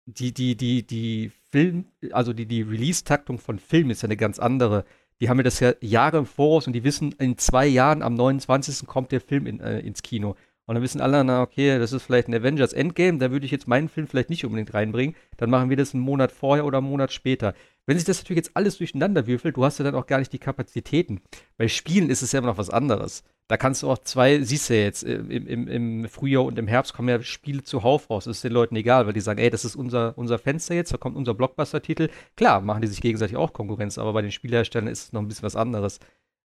[0.05, 4.39] die, die, die, die Film, also die, die Release-Taktung von Filmen ist ja eine ganz
[4.39, 4.85] andere.
[5.19, 8.15] Die haben ja das ja Jahre im Voraus und die wissen, in zwei Jahren am
[8.15, 8.87] 29.
[8.87, 10.35] kommt der Film in, äh, ins Kino.
[10.71, 13.51] Und dann wissen alle, na okay, das ist vielleicht ein Avengers Endgame, da würde ich
[13.51, 15.17] jetzt meinen Film vielleicht nicht unbedingt reinbringen.
[15.35, 17.55] Dann machen wir das einen Monat vorher oder einen Monat später.
[17.85, 20.31] Wenn sich das natürlich jetzt alles durcheinander würfelt, du hast ja dann auch gar nicht
[20.31, 21.19] die Kapazitäten.
[21.57, 23.25] Bei Spielen ist es ja immer noch was anderes.
[23.49, 26.57] Da kannst du auch zwei, siehst du ja jetzt, äh, im, im, im Frühjahr und
[26.57, 28.23] im Herbst kommen ja Spiele zuhauf raus.
[28.23, 30.93] Das ist den Leuten egal, weil die sagen, ey, das ist unser, unser Fenster jetzt,
[30.93, 32.07] da kommt unser Blockbuster-Titel.
[32.37, 35.27] Klar, machen die sich gegenseitig auch Konkurrenz, aber bei den Spielherstellern ist es noch ein
[35.27, 35.99] bisschen was anderes.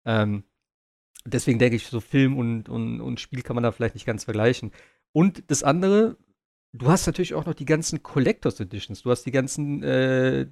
[0.05, 0.43] Ähm,
[1.25, 4.25] deswegen denke ich, so Film und, und, und Spiel kann man da vielleicht nicht ganz
[4.25, 4.73] vergleichen.
[5.13, 6.17] Und das andere,
[6.73, 10.47] du hast natürlich auch noch die ganzen Collectors Editions, du hast die ganzen äh,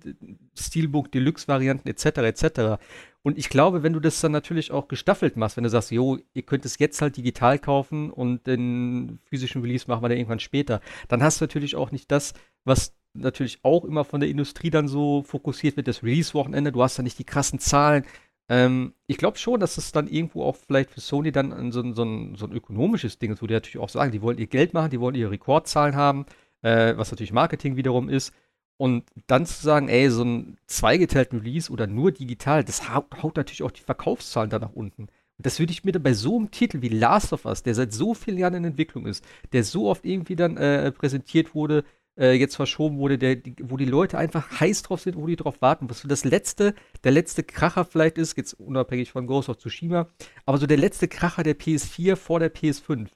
[0.59, 2.07] Steelbook Deluxe Varianten etc.
[2.19, 2.83] etc.
[3.23, 6.19] Und ich glaube, wenn du das dann natürlich auch gestaffelt machst, wenn du sagst, jo,
[6.33, 10.41] ihr könnt es jetzt halt digital kaufen und den physischen Release machen wir dann irgendwann
[10.41, 12.35] später, dann hast du natürlich auch nicht das,
[12.65, 16.99] was natürlich auch immer von der Industrie dann so fokussiert wird, das Release-Wochenende, du hast
[16.99, 18.05] da nicht die krassen Zahlen.
[18.49, 21.95] Ähm, ich glaube schon, dass es dann irgendwo auch vielleicht für Sony dann so, ein-
[21.95, 24.47] so, ein, so ein ökonomisches Ding ist, wo die natürlich auch sagen, die wollen ihr
[24.47, 26.27] Geld machen, die wollen ihre Rekordzahlen haben,
[26.63, 28.33] äh, was natürlich Marketing wiederum ist.
[28.77, 33.37] Und dann zu sagen, ey, so ein zweigeteilten Release oder nur digital, das haut, haut
[33.37, 35.03] natürlich auch die Verkaufszahlen da nach unten.
[35.37, 37.75] Und das würde ich mir dann bei so einem Titel wie Last of Us, der
[37.75, 41.85] seit so vielen Jahren in Entwicklung ist, der so oft irgendwie dann äh, präsentiert wurde,
[42.19, 45.37] äh, jetzt verschoben wurde, der, die, wo die Leute einfach heiß drauf sind, wo die
[45.37, 49.49] drauf warten, was so das letzte, der letzte Kracher vielleicht ist, jetzt unabhängig von Ghost
[49.49, 50.09] of Tsushima,
[50.47, 53.09] aber so der letzte Kracher der PS4 vor der PS5.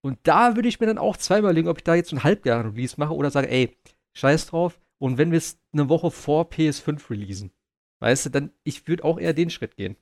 [0.00, 2.94] Und da würde ich mir dann auch zweimal überlegen, ob ich da jetzt ein Halbjahr-Release
[2.98, 3.76] mache oder sage, ey,
[4.14, 4.80] scheiß drauf.
[4.98, 7.52] Und wenn wir es eine Woche vor PS5 releasen,
[8.00, 9.96] weißt du, dann, ich würde auch eher den Schritt gehen.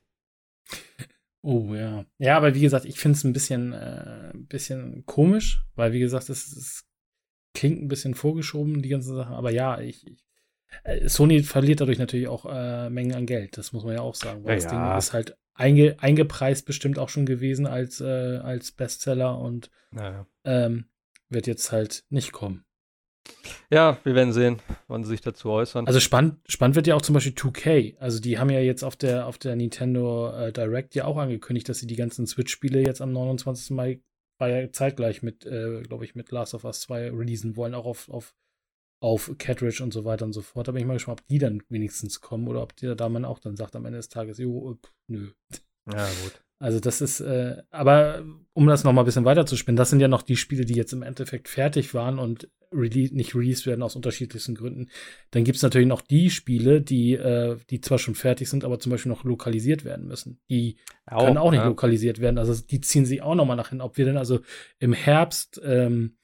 [1.41, 2.05] Oh ja.
[2.17, 6.29] Ja, aber wie gesagt, ich finde es ein bisschen, äh, bisschen komisch, weil wie gesagt,
[6.29, 6.86] es, es
[7.53, 9.33] klingt ein bisschen vorgeschoben, die ganze Sache.
[9.33, 10.27] Aber ja, ich, ich
[10.83, 14.15] äh, Sony verliert dadurch natürlich auch äh, Mengen an Geld, das muss man ja auch
[14.15, 14.43] sagen.
[14.43, 14.89] Weil ja, das ja.
[14.89, 20.25] Ding ist halt einge, eingepreist bestimmt auch schon gewesen als, äh, als Bestseller und naja.
[20.43, 20.85] ähm,
[21.29, 22.63] wird jetzt halt nicht kommen.
[23.69, 25.85] Ja, wir werden sehen, wann sie sich dazu äußern.
[25.85, 27.97] Also spannend, spannend wird ja auch zum Beispiel 2K.
[27.97, 31.67] Also die haben ja jetzt auf der, auf der Nintendo äh, Direct ja auch angekündigt,
[31.67, 33.71] dass sie die ganzen Switch-Spiele jetzt am 29.
[33.71, 33.99] Mai
[34.39, 37.85] war ja zeitgleich mit, äh, glaube ich, mit Last of Us 2 releasen wollen, auch
[37.85, 38.35] auf, auf,
[39.01, 40.67] auf Cartridge und so weiter und so fort.
[40.67, 43.25] Da bin ich mal gespannt, ob die dann wenigstens kommen oder ob die da man
[43.25, 45.31] auch dann sagt am Ende des Tages, jo, äh, nö.
[45.91, 46.43] Ja, gut.
[46.59, 49.91] Also das ist, äh, aber um das noch mal ein bisschen weiter zu spinnen, das
[49.91, 53.65] sind ja noch die Spiele, die jetzt im Endeffekt fertig waren und rele nicht released
[53.65, 54.89] werden aus unterschiedlichsten Gründen.
[55.31, 58.79] Dann gibt es natürlich noch die Spiele, die, äh, die zwar schon fertig sind, aber
[58.79, 60.39] zum Beispiel noch lokalisiert werden müssen.
[60.49, 61.67] Die auch, können auch nicht ja.
[61.67, 62.37] lokalisiert werden.
[62.37, 63.81] Also die ziehen sich auch noch mal nach hin.
[63.81, 64.39] Ob wir denn also
[64.79, 66.17] im Herbst ähm,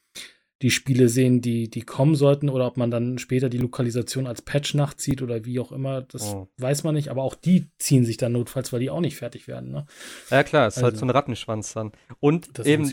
[0.64, 4.42] die Spiele sehen, die, die kommen sollten, oder ob man dann später die Lokalisation als
[4.42, 6.48] Patch nachzieht oder wie auch immer, das oh.
[6.58, 9.50] weiß man nicht, aber auch die ziehen sich dann notfalls, weil die auch nicht fertig
[9.50, 9.72] werden.
[9.72, 9.86] Ne?
[10.30, 11.92] Ja klar, es ist halt also, halt so ein Rattenschwanz dann.
[12.22, 12.90] Und das eben,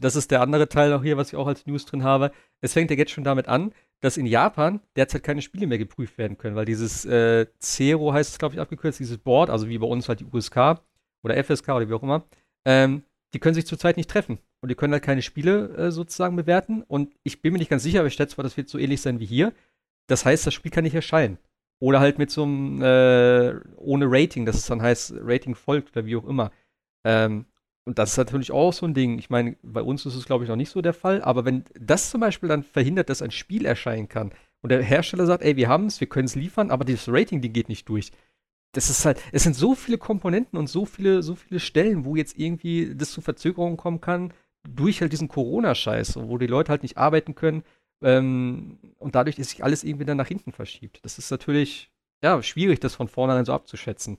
[0.00, 2.30] das ist der andere Teil auch hier, was ich auch als News drin habe.
[2.60, 6.18] Es fängt ja jetzt schon damit an, dass in Japan derzeit keine Spiele mehr geprüft
[6.18, 9.78] werden können, weil dieses äh, Zero heißt es, glaube ich, abgekürzt, dieses Board, also wie
[9.78, 10.80] bei uns halt die USK
[11.24, 12.24] oder FSK oder wie auch immer,
[12.64, 13.02] ähm,
[13.34, 14.38] die können sich zurzeit nicht treffen.
[14.62, 16.82] Und die können halt keine Spiele äh, sozusagen bewerten.
[16.82, 19.00] Und ich bin mir nicht ganz sicher, aber ich schätze mal, das wird so ähnlich
[19.02, 19.52] sein wie hier.
[20.06, 21.38] Das heißt, das Spiel kann nicht erscheinen.
[21.80, 26.06] Oder halt mit so einem, äh, ohne Rating, dass es dann heißt, Rating folgt oder
[26.06, 26.52] wie auch immer.
[27.04, 27.46] Ähm,
[27.84, 29.18] und das ist natürlich auch so ein Ding.
[29.18, 31.22] Ich meine, bei uns ist es, glaube ich, noch nicht so der Fall.
[31.22, 35.26] Aber wenn das zum Beispiel dann verhindert, dass ein Spiel erscheinen kann und der Hersteller
[35.26, 37.88] sagt, ey, wir haben es, wir können es liefern, aber das Rating, die geht nicht
[37.88, 38.12] durch,
[38.72, 42.16] das ist halt, es sind so viele Komponenten und so viele, so viele Stellen, wo
[42.16, 44.32] jetzt irgendwie das zu Verzögerungen kommen kann,
[44.68, 47.64] durch halt diesen Corona-Scheiß, wo die Leute halt nicht arbeiten können
[48.02, 51.04] ähm, und dadurch ist sich alles irgendwie dann nach hinten verschiebt.
[51.04, 51.90] Das ist natürlich,
[52.22, 54.18] ja, schwierig, das von vornherein so abzuschätzen.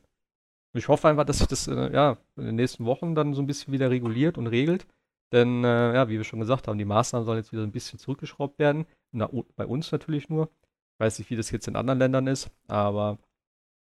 [0.74, 3.48] Ich hoffe einfach, dass sich das, äh, ja, in den nächsten Wochen dann so ein
[3.48, 4.88] bisschen wieder reguliert und regelt.
[5.32, 8.00] Denn, äh, ja, wie wir schon gesagt haben, die Maßnahmen sollen jetzt wieder ein bisschen
[8.00, 8.86] zurückgeschraubt werden.
[9.12, 10.50] Na, bei uns natürlich nur.
[10.96, 13.18] Ich weiß nicht, wie das jetzt in anderen Ländern ist, aber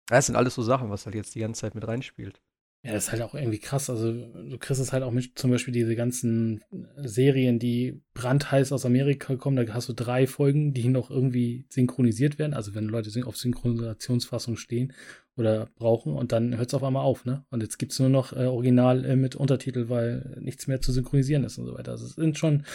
[0.08, 2.42] das sind alles so Sachen, was halt jetzt die ganze Zeit mit reinspielt.
[2.86, 3.90] Ja, das ist halt auch irgendwie krass.
[3.90, 6.62] Also, du kriegst es halt auch mit zum Beispiel diese ganzen
[6.98, 9.56] Serien, die brandheiß aus Amerika kommen.
[9.56, 12.54] Da hast du drei Folgen, die noch irgendwie synchronisiert werden.
[12.54, 14.92] Also, wenn Leute auf Synchronisationsfassung stehen
[15.38, 17.46] oder brauchen und dann hört es auf einmal auf, ne?
[17.52, 20.92] Und jetzt gibt es nur noch äh, Original äh, mit Untertitel, weil nichts mehr zu
[20.92, 21.92] synchronisieren ist und so weiter.
[21.92, 22.66] Also, es sind schon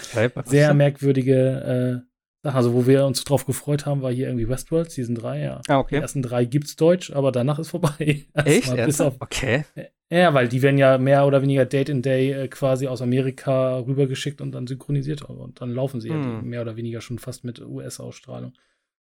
[0.47, 2.07] sehr merkwürdige
[2.55, 5.61] also, wo wir uns drauf gefreut haben, war hier irgendwie Westworld, Season 3, ja.
[5.69, 5.97] Ah, okay.
[5.97, 8.27] Die ersten drei gibt's Deutsch, aber danach ist vorbei.
[8.35, 8.75] Echt?
[8.75, 9.65] Bis auf, okay.
[10.11, 13.79] Ja, weil die werden ja mehr oder weniger Date in Day äh, quasi aus Amerika
[13.79, 15.23] rübergeschickt und dann synchronisiert.
[15.23, 16.23] Und dann laufen sie hm.
[16.23, 18.55] ja mehr oder weniger schon fast mit US-Ausstrahlung.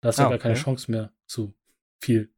[0.01, 0.43] Da hast du ah, ja gar okay.
[0.43, 1.53] keine Chance mehr zu
[1.99, 2.29] viel.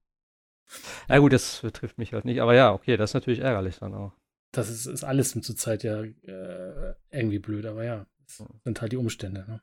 [1.09, 2.41] Ja, gut, das betrifft mich halt nicht.
[2.41, 4.13] Aber ja, okay, das ist natürlich ärgerlich dann auch.
[4.51, 8.47] Das ist, ist alles zur Zeit ja äh, irgendwie blöd, aber ja, das hm.
[8.63, 9.45] sind halt die Umstände.
[9.47, 9.61] Ne?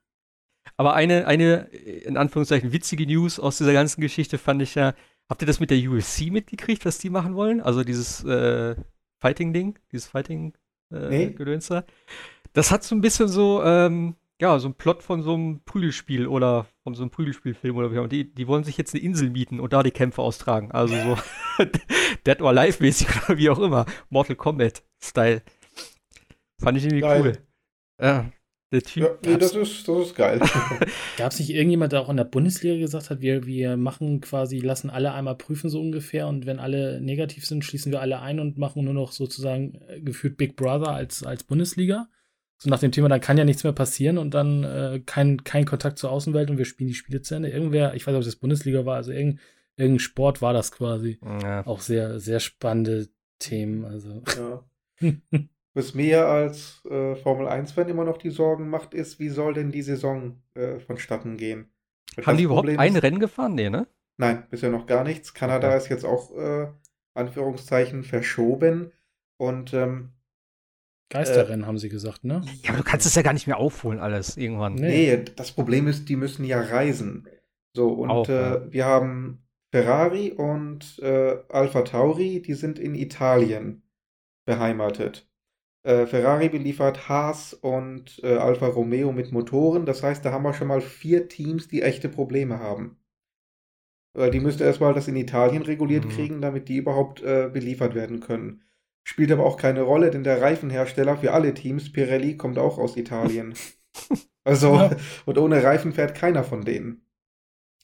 [0.77, 4.95] Aber eine, eine, in Anführungszeichen, witzige News aus dieser ganzen Geschichte fand ich ja,
[5.29, 7.61] habt ihr das mit der UFC mitgekriegt, was die machen wollen?
[7.61, 8.77] Also dieses äh,
[9.21, 11.87] Fighting-Ding, dieses Fighting-Gedöns äh, nee.
[12.53, 16.27] Das hat so ein bisschen so, ähm, ja, so ein Plot von so einem Prügelspiel
[16.27, 18.09] oder von so einem Prügelspielfilm oder wie auch immer.
[18.09, 20.71] Die, die wollen sich jetzt eine Insel mieten und da die Kämpfe austragen.
[20.71, 21.65] Also so
[22.27, 23.85] Dead or Alive-mäßig oder wie auch immer.
[24.11, 25.43] Mortal Kombat-Style.
[26.61, 27.21] Fand ich irgendwie Geil.
[27.21, 27.33] cool.
[28.01, 28.31] Ja,
[28.71, 29.03] der Typ.
[29.03, 30.41] Ja, nee, das ist, das ist geil.
[31.17, 34.59] Gab es nicht irgendjemand, der auch in der Bundesliga gesagt hat, wir, wir machen quasi,
[34.59, 38.41] lassen alle einmal prüfen, so ungefähr, und wenn alle negativ sind, schließen wir alle ein
[38.41, 42.09] und machen nur noch sozusagen äh, gefühlt Big Brother als, als Bundesliga?
[42.59, 45.65] So nach dem Thema, dann kann ja nichts mehr passieren und dann äh, kein, kein
[45.65, 47.51] Kontakt zur Außenwelt und wir spielen die Spiele zu Ende.
[47.51, 49.41] Irgendwer, ich weiß nicht, ob das Bundesliga war, also irgendein,
[49.77, 51.21] irgendein Sport war das quasi.
[51.23, 51.65] Ja.
[51.67, 53.85] Auch sehr, sehr spannende Themen.
[53.85, 54.23] Also.
[55.01, 55.11] Ja.
[55.79, 59.71] Was mir als äh, Formel 1-Fan immer noch die Sorgen macht, ist, wie soll denn
[59.71, 61.71] die Saison äh, vonstatten gehen?
[62.17, 63.55] Das Haben die überhaupt ein Rennen gefahren?
[63.55, 63.87] Nee, ne?
[64.17, 65.35] Nein, bisher noch gar nichts.
[65.35, 65.77] Kanada okay.
[65.77, 66.67] ist jetzt auch, äh,
[67.15, 68.91] Anführungszeichen, verschoben.
[69.37, 70.15] Und ähm,
[71.11, 72.43] Geisterrennen haben sie gesagt, ne?
[72.65, 74.75] Ja, aber du kannst es ja gar nicht mehr aufholen, alles irgendwann.
[74.75, 77.29] Nee, nee das Problem ist, die müssen ja reisen.
[77.77, 78.73] So, und auch, äh, ja.
[78.73, 83.85] wir haben Ferrari und äh, Alpha Tauri, die sind in Italien
[84.45, 85.28] beheimatet.
[85.83, 89.87] Äh, Ferrari beliefert Haas und äh, Alfa Romeo mit Motoren.
[89.87, 92.99] Das heißt, da haben wir schon mal vier Teams, die echte Probleme haben.
[94.15, 96.09] Weil die müsste erstmal das in Italien reguliert Mhm.
[96.09, 98.63] kriegen, damit die überhaupt äh, beliefert werden können.
[99.05, 102.97] Spielt aber auch keine Rolle, denn der Reifenhersteller für alle Teams, Pirelli, kommt auch aus
[102.97, 103.55] Italien.
[104.45, 104.97] Also, Ja.
[105.27, 107.03] und ohne Reifen fährt keiner von denen.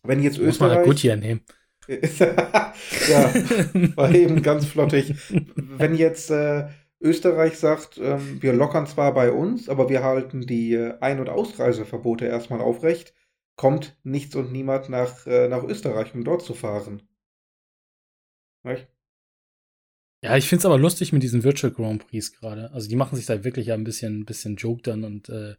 [0.03, 0.85] Wenn jetzt Muss man halt Österreich.
[0.85, 1.41] Goodyear nehmen.
[3.07, 3.31] ja,
[3.97, 5.15] war eben ganz flottig.
[5.55, 6.69] Wenn jetzt äh,
[7.05, 11.29] Österreich sagt, ähm, wir lockern zwar bei uns, aber wir halten die äh, Ein- und
[11.29, 13.15] Ausreiseverbote erstmal aufrecht,
[13.57, 17.03] kommt nichts und niemand nach, äh, nach Österreich, um dort zu fahren.
[18.63, 18.89] Nicht?
[20.23, 22.73] Ja, ich find's aber lustig mit diesen Virtual Grand Prix gerade.
[22.73, 25.57] Also die machen sich da wirklich ja ein bisschen, ein bisschen Joke dann und äh,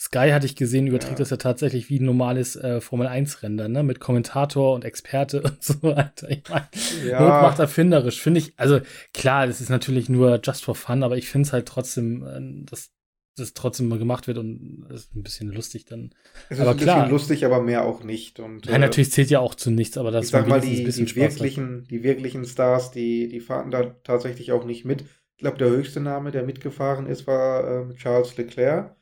[0.00, 1.18] Sky hatte ich gesehen, überträgt Ja.
[1.18, 3.82] das ja tatsächlich wie ein normales äh, Formel-1-Rennen dann, ne?
[3.82, 6.30] Mit Kommentator und Experte und so weiter.
[6.30, 6.68] Ich meine,
[7.04, 7.20] Ja.
[7.20, 8.52] Not macht erfinderisch, finde ich.
[8.56, 8.80] Also
[9.12, 12.64] klar, das ist natürlich nur just for fun, aber ich finde es halt trotzdem, äh,
[12.70, 12.90] dass
[13.36, 16.12] das trotzdem mal gemacht wird und das ist ein bisschen lustig dann.
[16.48, 16.96] Es ist Aber ein klar.
[16.96, 18.40] bisschen lustig, aber mehr auch nicht.
[18.40, 20.78] Und, Ja, äh, natürlich zählt ja auch zu nichts, aber das ich sag mal, die,
[20.80, 21.30] ein bisschen die, Spaß hat.
[21.34, 25.02] wirklichen, die wirklichen Stars, die, die fahren da tatsächlich auch nicht mit.
[25.36, 28.96] Ich glaube, der höchste Name, der mitgefahren ist, war ähm, Charles Leclerc.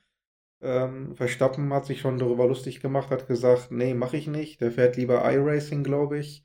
[0.62, 4.60] Ähm, Verstappen hat sich schon darüber lustig gemacht, hat gesagt, nee, mache ich nicht.
[4.60, 6.44] Der fährt lieber iRacing, glaube ich.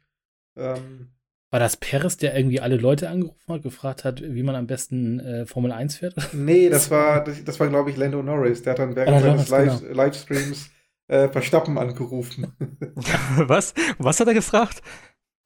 [0.57, 1.09] Ähm,
[1.51, 5.19] War das Perez, der irgendwie alle Leute angerufen hat, gefragt hat, wie man am besten
[5.19, 6.15] äh, Formel 1 fährt?
[6.33, 8.61] nee, das war, das, das war glaube ich, Lando Norris.
[8.63, 10.69] Der hat dann während Ah, seines Live Livestreams
[11.07, 12.53] äh, Verstappen angerufen.
[13.37, 13.73] Was?
[13.97, 14.81] Was hat er gefragt?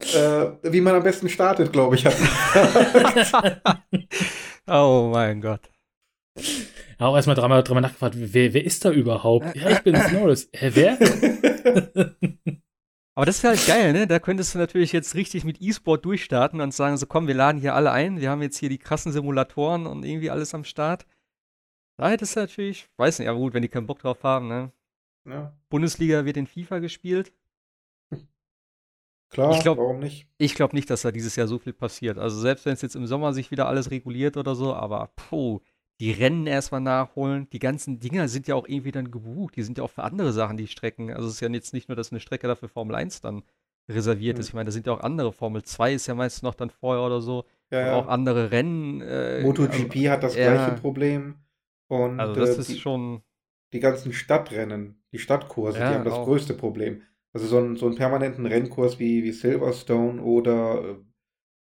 [0.00, 2.04] äh, wie man am besten startet, glaube ich,
[4.66, 5.60] oh mein Gott.
[6.98, 9.54] Ja, auch erstmal dreimal, dreimal nachgefragt, wer, wer ist da überhaupt?
[9.56, 10.48] Ja, ich bin Norris.
[10.54, 10.98] Hä, wer?
[13.14, 14.06] Aber das wäre halt geil, ne?
[14.06, 17.60] Da könntest du natürlich jetzt richtig mit E-Sport durchstarten und sagen, so komm, wir laden
[17.60, 21.06] hier alle ein, wir haben jetzt hier die krassen Simulatoren und irgendwie alles am Start.
[21.98, 24.70] Da hättest du natürlich, weiß nicht, aber gut, wenn die keinen Bock drauf haben, ne?
[25.26, 27.32] ja, Bundesliga wird in FIFA gespielt.
[29.30, 30.28] klar, Ich glaub- warum nicht?
[30.36, 32.18] Ich glaube nicht, dass da dieses Jahr so viel passiert.
[32.18, 35.60] Also selbst wenn es jetzt im Sommer sich wieder alles reguliert oder so, aber puh,
[36.00, 37.48] die Rennen erstmal nachholen.
[37.50, 39.56] Die ganzen Dinger sind ja auch irgendwie dann gebucht.
[39.56, 41.12] Die sind ja auch für andere Sachen, die Strecken.
[41.12, 43.42] Also es ist ja jetzt nicht nur, dass eine Strecke dafür Formel 1 dann
[43.88, 44.40] reserviert Hm.
[44.40, 44.48] ist.
[44.48, 45.32] Ich meine, da sind ja auch andere.
[45.32, 47.44] Formel 2 ist ja meistens noch dann vorher oder so.
[47.70, 47.96] Ja, ja.
[47.96, 49.00] auch andere Rennen.
[49.00, 50.52] Äh, MotoGP hat das ja.
[50.52, 51.36] gleiche Problem.
[51.88, 53.22] Und Also das äh, ist die, schon.
[53.72, 56.24] die ganzen Stadtrennen, die Stadtkurse, die haben das auch.
[56.24, 57.02] größte Problem.
[57.32, 60.98] Also so, ein, so einen permanenten Rennkurs wie, wie Silverstone oder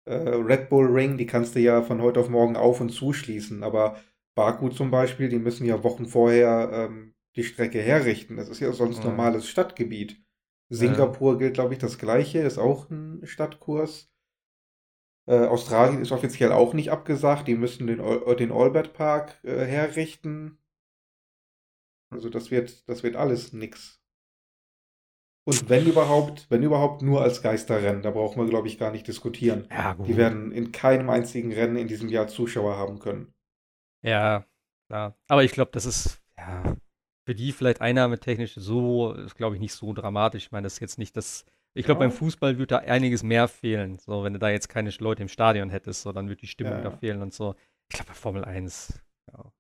[0.05, 3.63] äh, Red Bull Ring, die kannst du ja von heute auf morgen auf und zuschließen.
[3.63, 3.97] Aber
[4.35, 8.37] Baku zum Beispiel, die müssen ja Wochen vorher ähm, die Strecke herrichten.
[8.37, 9.05] Das ist ja sonst Ja.
[9.05, 10.23] normales Stadtgebiet.
[10.69, 14.11] Singapur gilt, glaube ich, das gleiche, ist auch ein Stadtkurs.
[15.27, 17.49] Äh, Australien ist offiziell auch nicht abgesagt.
[17.49, 20.59] Die müssen den, Al- den Albert Park äh, herrichten.
[22.13, 24.01] Also das wird, das wird alles nix.
[25.45, 29.09] Und wenn überhaupt, wenn überhaupt nur als Geisterrennen, da brauchen wir, glaube ich, gar nicht
[29.09, 29.67] diskutieren.
[29.71, 29.95] Ja.
[29.95, 33.33] Die werden in keinem einzigen Rennen in diesem Jahr Zuschauer haben können.
[34.03, 34.45] Ja,
[34.89, 35.17] klar.
[35.29, 36.77] Aber ich glaube, das ist ja
[37.27, 40.47] für die vielleicht einnahmetechnisch so, ist glaube ich nicht so dramatisch.
[40.47, 41.45] Ich meine, das ist jetzt nicht das.
[41.75, 42.09] Ich glaube, Ja.
[42.09, 43.99] beim Fußball wird da einiges mehr fehlen.
[43.99, 46.75] So, wenn du da jetzt keine Leute im Stadion hättest, so, dann wird die Stimmung
[46.79, 46.81] Ja.
[46.83, 47.55] da fehlen und so.
[47.89, 49.01] Ich glaube, bei Formel 1,
[49.33, 49.53] ja.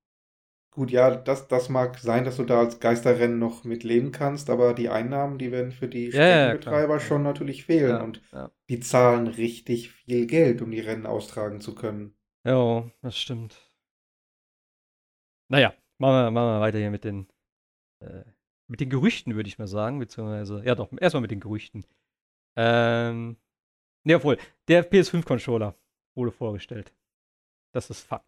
[0.73, 4.51] Gut, ja, das, das mag sein, dass du da als Geisterrennen noch mit leben kannst,
[4.51, 8.01] aber die Einnahmen, die werden für die Streckenbetreiber schon natürlich fehlen.
[8.01, 8.23] Und
[8.69, 12.15] die zahlen richtig viel Geld, um die Rennen austragen zu können.
[12.45, 13.70] Ja, das stimmt.
[15.51, 17.29] Naja, machen wir, machen wir weiter hier mit den,
[18.01, 18.23] äh,
[18.69, 19.99] mit den Gerüchten, würde ich mal sagen.
[19.99, 21.85] Beziehungsweise, ja doch, erstmal mit den Gerüchten.
[22.57, 23.37] Ähm,
[24.05, 25.75] ne, obwohl, der PS5-Controller
[26.17, 26.95] wurde vorgestellt.
[27.75, 28.27] Das ist Fakt,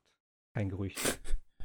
[0.55, 0.99] kein Gerücht.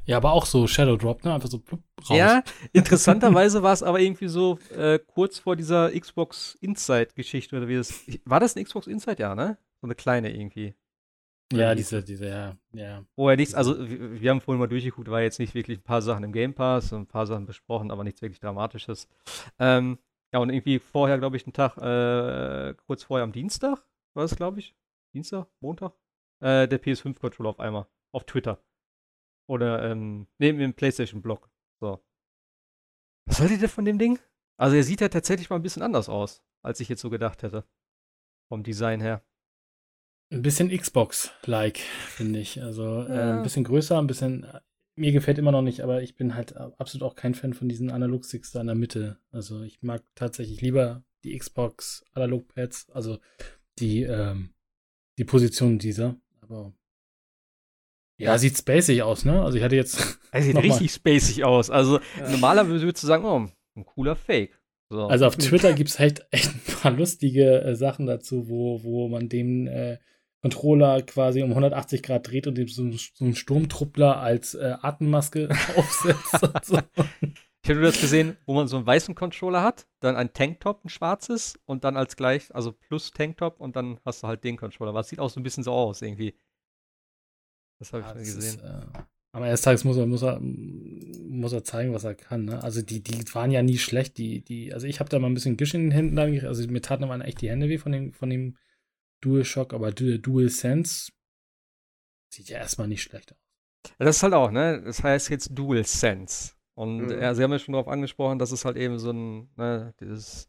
[0.04, 1.34] Ja, aber auch so Shadow Drop, ne?
[1.34, 2.16] Einfach so plupp, raus.
[2.16, 7.76] Ja, interessanterweise war es aber irgendwie so äh, kurz vor dieser Xbox Inside-Geschichte oder wie
[7.76, 8.04] das.
[8.24, 9.20] War das eine Xbox Inside?
[9.20, 9.58] Ja, ne?
[9.82, 10.74] So eine kleine irgendwie.
[11.52, 13.04] Ja diese, diese, ja, ja.
[13.16, 15.84] Wo er nichts, also wir, wir haben vorhin mal durchgeguckt, war jetzt nicht wirklich ein
[15.84, 19.08] paar Sachen im Game Pass und ein paar Sachen besprochen, aber nichts wirklich Dramatisches.
[19.58, 19.98] Ähm,
[20.32, 23.78] ja, und irgendwie vorher, glaube ich, einen Tag, äh, kurz vorher am Dienstag,
[24.14, 24.76] war das, glaube ich?
[25.14, 25.48] Dienstag?
[25.60, 25.94] Montag?
[26.40, 27.86] Äh, der PS5-Controller auf einmal.
[28.12, 28.62] Auf Twitter.
[29.48, 31.50] Oder, ähm, neben dem PlayStation-Blog.
[31.80, 32.04] So.
[33.26, 34.18] Was haltet ihr von dem Ding?
[34.58, 37.42] Also, er sieht ja tatsächlich mal ein bisschen anders aus, als ich jetzt so gedacht
[37.42, 37.64] hätte.
[38.48, 39.22] Vom Design her.
[40.30, 42.62] Ein bisschen Xbox-like, finde ich.
[42.62, 43.36] Also äh, Ja.
[43.36, 44.46] ein bisschen größer, ein bisschen.
[44.94, 47.90] Mir gefällt immer noch nicht, aber ich bin halt absolut auch kein Fan von diesen
[47.90, 49.18] Analog-Sticks da in der Mitte.
[49.30, 53.18] Also ich mag tatsächlich lieber die Xbox Analog-Pads, also
[53.78, 54.50] die, ähm,
[55.16, 56.16] die Position dieser.
[56.40, 56.72] Aber
[58.18, 59.40] Ja, sieht spacig aus, ne?
[59.42, 60.18] Also ich hatte jetzt.
[60.32, 61.70] Er sieht richtig spacig aus.
[61.70, 62.30] Also ja.
[62.30, 64.60] normalerweise würdest du sagen, oh, ein cooler Fake.
[64.90, 65.06] So.
[65.06, 69.08] Also auf Twitter gibt es halt echt ein paar lustige äh, Sachen dazu, wo, wo
[69.08, 69.98] man den äh,
[70.42, 75.48] Controller quasi um 180 Grad dreht und dem so, so einen Sturmtruppler als äh, Atemmaske
[75.76, 76.64] aufsetzt.
[76.64, 76.78] so.
[77.64, 80.88] Ich habe das gesehen, wo man so einen weißen Controller hat, dann ein Tanktop, ein
[80.88, 84.94] schwarzes und dann als gleich, also plus Tanktop und dann hast du halt den Controller.
[84.94, 86.34] Was sieht auch so ein bisschen so aus irgendwie.
[87.78, 88.38] Das habe ich ja, gesehen.
[88.38, 89.02] Ist, äh,
[89.32, 92.46] am Ende des Tages muss er, muss er, muss er zeigen, was er kann.
[92.46, 92.62] Ne?
[92.62, 94.16] Also die, die waren ja nie schlecht.
[94.18, 96.18] Die, die, also ich habe da mal ein bisschen Gisch in den Händen.
[96.46, 98.56] Also mir taten immer echt die Hände weh von dem, von dem
[99.20, 101.12] DualShock, aber Dual Sense
[102.32, 103.38] sieht ja erstmal nicht schlecht aus.
[103.98, 104.82] Das ist halt auch, ne?
[104.84, 106.52] Das heißt jetzt Dual Sense.
[106.74, 107.20] Und mhm.
[107.20, 110.48] ja, sie haben ja schon darauf angesprochen, dass es halt eben so ein, ne, dieses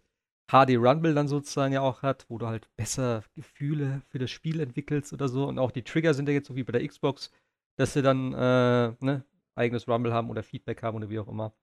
[0.49, 4.59] HD Rumble dann sozusagen ja auch hat, wo du halt besser Gefühle für das Spiel
[4.59, 5.47] entwickelst oder so.
[5.47, 7.31] Und auch die Trigger sind ja jetzt so wie bei der Xbox,
[7.77, 9.25] dass sie dann äh, ne,
[9.55, 11.53] eigenes Rumble haben oder Feedback haben oder wie auch immer.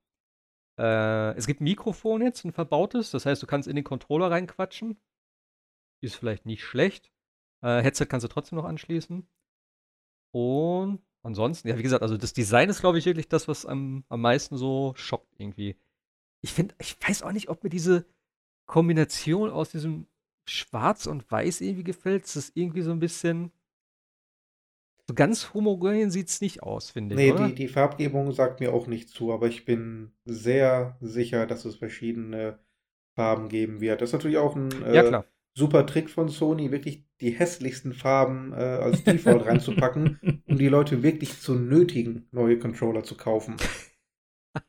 [0.78, 4.30] Äh, es gibt ein Mikrofon jetzt, ein verbautes, das heißt, du kannst in den Controller
[4.30, 4.98] reinquatschen.
[6.00, 7.10] Ist vielleicht nicht schlecht.
[7.62, 9.26] Äh, Headset kannst du trotzdem noch anschließen.
[10.30, 14.04] Und ansonsten, ja, wie gesagt, also das Design ist, glaube ich, wirklich das, was am,
[14.08, 15.76] am meisten so schockt irgendwie.
[16.42, 18.06] Ich finde, ich weiß auch nicht, ob mir diese
[18.66, 20.06] Kombination aus diesem
[20.44, 22.24] Schwarz und Weiß irgendwie gefällt.
[22.24, 23.50] Das ist irgendwie so ein bisschen.
[25.08, 27.32] So ganz homogen sieht es nicht aus, finde ich.
[27.32, 27.48] Nee?
[27.48, 31.76] Die, die Farbgebung sagt mir auch nicht zu, aber ich bin sehr sicher, dass es
[31.76, 32.58] verschiedene
[33.14, 34.00] Farben geben wird.
[34.00, 35.24] Das ist natürlich auch ein äh, ja,
[35.56, 41.02] super Trick von Sony, wirklich die hässlichsten Farben äh, als Default reinzupacken, um die Leute
[41.02, 43.56] wirklich zu nötigen, neue Controller zu kaufen.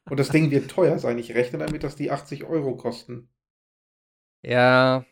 [0.09, 1.17] Und das Ding wird teuer sein.
[1.17, 3.29] Ich rechne damit, dass die 80 Euro kosten.
[4.43, 5.05] Ja,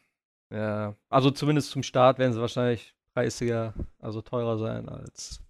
[0.49, 0.95] ja.
[1.10, 5.41] Also zumindest zum Start werden sie wahrscheinlich preisiger, also teurer sein als,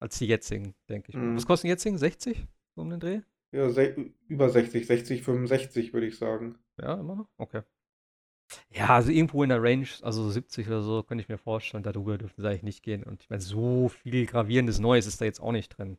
[0.00, 1.16] als die jetzigen, denke ich.
[1.16, 1.36] Mhm.
[1.36, 1.98] Was kosten die jetzigen?
[1.98, 3.20] 60 um den Dreh?
[3.52, 3.68] Ja,
[4.28, 6.58] über 60, 60, 65 würde ich sagen.
[6.80, 7.28] Ja, immer noch?
[7.36, 7.62] Okay.
[8.70, 12.18] Ja, also irgendwo in der Range, also 70 oder so, könnte ich mir vorstellen, darüber
[12.18, 13.02] dürften sie eigentlich nicht gehen.
[13.02, 15.98] Und ich meine, so viel gravierendes Neues ist da jetzt auch nicht drin.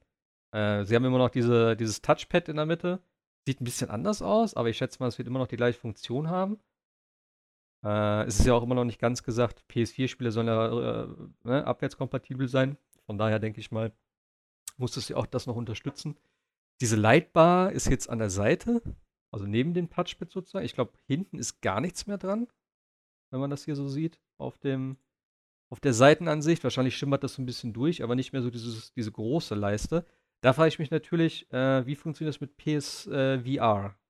[0.51, 3.01] Äh, sie haben immer noch diese, dieses Touchpad in der Mitte.
[3.45, 5.79] Sieht ein bisschen anders aus, aber ich schätze mal, es wird immer noch die gleiche
[5.79, 6.59] Funktion haben.
[7.83, 11.07] Äh, es ist ja auch immer noch nicht ganz gesagt, PS4-Spiele sollen ja äh,
[11.43, 12.77] ne, abwärtskompatibel sein.
[13.05, 13.91] Von daher denke ich mal,
[14.77, 16.17] muss es ja auch das noch unterstützen.
[16.81, 18.81] Diese Lightbar ist jetzt an der Seite,
[19.31, 20.65] also neben dem Touchpad sozusagen.
[20.65, 22.47] Ich glaube, hinten ist gar nichts mehr dran,
[23.31, 24.97] wenn man das hier so sieht, auf dem
[25.69, 26.63] auf der Seitenansicht.
[26.63, 30.05] Wahrscheinlich schimmert das so ein bisschen durch, aber nicht mehr so dieses, diese große Leiste.
[30.41, 33.85] Da frage ich mich natürlich, äh, wie funktioniert das mit PSVR?
[33.85, 34.07] Äh,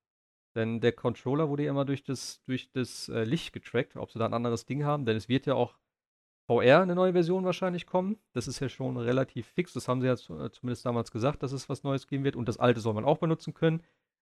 [0.56, 4.20] denn der Controller wurde ja immer durch das, durch das äh, Licht getrackt, ob sie
[4.20, 5.06] da ein anderes Ding haben.
[5.06, 5.78] Denn es wird ja auch
[6.48, 8.18] VR eine neue Version wahrscheinlich kommen.
[8.34, 9.74] Das ist ja schon relativ fix.
[9.74, 12.36] Das haben sie ja äh, zumindest damals gesagt, dass es was Neues geben wird.
[12.36, 13.84] Und das alte soll man auch benutzen können.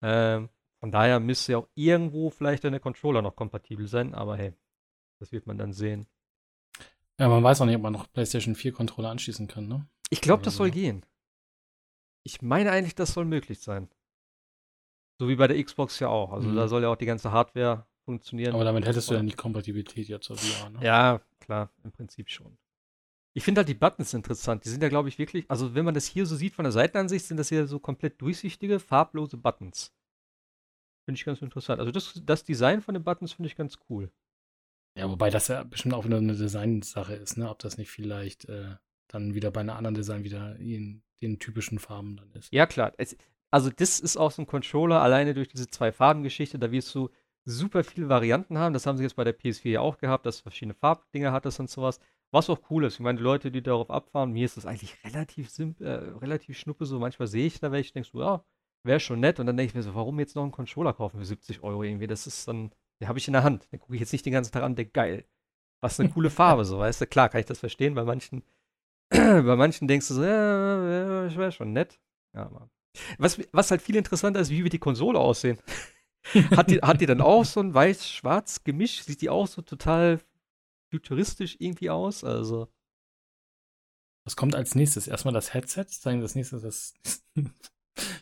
[0.02, 0.48] Ähm,
[0.86, 4.14] von daher müsste ja auch irgendwo vielleicht der Controller noch kompatibel sein.
[4.14, 4.54] Aber hey,
[5.18, 6.06] das wird man dann sehen.
[7.18, 9.88] Ja, man weiß auch nicht, ob man noch PlayStation 4 Controller anschließen kann, ne?
[10.10, 11.04] Ich glaube, das soll gehen.
[12.22, 13.88] Ich meine eigentlich, das soll möglich sein.
[15.18, 16.32] So wie bei der Xbox ja auch.
[16.32, 16.54] Also mhm.
[16.54, 18.54] da soll ja auch die ganze Hardware funktionieren.
[18.54, 20.78] Aber damit hättest du ja nicht Kompatibilität jetzt zur VR, ne?
[20.84, 22.58] Ja, klar, im Prinzip schon.
[23.34, 24.64] Ich finde halt die Buttons interessant.
[24.64, 26.70] Die sind ja, glaube ich, wirklich, also wenn man das hier so sieht von der
[26.70, 29.92] Seitenansicht, sind das ja so komplett durchsichtige, farblose Buttons.
[31.06, 31.78] Finde ich ganz interessant.
[31.78, 34.10] Also das, das Design von den Buttons finde ich ganz cool.
[34.96, 37.48] Ja, wobei das ja bestimmt auch wieder eine Designsache ist, ne?
[37.48, 38.74] Ob das nicht vielleicht äh,
[39.06, 42.52] dann wieder bei einer anderen Design wieder in den typischen Farben dann ist.
[42.52, 42.92] Ja, klar.
[42.96, 43.16] Es,
[43.52, 47.08] also das ist aus dem Controller alleine durch diese zwei Farbengeschichte, da wirst du
[47.44, 48.72] super viele Varianten haben.
[48.72, 51.70] Das haben sie jetzt bei der PS4 ja auch gehabt, dass verschiedene Farbdinger hattest und
[51.70, 52.00] sowas.
[52.32, 52.94] Was auch cool ist.
[52.94, 56.58] Ich meine, die Leute, die darauf abfahren, mir ist das eigentlich relativ simpel, äh, relativ
[56.58, 56.98] schnuppe so.
[56.98, 58.44] Manchmal sehe ich da welche, denkst du, ja,
[58.86, 59.40] wäre schon nett.
[59.40, 61.82] Und dann denke ich mir so, warum jetzt noch einen Controller kaufen für 70 Euro
[61.82, 62.06] irgendwie?
[62.06, 63.70] Das ist dann, den habe ich in der Hand.
[63.72, 65.24] Den gucke ich jetzt nicht den ganzen Tag an, denke, geil.
[65.82, 67.06] Was eine coole Farbe, so, weißt du?
[67.06, 67.94] Klar, kann ich das verstehen.
[67.94, 68.42] Bei manchen,
[69.10, 72.00] bei manchen denkst du so, ja, wäre schon nett.
[72.34, 72.70] Ja, aber
[73.18, 75.58] was, was halt viel interessanter ist, wie wird die Konsole aussehen?
[76.56, 79.02] hat, die, hat die dann auch so ein weiß-schwarz Gemisch?
[79.02, 80.20] Sieht die auch so total
[80.90, 82.24] futuristisch irgendwie aus?
[82.24, 82.68] Also.
[84.24, 85.06] Was kommt als nächstes?
[85.06, 85.86] Erstmal das Headset?
[85.88, 86.94] Sagen das nächste das,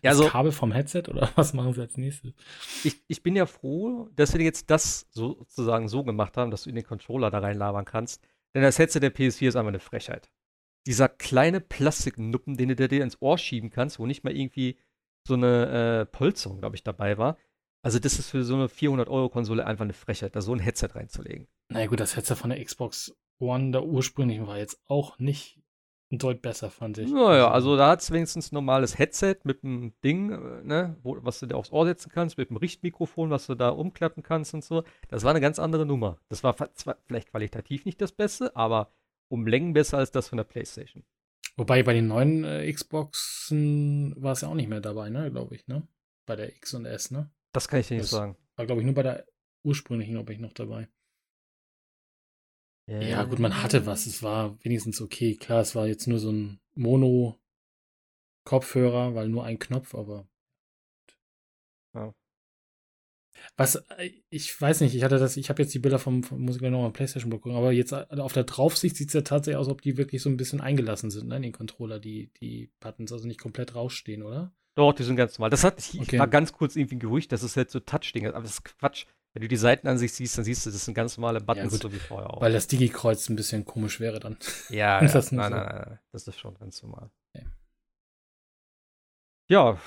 [0.02, 2.32] ja, das Kabel vom Headset oder was machen sie als nächstes?
[2.84, 6.70] Ich, ich bin ja froh, dass wir jetzt das sozusagen so gemacht haben, dass du
[6.70, 8.22] in den Controller da reinlabern kannst.
[8.54, 10.30] Denn das Headset der PS4 ist einfach eine Frechheit
[10.86, 14.78] dieser kleine Plastiknuppen, den du dir ins Ohr schieben kannst, wo nicht mal irgendwie
[15.26, 17.38] so eine äh, Polsterung, glaube ich, dabei war.
[17.82, 21.48] Also das ist für so eine 400-Euro-Konsole einfach eine Frechheit, da so ein Headset reinzulegen.
[21.68, 25.60] Na naja, gut, das Headset von der Xbox One, der ursprünglichen, war jetzt auch nicht
[26.18, 27.10] Deut besser, fand ich.
[27.10, 31.18] Naja, also da hat es wenigstens ein normales Headset mit einem Ding, äh, ne, wo,
[31.22, 34.54] was du dir aufs Ohr setzen kannst, mit einem Richtmikrofon, was du da umklappen kannst
[34.54, 34.84] und so.
[35.08, 36.18] Das war eine ganz andere Nummer.
[36.28, 38.90] Das war zwar vielleicht qualitativ nicht das Beste, aber
[39.28, 41.04] um Längen besser als das von der PlayStation.
[41.56, 45.54] Wobei bei den neuen äh, Xboxen war es ja auch nicht mehr dabei, ne, glaube
[45.54, 45.86] ich, ne?
[46.26, 47.30] Bei der X und S, ne?
[47.52, 48.36] Das kann ich dir nicht Das sagen.
[48.56, 49.26] War, glaube ich, nur bei der
[49.62, 50.88] ursprünglichen, glaube ich, noch dabei.
[52.86, 54.06] Ja, gut, man hatte was.
[54.06, 55.36] Es war wenigstens okay.
[55.36, 60.28] Klar, es war jetzt nur so ein Mono-Kopfhörer, weil nur ein Knopf, aber.
[61.94, 62.12] Ja.
[63.56, 66.48] Was, äh, ich weiß nicht, ich hatte das, ich habe jetzt die Bilder vom, vom
[66.48, 69.58] ich gleich nochmal PlayStation bekommen, aber jetzt äh, auf der Draufsicht sieht es ja tatsächlich
[69.58, 72.70] aus, ob die wirklich so ein bisschen eingelassen sind, ne, in den Controller, die, die
[72.80, 74.52] Buttons, also nicht komplett rausstehen, oder?
[74.76, 75.50] Doch, die sind ganz normal.
[75.50, 76.18] Das hat, ich Okay.
[76.18, 78.64] war ganz kurz irgendwie ein Gerücht, dass es halt so Touch-Ding ist, aber das ist
[78.64, 79.06] Quatsch.
[79.34, 81.92] Wenn du die Seitenansicht siehst, dann siehst du, das sind ganz normale Buttons, gut, so
[81.92, 82.40] wie vorher auch.
[82.40, 84.38] Weil das Digi-Kreuz ein bisschen komisch wäre dann.
[84.70, 85.12] ja, ja.
[85.12, 85.58] das nein, so?
[85.58, 87.10] nein, nein, das ist schon ganz normal.
[87.34, 87.44] Okay.
[89.48, 89.80] Ja,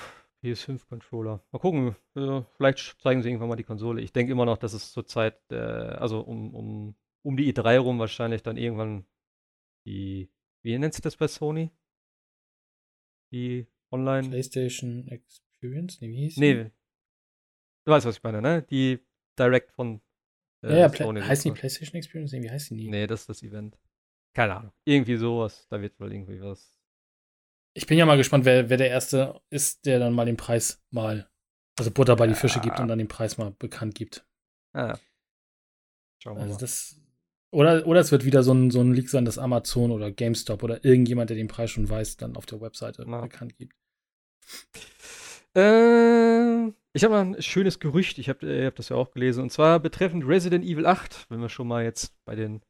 [0.44, 1.42] PS5-Controller.
[1.50, 4.02] Mal gucken, äh, vielleicht zeigen sie irgendwann mal die Konsole.
[4.02, 7.98] Ich denke immer noch, dass es zurzeit, äh, also um, um, um die E3 rum
[7.98, 9.06] wahrscheinlich dann irgendwann
[9.86, 10.30] die,
[10.62, 11.70] wie nennt sich das bei Sony?
[13.32, 14.28] Die Online.
[14.28, 16.02] PlayStation Experience?
[16.02, 16.36] Nee, wie hieß?
[16.36, 16.70] Nee.
[17.84, 18.62] Du weißt, was ich meine, ne?
[18.70, 19.00] Die
[19.38, 20.00] Direct von
[20.62, 21.20] äh, Ja, ja, Sony.
[21.20, 21.50] heißt die.
[21.52, 22.32] PlayStation Experience?
[22.32, 22.88] Nee, wie heißt die nie?
[22.88, 23.78] Nee, das ist das Event.
[24.34, 24.72] Keine Ahnung.
[24.84, 25.66] Irgendwie sowas.
[25.70, 26.74] Da wird wohl irgendwie was.
[27.74, 30.82] Ich bin ja mal gespannt, wer, wer der Erste ist, der dann mal den Preis
[30.90, 31.30] mal,
[31.78, 32.82] also Butter bei die Fische gibt Ja.
[32.82, 34.26] und dann den Preis mal bekannt gibt.
[34.72, 34.98] Ah, ja.
[36.22, 36.60] Schauen wir Also mal.
[36.60, 37.00] das.
[37.50, 40.62] Oder, oder es wird wieder so ein, so ein Leak sein, dass Amazon oder GameStop
[40.62, 43.20] oder irgendjemand, der den Preis schon weiß, dann auf der Webseite Na.
[43.22, 43.74] bekannt gibt.
[45.56, 48.18] Äh, ich habe mal ein schönes Gerücht.
[48.18, 49.42] Ich habe ihr habt das ja auch gelesen.
[49.42, 52.62] Und zwar betreffend Resident Evil 8, wenn wir schon mal jetzt bei den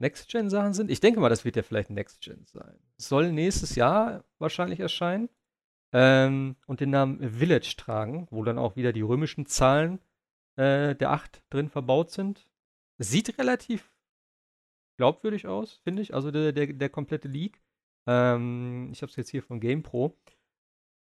[0.00, 0.90] Next-Gen-Sachen sind.
[0.90, 2.78] Ich denke mal, das wird ja vielleicht Next-Gen sein.
[2.96, 5.28] Soll nächstes Jahr wahrscheinlich erscheinen.
[5.92, 9.98] Ähm, und den Namen Village tragen, wo dann auch wieder die römischen Zahlen
[10.56, 12.48] äh, der 8 drin verbaut sind.
[12.98, 13.90] Sieht relativ
[14.98, 16.14] glaubwürdig aus, finde ich.
[16.14, 17.60] Also der, der, der komplette Leak.
[18.06, 20.16] Ähm, ich habe es jetzt hier von GamePro.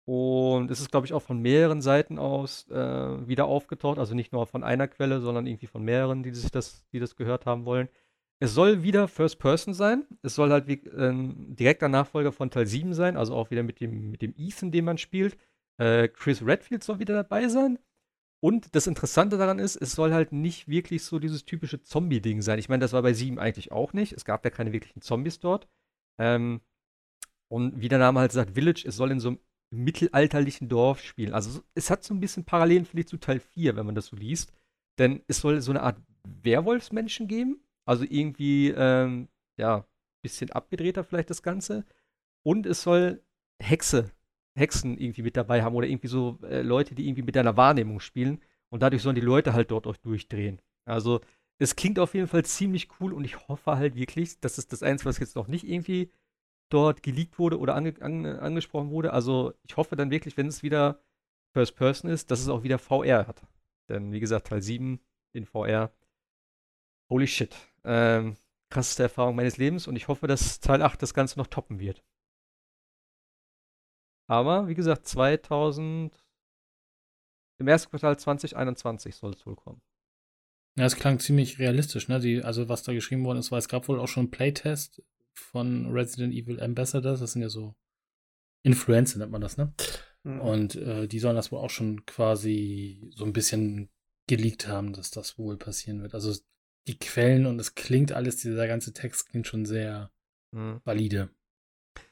[0.06, 4.00] Und es ist, glaube ich, auch von mehreren Seiten aus äh, wieder aufgetaucht.
[4.00, 7.16] Also nicht nur von einer Quelle, sondern irgendwie von mehreren, die sich das, die das
[7.16, 7.88] gehört haben wollen.
[8.40, 10.06] Es soll wieder First Person sein.
[10.24, 13.80] Es soll halt wie, ähm, direkter Nachfolger von Teil 7 sein, also auch wieder mit
[13.80, 15.38] dem, mit dem Ethan, den man spielt.
[15.78, 17.78] Äh, Chris Redfield soll wieder dabei sein.
[18.44, 22.58] Und das Interessante daran ist, es soll halt nicht wirklich so dieses typische Zombie-Ding sein.
[22.58, 24.14] Ich meine, das war bei 7 eigentlich auch nicht.
[24.14, 25.68] Es gab ja keine wirklichen Zombies dort.
[26.18, 26.62] Ähm,
[27.48, 29.40] und wie der Name halt sagt, Village, es soll in so einem
[29.72, 31.34] mittelalterlichen Dorf spielen.
[31.34, 34.08] Also so- es hat so ein bisschen Parallelen vielleicht zu Teil 4, wenn man das
[34.08, 34.52] so liest.
[35.00, 35.98] Denn es soll so eine Art
[36.44, 37.62] Werwolfsmenschen geben.
[37.86, 39.86] Also irgendwie, ähm, ja,
[40.22, 41.86] bisschen abgedrehter vielleicht das Ganze.
[42.44, 43.22] Und es soll
[43.62, 44.12] Hexe,
[44.58, 48.00] Hexen irgendwie mit dabei haben oder irgendwie so äh, Leute, die irgendwie mit deiner Wahrnehmung
[48.00, 48.42] spielen.
[48.70, 50.62] Und dadurch sollen die Leute halt dort auch durchdrehen.
[50.86, 51.22] Also
[51.60, 54.82] es klingt auf jeden Fall ziemlich cool und ich hoffe halt wirklich, das ist das
[54.84, 56.10] Einzige, was jetzt noch nicht irgendwie
[56.74, 59.14] dort geleakt wurde oder ange ange angesprochen wurde.
[59.14, 61.02] Also ich hoffe dann wirklich, wenn es wieder
[61.54, 63.42] First Person ist, dass es auch wieder VR hat.
[63.90, 65.00] Denn wie gesagt, Teil 7
[65.34, 65.92] in VR.
[67.10, 67.56] Holy shit.
[67.84, 68.38] Ähm,
[68.70, 72.04] krasseste Erfahrung meines Lebens und ich hoffe, dass Teil 8 das Ganze noch toppen wird.
[74.28, 76.24] Aber wie gesagt, 2000
[77.60, 79.82] im ersten Quartal 2021 soll es wohl kommen.
[80.78, 82.20] Ja, es klang ziemlich realistisch, ne?
[82.20, 85.04] Die, also was da geschrieben worden ist, weil es gab wohl auch schon einen Playtest
[85.34, 87.20] von Resident Evil Ambassadors.
[87.20, 87.76] Das sind ja so
[88.64, 89.74] Influencer, nennt man das, ne?
[90.24, 90.42] Mhm.
[90.42, 93.90] Und äh, die sollen das wohl auch schon quasi so ein bisschen
[94.28, 96.14] geleakt haben, dass das wohl passieren wird.
[96.14, 96.34] Also
[96.88, 100.12] die Quellen und es klingt alles, dieser ganze Text klingt schon sehr
[100.54, 100.82] Hm.
[100.84, 101.30] valide.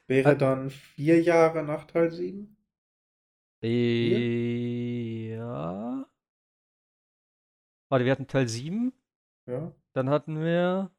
[0.06, 2.56] Wäre dann vier Jahre nach Teil 7?
[3.62, 3.68] Ja.
[7.90, 8.92] Warte, wir hatten Teil 7,
[9.46, 9.72] Ja.
[9.92, 10.90] dann hatten wir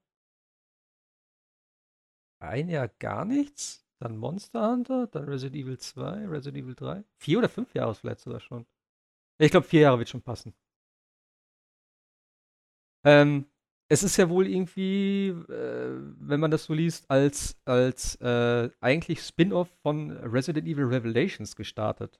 [2.41, 7.03] ein Jahr gar nichts, dann Monster Hunter, dann Resident Evil 2, Resident Evil 3.
[7.18, 8.65] Vier oder fünf Jahre vielleicht sogar schon.
[9.39, 10.53] Ich glaube, vier Jahre wird schon passen.
[13.03, 13.45] Ähm,
[13.89, 19.22] es ist ja wohl irgendwie, äh, wenn man das so liest, als, als äh, eigentlich
[19.22, 22.19] Spin-off von Resident Evil Revelations gestartet,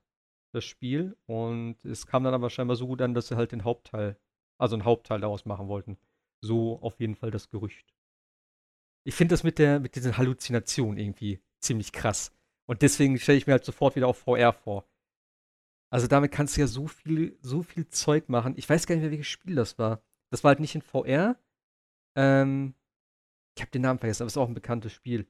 [0.54, 1.16] das Spiel.
[1.28, 4.18] Und es kam dann aber scheinbar so gut an, dass sie halt den Hauptteil,
[4.60, 5.98] also einen Hauptteil daraus machen wollten.
[6.42, 7.94] So auf jeden Fall das Gerücht.
[9.04, 12.32] Ich finde das mit der, mit diesen Halluzinationen irgendwie ziemlich krass.
[12.68, 14.88] Und deswegen stelle ich mir halt sofort wieder auf VR vor.
[15.92, 18.54] Also damit kannst du ja so viel, so viel Zeug machen.
[18.58, 20.02] Ich weiß gar nicht mehr, welches Spiel das war.
[20.32, 21.38] Das war halt nicht in VR.
[22.16, 22.76] Ähm,
[23.58, 25.28] ich habe den Namen vergessen, aber es ist auch ein bekanntes Spiel.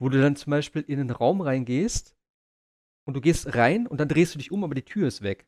[0.00, 2.16] wo du dann zum Beispiel in einen Raum reingehst
[3.06, 5.46] und du gehst rein und dann drehst du dich um, aber die Tür ist weg.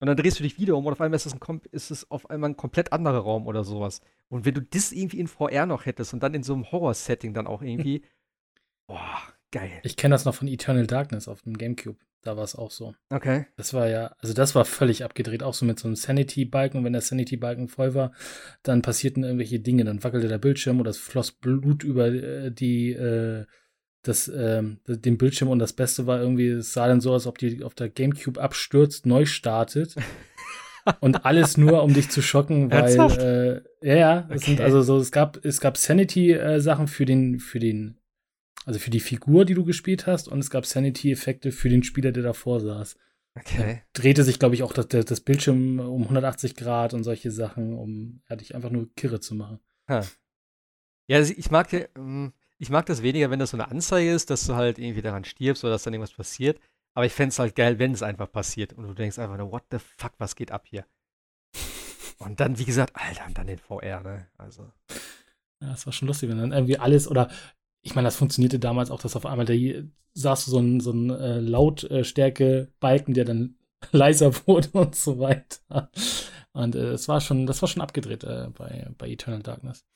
[0.00, 2.10] Und dann drehst du dich wieder um und auf einmal ist es, ein, ist es
[2.10, 4.00] auf einmal ein komplett anderer Raum oder sowas.
[4.28, 7.34] Und wenn du das irgendwie in VR noch hättest und dann in so einem Horror-Setting
[7.34, 8.02] dann auch irgendwie,
[8.86, 9.18] boah,
[9.50, 9.80] geil.
[9.82, 11.98] Ich kenne das noch von Eternal Darkness auf dem Gamecube.
[12.22, 12.94] Da war es auch so.
[13.08, 13.46] Okay.
[13.56, 16.78] Das war ja, also das war völlig abgedreht, auch so mit so einem Sanity-Balken.
[16.78, 18.12] Und wenn der Sanity-Balken voll war,
[18.62, 19.84] dann passierten irgendwelche Dinge.
[19.84, 23.46] Dann wackelte der Bildschirm oder es floss Blut über äh, die, äh,
[24.02, 25.48] das, äh, den Bildschirm.
[25.48, 27.88] Und das Beste war irgendwie, es sah dann so aus, als ob die auf der
[27.88, 29.96] Gamecube abstürzt, neu startet.
[31.00, 34.46] und alles nur, um dich zu schocken, weil, äh, ja, ja, es okay.
[34.46, 37.96] sind also so, es gab, es gab Sanity-Sachen für den, für den
[38.66, 42.12] also für die Figur, die du gespielt hast, und es gab Sanity-Effekte für den Spieler,
[42.12, 42.96] der davor saß.
[43.34, 43.82] Okay.
[43.92, 47.72] Da drehte sich, glaube ich, auch das, das, Bildschirm um 180 Grad und solche Sachen,
[47.72, 49.60] um ja, dich einfach nur kirre zu machen.
[49.88, 50.04] Ha.
[51.06, 54.46] Ja, ich mag, hm, ich mag das weniger, wenn das so eine Anzeige ist, dass
[54.46, 56.60] du halt irgendwie daran stirbst oder dass dann irgendwas passiert.
[56.94, 59.50] Aber ich fände es halt geil, wenn es einfach passiert und du denkst einfach nur,
[59.50, 60.84] what the fuck, was geht ab hier?
[62.18, 64.26] Und dann, wie gesagt, Alter, und dann den VR, ne?
[64.36, 64.70] Also.
[65.62, 67.30] Ja, es war schon lustig, wenn dann irgendwie alles oder
[67.82, 69.54] ich meine, das funktionierte damals auch, dass auf einmal da
[70.12, 73.56] saß so ein, so ein äh, Lautstärke-Balken, der dann
[73.92, 75.90] leiser wurde und so weiter.
[76.52, 79.86] Und äh, es war schon, das war schon abgedreht äh, bei, bei Eternal Darkness.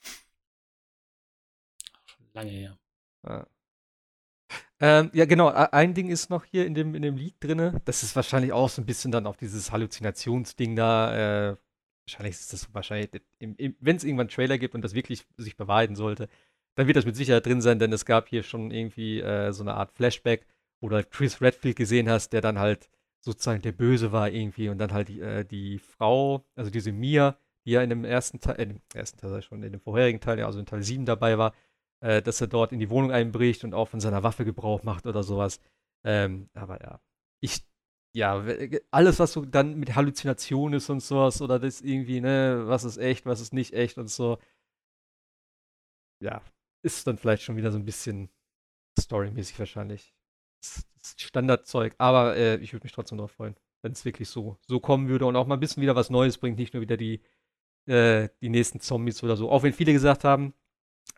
[2.35, 2.79] Lange her.
[3.27, 3.47] Ja.
[4.81, 5.49] Ähm, ja, genau.
[5.49, 7.81] Ein Ding ist noch hier in dem, in dem Lied drin.
[7.85, 11.53] Das ist wahrscheinlich auch so ein bisschen dann auf dieses Halluzinationsding da.
[11.53, 11.57] Äh,
[12.07, 15.97] wahrscheinlich ist das wahrscheinlich, wenn es irgendwann einen Trailer gibt und das wirklich sich bewahrheiten
[15.97, 16.29] sollte,
[16.75, 19.63] dann wird das mit Sicherheit drin sein, denn es gab hier schon irgendwie äh, so
[19.63, 20.47] eine Art Flashback,
[20.81, 22.91] wo du halt Chris Redfield gesehen hast, der dann halt
[23.21, 27.39] sozusagen der Böse war irgendwie und dann halt die, äh, die Frau, also diese Mia,
[27.65, 30.43] die ja in dem ersten Teil, äh, dem ersten Teil schon, in dem vorherigen Teil,
[30.43, 31.55] also in Teil 7 dabei war,
[32.05, 35.07] äh, dass er dort in die Wohnung einbricht und auch von seiner Waffe Gebrauch macht
[35.07, 35.59] oder sowas.
[36.05, 37.01] Ähm, aber ja,
[37.41, 37.65] ich,
[38.15, 38.45] ja,
[38.91, 42.99] alles, was so dann mit Halluzination ist und sowas, oder das irgendwie, ne, was ist
[42.99, 44.39] echt, was ist nicht echt und so,
[46.21, 46.43] ja,
[46.83, 48.29] ist dann vielleicht schon wieder so ein bisschen
[49.01, 50.15] storymäßig wahrscheinlich.
[51.19, 51.95] Standardzeug.
[51.99, 55.27] Aber äh, ich würde mich trotzdem darauf freuen, wenn es wirklich so, so kommen würde
[55.27, 57.23] und auch mal ein bisschen wieder was Neues bringt, nicht nur wieder die,
[57.87, 59.51] äh, die nächsten Zombies oder so.
[59.51, 60.55] Auch wenn viele gesagt haben,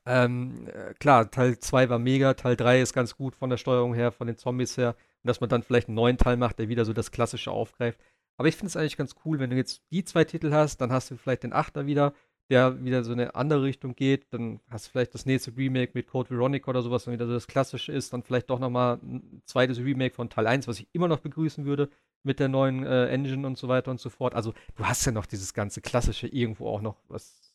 [0.05, 3.95] ähm, äh, klar, Teil 2 war mega, Teil 3 ist ganz gut von der Steuerung
[3.95, 4.97] her, von den Zombies her.
[5.23, 8.01] Und dass man dann vielleicht einen neuen Teil macht, der wieder so das Klassische aufgreift.
[8.37, 10.93] Aber ich finde es eigentlich ganz cool, wenn du jetzt die zwei Titel hast, dann
[10.93, 12.13] hast du vielleicht den Achter wieder
[12.51, 14.33] der wieder so eine andere Richtung geht.
[14.33, 17.33] Dann hast du vielleicht das nächste Remake mit Code Veronica oder sowas, wenn wieder so
[17.33, 18.13] das Klassische ist.
[18.13, 21.65] Dann vielleicht doch nochmal ein zweites Remake von Teil 1, was ich immer noch begrüßen
[21.65, 21.89] würde
[22.23, 24.35] mit der neuen äh, Engine und so weiter und so fort.
[24.35, 27.46] Also du hast ja noch dieses ganze Klassische irgendwo auch noch, was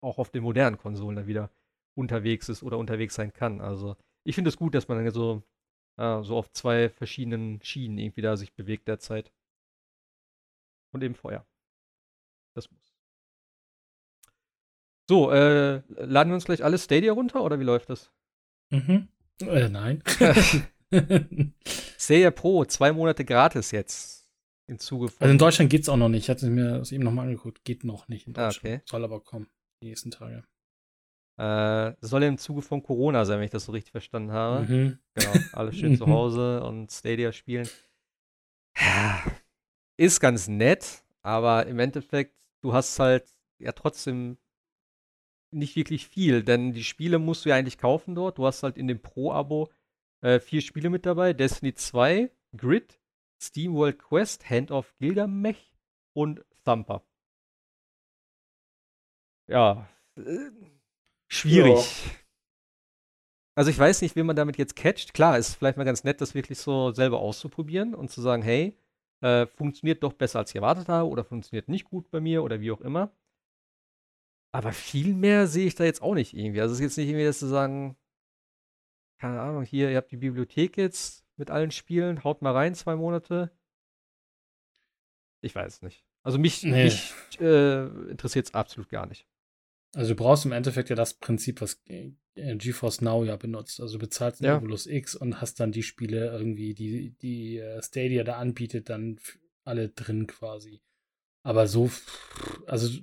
[0.00, 1.50] auch auf den modernen Konsolen dann wieder
[1.94, 3.60] unterwegs ist oder unterwegs sein kann.
[3.60, 5.42] Also ich finde es gut, dass man dann so,
[5.96, 9.32] äh, so auf zwei verschiedenen Schienen irgendwie da sich bewegt derzeit.
[10.92, 11.46] Und eben vorher.
[12.54, 12.94] Das muss.
[15.08, 18.10] So, äh, laden wir uns gleich alles Stadia runter oder wie läuft das?
[18.70, 19.08] Mhm.
[19.40, 20.02] Äh, nein.
[21.98, 24.20] Stadia Pro, zwei Monate gratis jetzt.
[24.66, 25.22] Im Zuge von.
[25.22, 26.24] Also in Deutschland geht es auch noch nicht.
[26.24, 27.64] Ich hatte mir das eben nochmal angeguckt.
[27.64, 28.64] Geht noch nicht in Deutschland.
[28.64, 28.82] Okay.
[28.84, 29.48] Soll aber kommen,
[29.80, 30.44] die nächsten Tage.
[31.38, 34.66] Äh, soll im Zuge von Corona sein, wenn ich das so richtig verstanden habe.
[34.66, 34.98] Mhm.
[35.14, 37.68] Genau, alle schön zu Hause und Stadia spielen.
[38.78, 39.22] Ja,
[39.96, 44.36] ist ganz nett, aber im Endeffekt, du hast halt ja trotzdem
[45.50, 48.38] nicht wirklich viel, denn die Spiele musst du ja eigentlich kaufen dort.
[48.38, 49.70] Du hast halt in dem Pro-Abo
[50.20, 53.00] äh, vier Spiele mit dabei: Destiny 2, Grid,
[53.42, 55.72] Steam World Quest, Hand of Gilgamesh
[56.12, 57.02] und Thumper.
[59.50, 60.50] Ja, äh,
[61.28, 62.04] schwierig.
[62.04, 62.10] Ja.
[63.56, 65.12] Also ich weiß nicht, wie man damit jetzt catcht.
[65.12, 68.78] Klar, ist vielleicht mal ganz nett, das wirklich so selber auszuprobieren und zu sagen, hey,
[69.22, 72.60] äh, funktioniert doch besser als ich erwartet habe oder funktioniert nicht gut bei mir oder
[72.60, 73.12] wie auch immer.
[74.52, 76.60] Aber viel mehr sehe ich da jetzt auch nicht irgendwie.
[76.60, 77.96] Also es ist jetzt nicht irgendwie, dass zu sagen,
[79.20, 82.94] keine Ahnung, hier, ihr habt die Bibliothek jetzt mit allen Spielen, haut mal rein, zwei
[82.96, 83.50] Monate.
[85.42, 86.04] Ich weiß es nicht.
[86.22, 86.84] Also mich, nee.
[86.84, 89.26] mich äh, interessiert es absolut gar nicht.
[89.94, 93.80] Also du brauchst im Endeffekt ja das Prinzip, was äh, GeForce Now ja benutzt.
[93.80, 94.56] Also du bezahlst ja.
[94.56, 99.18] Oculus X und hast dann die Spiele irgendwie, die, die äh, Stadia da anbietet, dann
[99.64, 100.80] alle drin quasi.
[101.42, 101.90] Aber so,
[102.66, 103.00] also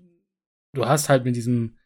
[0.74, 1.78] du hast halt mit diesem,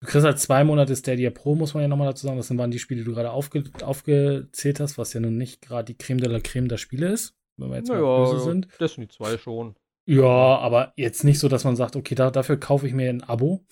[0.00, 2.36] du kriegst halt zwei Monate Stadia Pro, muss man ja nochmal dazu sagen.
[2.36, 5.92] Das waren die Spiele, die du gerade aufge, aufgezählt hast, was ja nun nicht gerade
[5.92, 8.68] die Creme de la Creme der Spiele ist, wenn wir jetzt naja, mal böse sind.
[8.80, 9.76] Destiny 2 schon.
[10.04, 13.22] Ja, aber jetzt nicht so, dass man sagt, okay, da, dafür kaufe ich mir ein
[13.22, 13.64] Abo.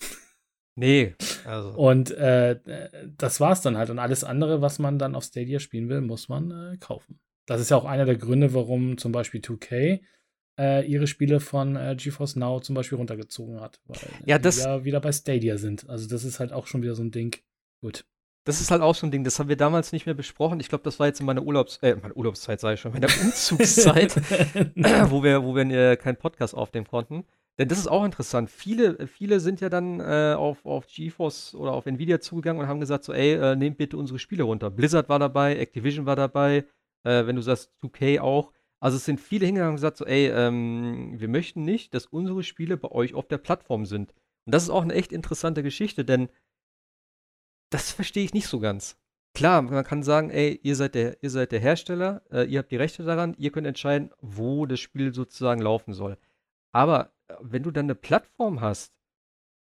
[0.75, 1.15] Nee.
[1.45, 1.69] Also.
[1.71, 2.59] Und äh,
[3.17, 3.89] das war's dann halt.
[3.89, 7.19] Und alles andere, was man dann auf Stadia spielen will, muss man äh, kaufen.
[7.45, 10.01] Das ist ja auch einer der Gründe, warum zum Beispiel 2K
[10.59, 13.81] äh, ihre Spiele von äh, GeForce Now zum Beispiel runtergezogen hat.
[13.85, 15.89] Weil ja, das die ja wieder bei Stadia sind.
[15.89, 17.35] Also das ist halt auch schon wieder so ein Ding.
[17.81, 18.05] Gut.
[18.43, 20.59] Das ist halt auch so ein Ding, das haben wir damals nicht mehr besprochen.
[20.59, 23.07] Ich glaube, das war jetzt in meiner Urlaubs äh, meine Urlaubszeit, sage ich schon, meiner
[23.21, 24.15] Umzugszeit,
[25.11, 27.25] wo wir, wo wir äh, keinen Podcast aufnehmen konnten.
[27.61, 28.49] Denn das ist auch interessant.
[28.49, 32.79] Viele, viele sind ja dann äh, auf, auf GeForce oder auf Nvidia zugegangen und haben
[32.79, 34.71] gesagt: so, ey, äh, nehmt bitte unsere Spiele runter.
[34.71, 36.65] Blizzard war dabei, Activision war dabei,
[37.03, 38.51] äh, wenn du sagst 2K auch.
[38.79, 42.41] Also es sind viele hingegangen und gesagt: so, ey, ähm, wir möchten nicht, dass unsere
[42.41, 44.11] Spiele bei euch auf der Plattform sind.
[44.47, 46.29] Und das ist auch eine echt interessante Geschichte, denn
[47.69, 48.97] das verstehe ich nicht so ganz.
[49.35, 52.71] Klar, man kann sagen, ey, ihr seid der, ihr seid der Hersteller, äh, ihr habt
[52.71, 56.17] die Rechte daran, ihr könnt entscheiden, wo das Spiel sozusagen laufen soll.
[56.71, 58.93] Aber äh, wenn du dann eine Plattform hast,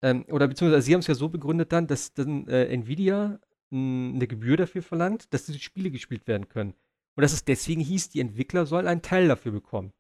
[0.02, 3.40] ähm, oder beziehungsweise sie haben es ja so begründet dann, dass dann äh, Nvidia
[3.74, 6.74] eine Gebühr dafür verlangt, dass diese Spiele gespielt werden können.
[7.16, 9.94] Und dass es deswegen hieß, die Entwickler sollen einen Teil dafür bekommen.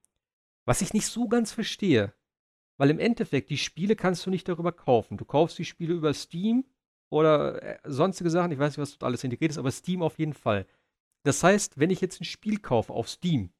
[0.65, 2.13] Was ich nicht so ganz verstehe.
[2.77, 5.17] Weil im Endeffekt, die Spiele kannst du nicht darüber kaufen.
[5.17, 6.65] Du kaufst die Spiele über Steam
[7.09, 8.51] oder äh, sonstige Sachen.
[8.51, 10.65] Ich weiß nicht, was dort alles integriert ist, aber Steam auf jeden Fall.
[11.23, 13.51] Das heißt, wenn ich jetzt ein Spiel kaufe auf Steam,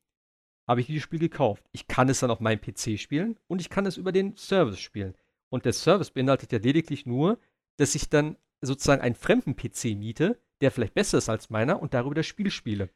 [0.68, 1.64] habe ich dieses Spiel gekauft.
[1.72, 4.80] Ich kann es dann auf meinem PC spielen und ich kann es über den Service
[4.80, 5.16] spielen.
[5.50, 7.40] Und der Service beinhaltet ja lediglich nur,
[7.78, 11.94] dass ich dann sozusagen einen fremden PC miete, der vielleicht besser ist als meiner und
[11.94, 12.90] darüber das Spiel spiele.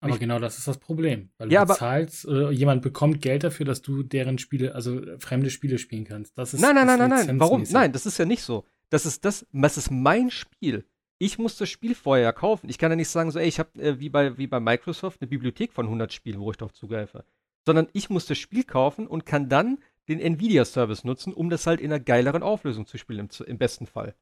[0.00, 1.30] Aber ich, genau das ist das Problem.
[1.38, 5.48] Weil du ja, bezahlst, äh, jemand bekommt Geld dafür, dass du deren Spiele, also fremde
[5.48, 6.36] Spiele spielen kannst.
[6.36, 7.40] Das ist nein, nein, nein, nein, nein.
[7.40, 7.62] Warum?
[7.70, 8.64] Nein, das ist ja nicht so.
[8.90, 10.84] Das ist das, das ist mein Spiel.
[11.22, 12.68] Ich muss das Spiel vorher kaufen.
[12.68, 15.20] Ich kann ja nicht sagen, so, ey, ich habe äh, wie, bei, wie bei Microsoft
[15.20, 17.24] eine Bibliothek von 100 Spielen, wo ich darauf zugreife.
[17.64, 19.78] Sondern ich muss das Spiel kaufen und kann dann
[20.08, 23.86] den Nvidia-Service nutzen, um das halt in einer geileren Auflösung zu spielen, im, im besten
[23.86, 24.16] Fall.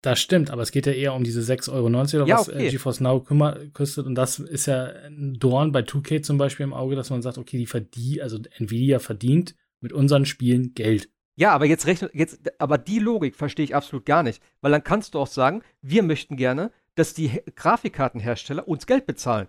[0.00, 2.52] Das stimmt, aber es geht ja eher um diese 6,90 Euro oder ja, was äh,
[2.52, 2.68] okay.
[2.68, 3.20] äh, GeForce Now
[3.74, 4.06] kostet.
[4.06, 7.36] Und das ist ja ein Dorn bei 2K zum Beispiel im Auge, dass man sagt,
[7.36, 11.10] okay, die verdient, also Nvidia verdient mit unseren Spielen Geld.
[11.38, 14.42] Ja, aber jetzt rechnet, jetzt, aber die Logik verstehe ich absolut gar nicht.
[14.62, 19.48] Weil dann kannst du auch sagen, wir möchten gerne, dass die Grafikkartenhersteller uns Geld bezahlen.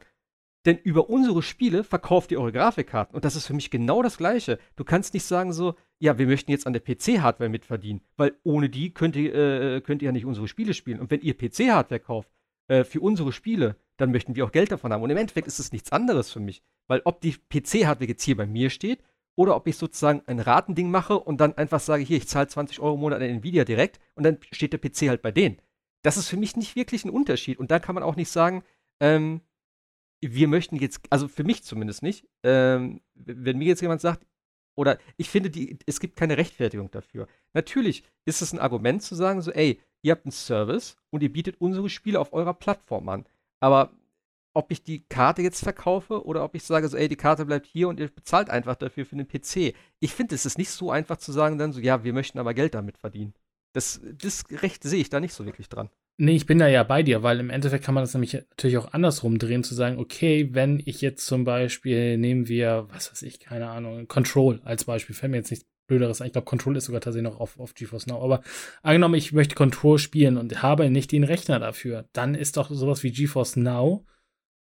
[0.65, 3.15] Denn über unsere Spiele verkauft ihr eure Grafikkarten.
[3.15, 4.59] Und das ist für mich genau das Gleiche.
[4.75, 8.69] Du kannst nicht sagen so, ja, wir möchten jetzt an der PC-Hardware mitverdienen, weil ohne
[8.69, 10.99] die könnt ihr, äh, könnt ihr ja nicht unsere Spiele spielen.
[10.99, 12.29] Und wenn ihr PC-Hardware kauft
[12.67, 15.03] äh, für unsere Spiele, dann möchten wir auch Geld davon haben.
[15.03, 16.61] Und im Endeffekt ist es nichts anderes für mich.
[16.87, 19.01] Weil ob die PC-Hardware jetzt hier bei mir steht
[19.37, 22.79] oder ob ich sozusagen ein Ratending mache und dann einfach sage, hier, ich zahle 20
[22.79, 25.61] Euro im Monat an Nvidia direkt und dann steht der PC halt bei denen.
[26.01, 27.59] Das ist für mich nicht wirklich ein Unterschied.
[27.59, 28.63] Und da kann man auch nicht sagen,
[28.99, 29.41] ähm,
[30.21, 34.25] wir möchten jetzt, also für mich zumindest nicht, ähm, wenn mir jetzt jemand sagt,
[34.75, 37.27] oder ich finde, die, es gibt keine Rechtfertigung dafür.
[37.53, 41.31] Natürlich ist es ein Argument zu sagen, so, ey, ihr habt einen Service und ihr
[41.31, 43.25] bietet unsere Spiele auf eurer Plattform an.
[43.59, 43.91] Aber
[44.57, 47.67] ob ich die Karte jetzt verkaufe oder ob ich sage, so, ey, die Karte bleibt
[47.67, 49.75] hier und ihr bezahlt einfach dafür für den PC.
[49.99, 52.55] Ich finde, es ist nicht so einfach zu sagen, dann so, ja, wir möchten aber
[52.55, 53.35] Geld damit verdienen.
[53.73, 55.91] Das, das Recht sehe ich da nicht so wirklich dran.
[56.17, 58.79] Nee, ich bin da ja bei dir, weil im Endeffekt kann man das nämlich natürlich
[58.79, 63.21] auch andersrum drehen, zu sagen, okay, wenn ich jetzt zum Beispiel, nehmen wir, was weiß
[63.21, 66.27] ich, keine Ahnung, Control als Beispiel, fällt mir jetzt nichts Blöderes ein.
[66.27, 68.23] Ich glaube, Control ist sogar tatsächlich noch auf, auf GeForce Now.
[68.23, 68.41] Aber
[68.81, 73.03] angenommen, ich möchte Control spielen und habe nicht den Rechner dafür, dann ist doch sowas
[73.03, 74.03] wie GeForce Now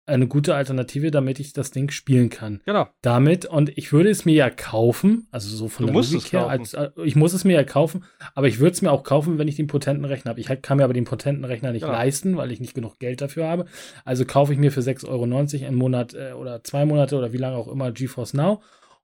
[0.05, 2.61] eine gute Alternative, damit ich das Ding spielen kann.
[2.65, 2.87] Genau.
[3.01, 6.47] Damit, und ich würde es mir ja kaufen, also so von du der Musik her,
[6.47, 8.03] als, äh, ich muss es mir ja kaufen,
[8.35, 10.41] aber ich würde es mir auch kaufen, wenn ich den potenten Rechner habe.
[10.41, 11.93] Ich kann mir aber den potenten Rechner nicht genau.
[11.93, 13.65] leisten, weil ich nicht genug Geld dafür habe.
[14.03, 17.37] Also kaufe ich mir für 6,90 Euro im Monat äh, oder zwei Monate oder wie
[17.37, 18.61] lange auch immer GeForce Now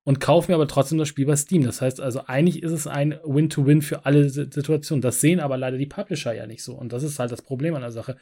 [0.10, 1.64] und kaufe mir aber trotzdem das Spiel bei Steam.
[1.64, 5.04] Das heißt also, eigentlich ist es ein Win-to-Win -Win für alle Situationen.
[5.04, 6.74] Das sehen aber leider die Publisher ja nicht so.
[6.74, 8.18] Und das ist halt das Problem an der Sache.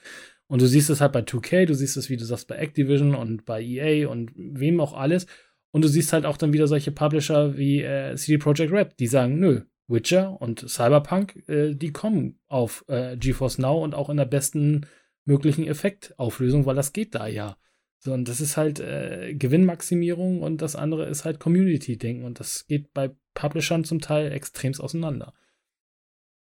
[0.47, 3.15] Und du siehst es halt bei 2K, du siehst es, wie du sagst, bei Activision
[3.15, 5.27] und bei EA und wem auch alles.
[5.71, 9.07] Und du siehst halt auch dann wieder solche Publisher wie äh, CD Projekt Red, die
[9.07, 14.17] sagen, nö, Witcher und Cyberpunk, äh, die kommen auf äh, GeForce Now und auch in
[14.17, 14.87] der besten
[15.23, 17.55] möglichen Effektauflösung, weil das geht da ja.
[17.99, 22.67] So, und das ist halt äh, Gewinnmaximierung und das andere ist halt Community-Denken und das
[22.67, 25.33] geht bei Publishern zum Teil extremst auseinander.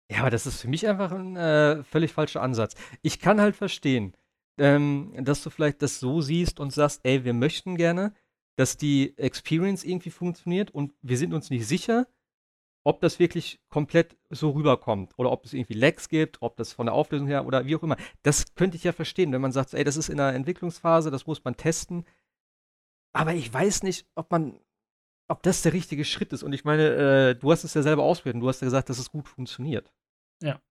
[0.09, 2.76] Ja, aber das ist für mich einfach ein äh, völlig falscher Ansatz.
[3.01, 4.15] Ich kann halt verstehen,
[4.57, 8.14] ähm, dass du vielleicht das so siehst und sagst, ey, wir möchten gerne,
[8.55, 12.07] dass die Experience irgendwie funktioniert und wir sind uns nicht sicher,
[12.88, 16.85] ob das wirklich komplett so rüberkommt oder ob es irgendwie Lags gibt, ob das von
[16.85, 17.97] der Auflösung her oder wie auch immer.
[18.23, 21.27] Das könnte ich ja verstehen, wenn man sagt, ey, das ist in der Entwicklungsphase, das
[21.27, 22.05] muss man testen.
[23.14, 24.59] Aber ich weiß nicht, ob man
[25.30, 26.43] ob das der richtige Schritt ist.
[26.43, 28.89] Und ich meine, äh, du hast es ja selber ausprobiert und du hast ja gesagt,
[28.89, 29.91] dass es gut funktioniert.
[30.41, 30.61] Ja.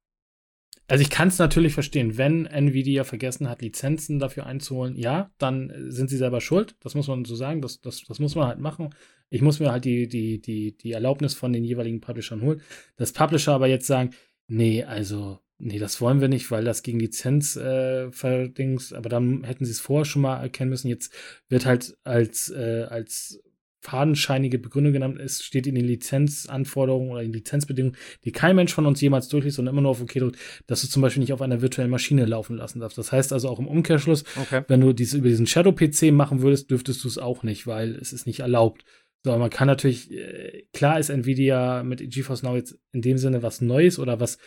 [0.89, 5.73] Also ich kann es natürlich verstehen, wenn Nvidia vergessen hat, Lizenzen dafür einzuholen, ja, dann
[5.89, 6.77] sind sie selber schuld.
[6.81, 8.95] Das muss man so sagen, das, das, das muss man halt machen.
[9.29, 12.63] Ich muss mir halt die, die, die, die Erlaubnis von den jeweiligen Publishern holen.
[12.97, 14.11] Das Publisher aber jetzt sagen,
[14.47, 19.43] nee, also, nee, das wollen wir nicht, weil das gegen Lizenz äh, verdings, aber dann
[19.43, 20.89] hätten sie es vorher schon mal erkennen müssen.
[20.89, 21.13] Jetzt
[21.49, 23.43] wird halt als, äh, als
[23.87, 28.85] fadenscheinige Begründung genannt ist, steht in den Lizenzanforderungen oder in Lizenzbedingungen, die kein Mensch von
[28.85, 31.41] uns jemals durchliest und immer nur auf OK drückt, dass du zum Beispiel nicht auf
[31.41, 32.99] einer virtuellen Maschine laufen lassen darfst.
[32.99, 34.63] Das heißt also auch im Umkehrschluss, okay.
[34.67, 38.13] wenn du dies über diesen Shadow-PC machen würdest, dürftest du es auch nicht, weil es
[38.13, 38.85] ist nicht erlaubt.
[39.25, 43.45] So, man kann natürlich, äh, klar ist Nvidia mit GeForce Now jetzt in dem Sinne
[43.45, 44.39] was Neues oder was,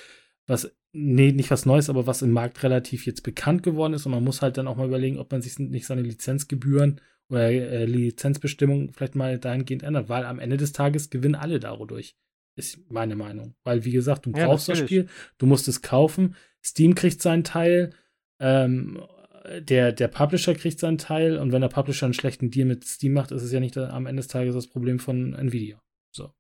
[0.47, 4.11] was, nee, nicht was Neues, aber was im Markt relativ jetzt bekannt geworden ist und
[4.11, 6.99] man muss halt dann auch mal überlegen, ob man sich nicht seine Lizenzgebühren
[7.30, 12.15] oder äh, Lizenzbestimmungen vielleicht mal dahingehend ändert, weil am Ende des Tages gewinnen alle dadurch.
[12.56, 13.56] Ist meine Meinung.
[13.64, 15.07] Weil, wie gesagt, du brauchst ja, das Spiel,
[15.38, 17.91] du musst es kaufen, Steam kriegt seinen Teil,
[18.39, 19.01] ähm,
[19.61, 23.14] der, der Publisher kriegt seinen Teil und wenn der Publisher einen schlechten Deal mit Steam
[23.14, 25.81] macht, ist es ja nicht am Ende des Tages das Problem von Nvidia.
[26.11, 26.34] So.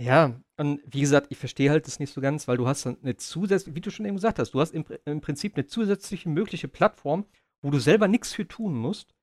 [0.00, 3.16] Ja, und wie gesagt, ich verstehe halt das nicht so ganz, weil du hast eine
[3.16, 6.68] zusätzliche, wie du schon eben gesagt hast, du hast im, im Prinzip eine zusätzliche mögliche
[6.68, 7.26] Plattform,
[7.60, 9.14] wo du selber nichts für tun musst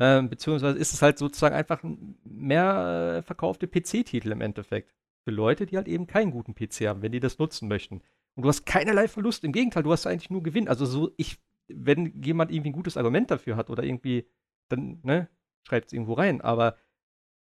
[0.00, 1.82] ähm, beziehungsweise ist es halt sozusagen einfach
[2.24, 4.94] mehr äh, verkaufte PC-Titel im Endeffekt.
[5.24, 8.02] Für Leute, die halt eben keinen guten PC haben, wenn die das nutzen möchten.
[8.36, 9.42] Und du hast keinerlei Verlust.
[9.42, 10.68] Im Gegenteil, du hast eigentlich nur Gewinn.
[10.68, 14.28] Also so, ich, wenn jemand irgendwie ein gutes Argument dafür hat oder irgendwie,
[14.68, 15.28] dann, ne,
[15.66, 16.40] schreibt es irgendwo rein.
[16.40, 16.76] Aber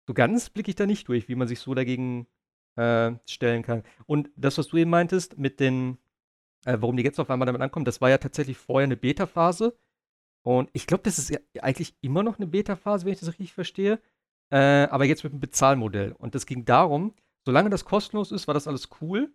[0.06, 2.28] so ganz blicke ich da nicht durch, wie man sich so dagegen
[2.76, 3.82] äh, stellen kann.
[4.06, 5.98] Und das, was du eben meintest, mit den,
[6.64, 9.76] äh, warum die jetzt auf einmal damit ankommen, das war ja tatsächlich vorher eine Beta-Phase.
[10.48, 13.52] Und ich glaube, das ist ja eigentlich immer noch eine Beta-Phase, wenn ich das richtig
[13.52, 14.00] verstehe.
[14.50, 16.12] Äh, aber jetzt mit einem Bezahlmodell.
[16.12, 17.12] Und das ging darum,
[17.44, 19.30] solange das kostenlos ist, war das alles cool.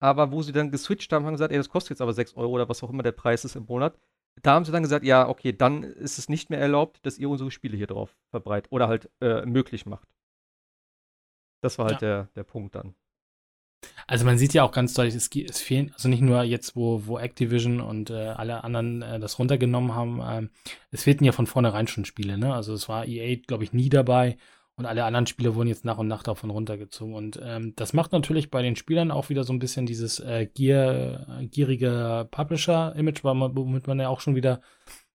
[0.00, 2.50] Aber wo sie dann geswitcht haben, haben gesagt, ey, das kostet jetzt aber 6 Euro
[2.50, 3.96] oder was auch immer der Preis ist im Monat.
[4.42, 7.30] Da haben sie dann gesagt, ja, okay, dann ist es nicht mehr erlaubt, dass ihr
[7.30, 10.08] unsere Spiele hier drauf verbreitet oder halt äh, möglich macht.
[11.62, 12.08] Das war halt ja.
[12.24, 12.96] der, der Punkt dann.
[14.06, 17.06] Also man sieht ja auch ganz deutlich, es, es fehlen, also nicht nur jetzt, wo,
[17.06, 20.50] wo Activision und äh, alle anderen äh, das runtergenommen haben, ähm,
[20.90, 22.54] es fehlten ja von vornherein schon Spiele, ne?
[22.54, 24.36] Also es war EA, glaube ich, nie dabei
[24.76, 27.14] und alle anderen Spiele wurden jetzt nach und nach davon runtergezogen.
[27.14, 30.46] Und ähm, das macht natürlich bei den Spielern auch wieder so ein bisschen dieses äh,
[30.52, 34.60] gier, gierige Publisher-Image, womit man ja auch schon wieder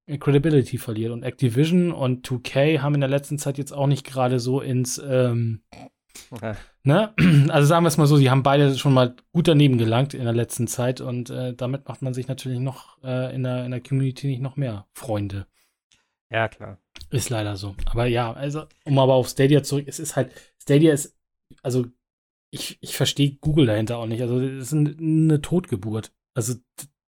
[0.08, 1.12] Credibility verliert.
[1.12, 4.98] Und Activision und 2K haben in der letzten Zeit jetzt auch nicht gerade so ins
[4.98, 5.62] ähm,
[6.30, 6.56] Okay.
[6.84, 7.14] Ne?
[7.50, 10.24] Also sagen wir es mal so, sie haben beide schon mal gut daneben gelangt in
[10.24, 13.72] der letzten Zeit und äh, damit macht man sich natürlich noch äh, in, der, in
[13.72, 15.48] der Community nicht noch mehr Freunde.
[16.30, 16.78] Ja, klar.
[17.10, 17.76] Ist leider so.
[17.86, 21.18] Aber ja, also, um aber auf Stadia zurück, es ist halt, Stadia ist,
[21.62, 21.86] also
[22.52, 24.22] ich, ich verstehe Google dahinter auch nicht.
[24.22, 26.14] Also, es ist eine Totgeburt.
[26.34, 26.56] Also,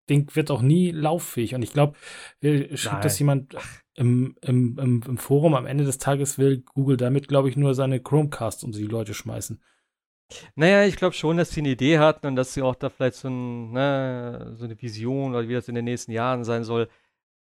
[0.08, 1.54] Ding wird auch nie lauffähig.
[1.54, 1.96] Und ich glaube,
[2.74, 3.56] schreibt das jemand
[3.94, 7.74] im, im, im, im, Forum, am Ende des Tages will Google damit, glaube ich, nur
[7.74, 9.62] seine Chromecasts unter die Leute schmeißen.
[10.56, 13.16] Naja, ich glaube schon, dass sie eine Idee hatten und dass sie auch da vielleicht
[13.16, 16.88] so, ein, ne, so eine Vision oder wie das in den nächsten Jahren sein soll.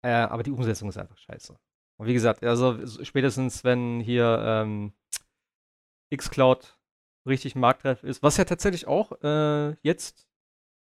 [0.04, 1.56] Äh, aber die Umsetzung ist einfach scheiße.
[1.98, 4.94] Und wie gesagt, also spätestens wenn hier ähm,
[6.16, 6.78] Xcloud
[7.26, 10.28] richtig marktreif ist, was ja tatsächlich auch äh, jetzt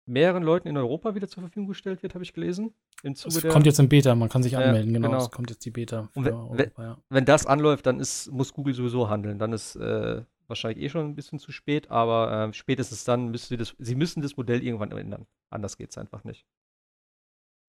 [0.10, 2.74] mehreren Leuten in Europa wieder zur Verfügung gestellt wird, habe ich gelesen.
[3.04, 5.10] Im Zuge es kommt jetzt in Beta, man kann sich anmelden, genau.
[5.10, 5.22] genau.
[5.22, 6.10] Es kommt jetzt die Beta.
[6.16, 6.98] Wenn, Europa, ja.
[7.10, 9.40] wenn, das anläuft, dann ist, muss Google sowieso handeln.
[9.40, 13.48] Dann ist äh, wahrscheinlich eh schon ein bisschen zu spät, aber äh, spätestens dann müssen
[13.48, 15.28] sie das, sie müssen das Modell irgendwann ändern.
[15.50, 16.46] Anders geht es einfach nicht.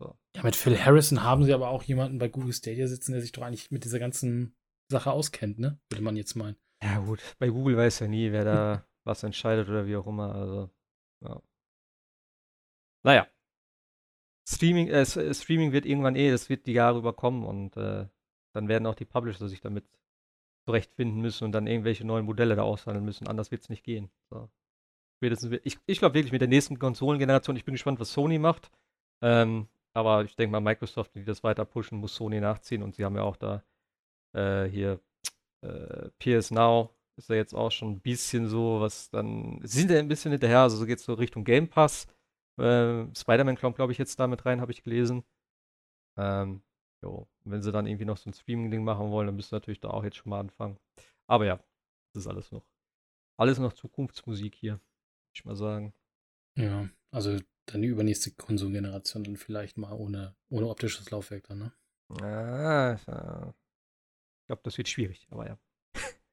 [0.01, 0.17] So.
[0.35, 3.33] Ja, mit Phil Harrison haben sie aber auch jemanden bei Google Stadia sitzen, der sich
[3.33, 4.57] doch eigentlich mit dieser ganzen
[4.91, 5.79] Sache auskennt, ne?
[5.91, 6.57] Würde man jetzt meinen.
[6.83, 10.35] Ja, gut, bei Google weiß ja nie, wer da was entscheidet oder wie auch immer.
[10.35, 10.71] Also,
[11.23, 11.43] ja.
[13.03, 13.27] Naja.
[14.49, 18.07] Streaming, äh, äh, Streaming wird irgendwann eh, das wird die Jahre überkommen und äh,
[18.53, 19.85] dann werden auch die Publisher sich damit
[20.67, 23.29] zurechtfinden müssen und dann irgendwelche neuen Modelle da aushandeln müssen.
[23.29, 24.11] Anders wird es nicht gehen.
[24.31, 24.51] So.
[25.21, 28.71] ich ich glaube wirklich mit der nächsten Konsolengeneration, ich bin gespannt, was Sony macht.
[29.23, 33.05] Ähm, aber ich denke mal, Microsoft, die das weiter pushen, muss Sony nachziehen und sie
[33.05, 33.63] haben ja auch da
[34.35, 35.01] äh, hier
[35.63, 39.91] äh, PS Now ist ja jetzt auch schon ein bisschen so, was dann, sie sind
[39.91, 42.07] ja ein bisschen hinterher, also so geht es so Richtung Game Pass.
[42.59, 45.25] Äh, Spider-Man kommt, glaube ich, jetzt da mit rein, habe ich gelesen.
[46.17, 46.63] Ähm,
[47.03, 47.29] jo.
[47.45, 49.91] wenn sie dann irgendwie noch so ein Streaming-Ding machen wollen, dann müssen sie natürlich da
[49.91, 50.79] auch jetzt schon mal anfangen.
[51.27, 51.57] Aber ja,
[52.13, 52.67] das ist alles noch.
[53.37, 54.83] Alles noch Zukunftsmusik hier, würde
[55.35, 55.95] ich mal sagen.
[56.57, 61.73] Ja, also dann die übernächste Konsumgeneration dann vielleicht mal ohne, ohne optisches Laufwerk dann, ne?
[62.21, 63.05] Ja, ich
[64.47, 65.59] glaube, das wird schwierig, aber ja.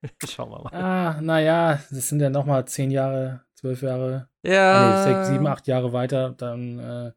[0.29, 0.73] Schauen wir mal.
[0.73, 5.05] Ah, naja, das sind ja nochmal zehn Jahre, zwölf Jahre, Ja.
[5.05, 6.31] nee, sechs, sieben, acht Jahre weiter.
[6.37, 7.11] Dann, äh,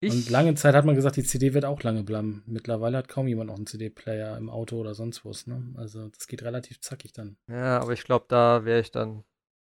[0.00, 2.42] Ich, und lange Zeit hat man gesagt, die CD wird auch lange bleiben.
[2.46, 5.46] Mittlerweile hat kaum jemand noch einen CD-Player im Auto oder sonst was.
[5.46, 5.72] Ne?
[5.76, 7.36] Also das geht relativ zackig dann.
[7.48, 9.24] Ja, aber ich glaube, da wäre ich dann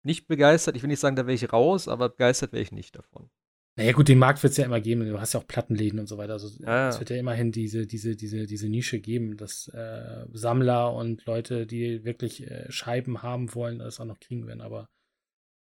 [0.04, 0.76] nicht begeistert.
[0.76, 3.30] Ich will nicht sagen, da wäre ich raus, aber begeistert wäre ich nicht davon.
[3.78, 5.06] Naja, gut, den Markt wird es ja immer geben.
[5.08, 6.34] Du hast ja auch Plattenläden und so weiter.
[6.34, 10.94] Also Ja, es wird ja immerhin diese, diese, diese, diese Nische geben, dass äh, Sammler
[10.94, 14.62] und Leute, die wirklich äh, Scheiben haben wollen, das auch noch kriegen werden.
[14.62, 14.90] Aber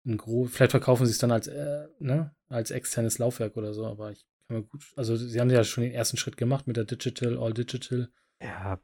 [0.05, 3.87] ein Gro vielleicht verkaufen sie es dann als, äh, ne, als externes Laufwerk oder so.
[3.87, 6.77] Aber ich kann mir gut, also sie haben ja schon den ersten Schritt gemacht mit
[6.77, 8.11] der Digital, All Digital.
[8.43, 8.81] Ja.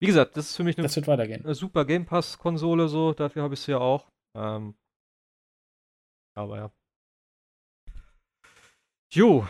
[0.00, 1.42] Wie gesagt, das ist für mich eine, Das wird weitergehen.
[1.44, 3.14] eine super Game Pass-Konsole, so.
[3.14, 4.10] Dafür habe ich sie ja auch.
[4.34, 4.74] Ähm,
[6.34, 6.72] aber ja.
[9.12, 9.46] Jo,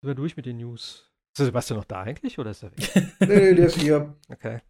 [0.00, 1.10] sind wir durch mit den News.
[1.32, 2.90] Ist der Sebastian noch da eigentlich oder ist er weg?
[3.20, 4.16] Nee, nee, der ist hier.
[4.28, 4.60] Okay.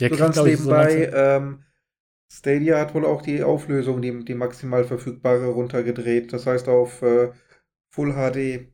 [0.00, 1.64] Der So ganz so nebenbei, langsam- ähm,
[2.30, 6.32] Stadia hat wohl auch die Auflösung, die, die maximal verfügbare, runtergedreht.
[6.32, 7.32] Das heißt auf äh,
[7.90, 8.68] Full HD,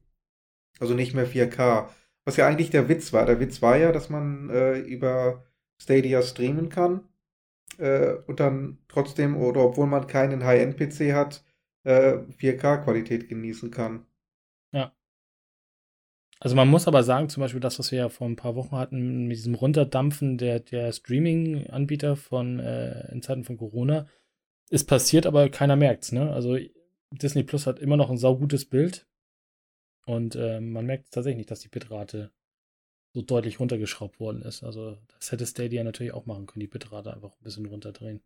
[0.80, 1.88] also nicht mehr 4K.
[2.24, 3.26] Was ja eigentlich der Witz war.
[3.26, 5.44] Der Witz war ja, dass man äh, über
[5.80, 7.06] Stadia streamen kann
[7.78, 11.44] äh, und dann trotzdem, oder obwohl man keinen High-End-PC hat,
[11.84, 14.06] äh, 4K-Qualität genießen kann.
[16.44, 18.76] Also man muss aber sagen, zum Beispiel das, was wir ja vor ein paar Wochen
[18.76, 24.06] hatten, mit diesem Runterdampfen der, der Streaming-Anbieter von äh, in Zeiten von Corona,
[24.68, 26.30] ist passiert, aber keiner merkt's, ne?
[26.32, 26.58] Also
[27.10, 29.06] Disney Plus hat immer noch ein saugutes Bild
[30.04, 32.30] und äh, man merkt tatsächlich nicht, dass die Bitrate
[33.14, 34.64] so deutlich runtergeschraubt worden ist.
[34.64, 38.22] Also das hätte Stadia natürlich auch machen können, die Bitrate einfach ein bisschen runterdrehen.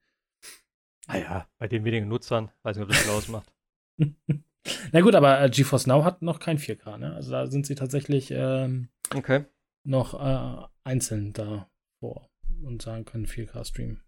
[1.06, 3.52] Ah ja, bei den wenigen Nutzern, weiß nicht, ob das viel ausmacht.
[4.92, 7.14] Na gut, aber äh, GeForce Now hat noch kein 4K, ne?
[7.14, 9.44] Also da sind sie tatsächlich ähm, Okay.
[9.84, 11.70] noch äh, einzeln da
[12.00, 12.28] vor
[12.62, 14.02] und sagen können 4K streamen.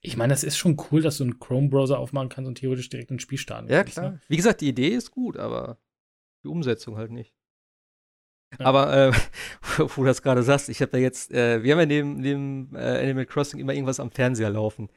[0.00, 3.10] Ich meine, das ist schon cool, dass du einen Chrome-Browser aufmachen kannst und theoretisch direkt
[3.10, 3.94] ein Spiel starten Ja, kannst.
[3.94, 4.10] klar.
[4.12, 4.20] Ne?
[4.28, 5.78] Wie gesagt, die Idee ist gut, aber
[6.44, 7.34] die Umsetzung halt nicht.
[8.58, 8.66] Ja.
[8.66, 9.12] Aber, äh,
[9.78, 12.74] wo du das gerade sagst, ich habe da jetzt, äh, wir haben ja neben, neben
[12.76, 14.90] äh, Animal Crossing immer irgendwas am Fernseher laufen.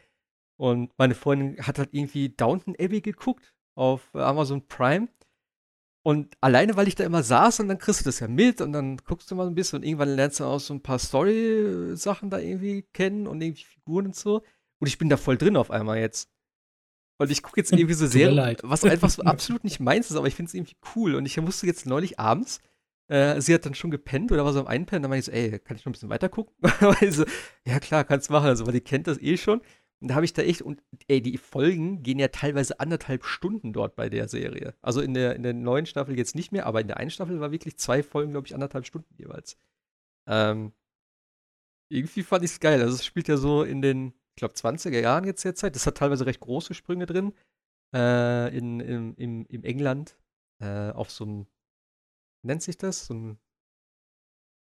[0.58, 5.08] Und meine Freundin hat halt irgendwie Downton Abbey geguckt auf Amazon Prime.
[6.04, 8.72] Und alleine, weil ich da immer saß und dann kriegst du das ja mit und
[8.72, 10.99] dann guckst du mal so ein bisschen und irgendwann lernst du auch so ein paar
[10.99, 14.41] Story-Sachen da irgendwie kennen und irgendwie Figuren und so.
[14.80, 16.30] Und ich bin da voll drin auf einmal jetzt.
[17.20, 20.28] Und ich gucke jetzt irgendwie so Serien, was einfach so absolut nicht meins ist, aber
[20.28, 21.16] ich finde es irgendwie cool.
[21.16, 22.62] Und ich musste jetzt neulich abends,
[23.10, 25.32] äh, sie hat dann schon gepennt oder war so am Einpennen, dann meinte ich so,
[25.32, 26.54] ey, kann ich noch ein bisschen weiter gucken?
[27.10, 27.26] so,
[27.66, 29.62] ja klar, kannst machen, also, weil die kennt das eh schon.
[29.99, 33.74] Und da habe ich da echt, und ey, die Folgen gehen ja teilweise anderthalb Stunden
[33.74, 34.76] dort bei der Serie.
[34.82, 37.40] Also in der, in der neuen Staffel jetzt nicht mehr, aber in der einen Staffel
[37.40, 39.57] war wirklich zwei Folgen, glaube ich, anderthalb Stunden jeweils.
[40.28, 40.72] Ähm,
[41.90, 42.82] irgendwie fand ich es geil.
[42.82, 45.76] Also es spielt ja so in den, ich glaube, 20er Jahren jetzt derzeit.
[45.76, 47.34] Das hat teilweise recht große Sprünge drin.
[47.95, 50.18] Äh, in, im, im, im England.
[50.60, 51.48] Äh, auf so einem,
[52.44, 53.07] nennt sich das?
[53.07, 53.40] So ein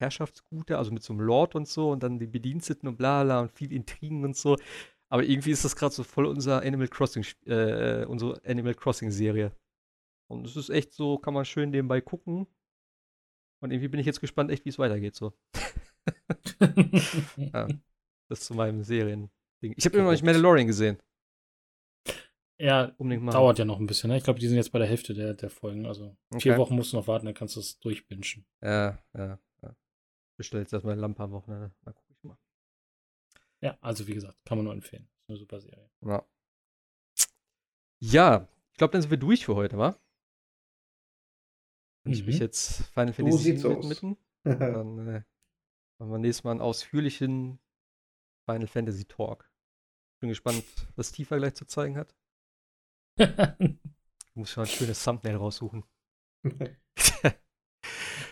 [0.01, 3.41] Herrschaftsguter, also mit so einem Lord und so und dann die Bediensteten und bla bla
[3.41, 4.57] und viel Intrigen und so.
[5.11, 9.52] Aber irgendwie ist das gerade so voll unser Animal Crossing, äh, unsere Animal Crossing Serie.
[10.30, 12.45] Und es ist echt so, kann man schön nebenbei gucken.
[13.61, 15.34] Und irgendwie bin ich jetzt gespannt, echt, wie es weitergeht so.
[17.38, 17.68] Ja,
[18.30, 19.73] das zu meinem Serien-Ding.
[19.77, 20.23] Ich habe immer noch nicht.
[20.23, 20.98] Mandalorian gesehen.
[22.57, 24.10] ja, dauert ja noch ein bisschen.
[24.10, 24.18] Ne?
[24.18, 25.86] Ich glaube, die sind jetzt bei der Hälfte der, der Folgen.
[25.86, 26.57] Also vier Okay.
[26.57, 28.23] Wochen musst du noch warten, dann kannst du es durchbingen.
[28.61, 29.76] Ja, ja, ja.
[30.38, 31.72] Bestellt jetzt erstmal eine Lampe am Wochenende.
[31.84, 31.95] Mal.
[33.61, 35.03] Ja, also wie gesagt, kann man nur empfehlen.
[35.23, 35.90] Ist eine super Serie.
[36.02, 36.26] Ja.
[38.02, 39.99] Ja, ich glaube, dann sind wir durch für heute, wa?
[42.06, 42.41] Wenn ich mich Mhm.
[42.41, 43.84] jetzt Final So Fantasy aus.
[43.84, 45.23] widmeten, dann äh,
[45.99, 47.60] machen wir nächstes Mal einen ausführlichen
[48.45, 49.52] Final Fantasy Talk.
[50.22, 50.64] Bin gespannt,
[50.95, 52.15] was Tifa gleich zu zeigen hat.
[54.31, 55.84] Ich muss schon ein schönes Thumbnail raussuchen.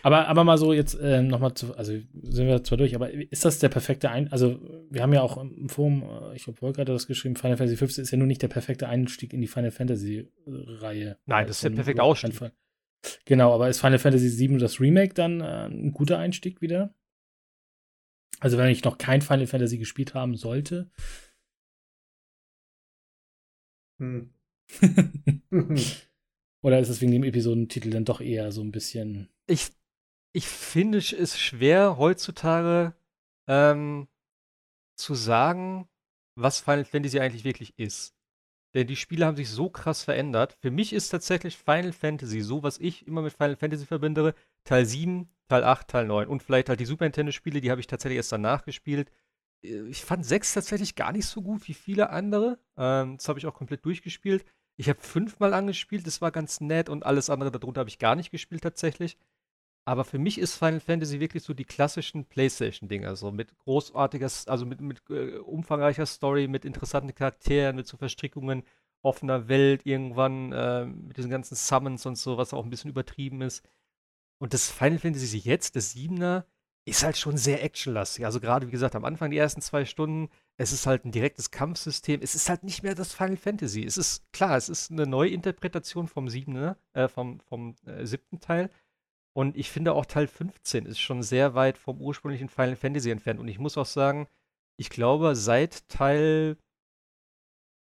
[0.02, 3.44] Aber, aber mal so jetzt äh, nochmal zu, also sind wir zwar durch, aber ist
[3.44, 4.60] das der perfekte Ein, also
[4.90, 7.76] wir haben ja auch im Forum, äh, ich glaube, Volker hat das geschrieben, Final Fantasy
[7.76, 11.18] 15 ist ja nur nicht der perfekte Einstieg in die Final Fantasy Reihe.
[11.26, 12.34] Nein, das ist der Also, perfekte auf Ausstieg.
[12.34, 12.52] Fall.
[13.24, 16.94] Genau, aber ist Final Fantasy 7 das Remake dann äh, ein guter Einstieg wieder?
[18.40, 20.90] Also wenn ich noch kein Final Fantasy gespielt haben sollte.
[23.98, 24.30] Hm.
[26.62, 29.28] Oder ist es wegen dem Episodentitel dann doch eher so ein bisschen.
[29.46, 29.68] ich,
[30.32, 32.94] ich finde es schwer heutzutage
[33.46, 34.08] ähm,
[34.94, 35.88] zu sagen,
[36.34, 38.14] was Final Fantasy eigentlich wirklich ist.
[38.74, 40.56] Denn die Spiele haben sich so krass verändert.
[40.60, 44.34] Für mich ist tatsächlich Final Fantasy so, was ich immer mit Final Fantasy verbinde,
[44.64, 47.86] Teil 7, Teil 8, Teil 9 und vielleicht halt die Super Nintendo-Spiele, die habe ich
[47.86, 49.10] tatsächlich erst danach gespielt.
[49.62, 52.58] äh, ich fand 6 tatsächlich gar nicht so gut wie viele andere.
[52.76, 54.44] Ähm, das habe ich auch komplett durchgespielt.
[54.76, 58.14] Ich habe fünfmal angespielt, das war ganz nett und alles andere darunter habe ich gar
[58.14, 59.18] nicht gespielt tatsächlich.
[59.88, 64.66] Aber für mich ist Final Fantasy wirklich so die klassischen PlayStation-Dinger, so mit großartiger, also
[64.66, 68.64] mit, mit äh, umfangreicher Story, mit interessanten Charakteren, mit so Verstrickungen,
[69.00, 73.40] offener Welt irgendwann, äh, mit diesen ganzen Summons und so, was auch ein bisschen übertrieben
[73.40, 73.66] ist.
[74.36, 76.44] Und das Final Fantasy jetzt, das Siebener,
[76.84, 78.26] ist halt schon sehr actionlastig.
[78.26, 80.28] Also gerade, wie gesagt, am Anfang die ersten zwei Stunden,
[80.58, 82.20] es ist halt ein direktes Kampfsystem.
[82.22, 83.84] Es ist halt nicht mehr das Final Fantasy.
[83.84, 88.68] Es ist, klar, es ist eine Neuinterpretation vom Siebener, äh, vom, vom äh, siebten Teil
[89.38, 93.38] und ich finde auch Teil 15 ist schon sehr weit vom ursprünglichen Final Fantasy entfernt.
[93.38, 94.26] Und ich muss auch sagen,
[94.76, 96.58] ich glaube, seit Teil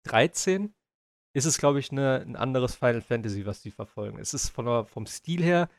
[0.06, 0.76] 13
[1.34, 4.20] ist es, glaube ich, ne, ein anderes Final Fantasy, was die verfolgen.
[4.20, 5.72] Es ist von vom Stil her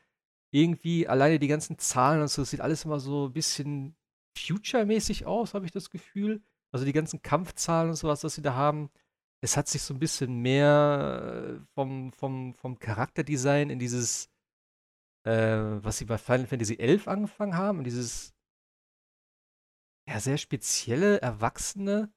[0.52, 3.94] irgendwie alleine die ganzen Zahlen und so, es sieht alles immer so ein bisschen
[4.36, 6.42] Future-mäßig aus, habe ich das Gefühl.
[6.72, 8.90] Also die ganzen Kampfzahlen und sowas, was sie da haben.
[9.40, 14.29] Es hat sich so ein bisschen mehr vom, vom, vom Charakterdesign in dieses
[15.24, 18.34] äh, was sie bei Final Fantasy XI angefangen haben, und dieses
[20.08, 22.12] ja, sehr spezielle, erwachsene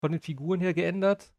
[0.00, 1.34] von den Figuren her geändert.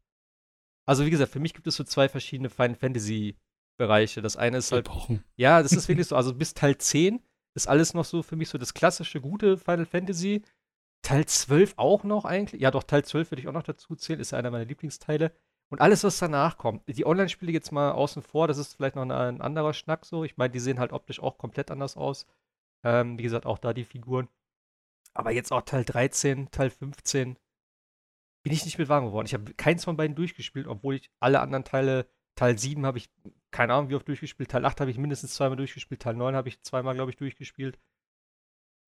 [0.86, 3.38] Also, wie gesagt, für mich gibt es so zwei verschiedene Final Fantasy
[3.78, 4.20] Bereiche.
[4.20, 4.86] Das eine ist halt.
[4.86, 5.24] Epochen.
[5.36, 6.16] Ja, das ist wirklich so.
[6.16, 7.22] Also, bis Teil 10
[7.54, 10.42] ist alles noch so für mich so das klassische, gute Final Fantasy.
[11.02, 12.60] Teil 12 auch noch eigentlich.
[12.60, 14.20] Ja, doch, Teil 12 würde ich auch noch dazu zählen.
[14.20, 15.32] Ist ja einer meiner Lieblingsteile.
[15.70, 19.02] Und alles, was danach kommt, die Online-Spiele jetzt mal außen vor, das ist vielleicht noch
[19.02, 20.24] ein, anderer Schnack so.
[20.24, 22.26] Ich meine, die sehen halt optisch auch komplett anders aus.
[22.84, 24.28] Ähm, wie gesagt, auch da die Figuren.
[25.14, 27.36] Aber jetzt auch Teil 13, Teil 15
[28.42, 29.26] bin ich nicht mit warm geworden.
[29.26, 33.10] Ich habe keins von beiden durchgespielt, obwohl ich alle anderen Teile, Teil 7 habe ich
[33.50, 36.48] keine Ahnung wie oft durchgespielt, Teil 8 habe ich mindestens zweimal durchgespielt, Teil 9 habe
[36.48, 37.78] ich zweimal, glaube ich, durchgespielt.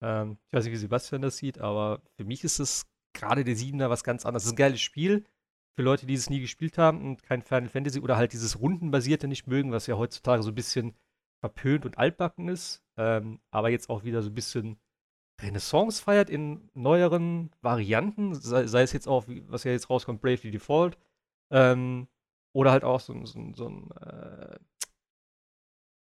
[0.01, 3.55] Ähm, ich weiß nicht, wie Sebastian das sieht, aber für mich ist es gerade der
[3.55, 4.43] 7er was ganz anderes.
[4.43, 5.25] Es ist ein geiles Spiel,
[5.75, 9.27] für Leute, die es nie gespielt haben und kein Final Fantasy oder halt dieses Rundenbasierte
[9.27, 10.95] nicht mögen, was ja heutzutage so ein bisschen
[11.41, 14.79] verpönt und altbacken ist, ähm, aber jetzt auch wieder so ein bisschen
[15.41, 20.51] Renaissance feiert in neueren Varianten, sei, sei, es jetzt auch, was ja jetzt rauskommt, Bravely
[20.51, 20.97] Default,
[21.51, 22.07] ähm,
[22.53, 24.59] oder halt auch so, so, so ein, äh,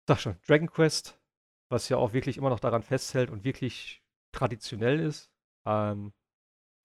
[0.07, 1.19] sag schon, Dragon Quest,
[1.69, 5.31] was ja auch wirklich immer noch daran festhält und wirklich traditionell ist.
[5.65, 6.13] Ähm,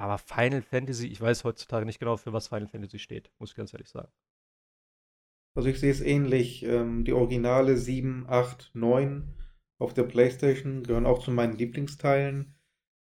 [0.00, 3.56] aber Final Fantasy, ich weiß heutzutage nicht genau, für was Final Fantasy steht, muss ich
[3.56, 4.10] ganz ehrlich sagen.
[5.54, 6.62] Also ich sehe es ähnlich.
[6.64, 9.34] Ähm, die Originale 7, 8, 9
[9.78, 12.54] auf der PlayStation gehören auch zu meinen Lieblingsteilen.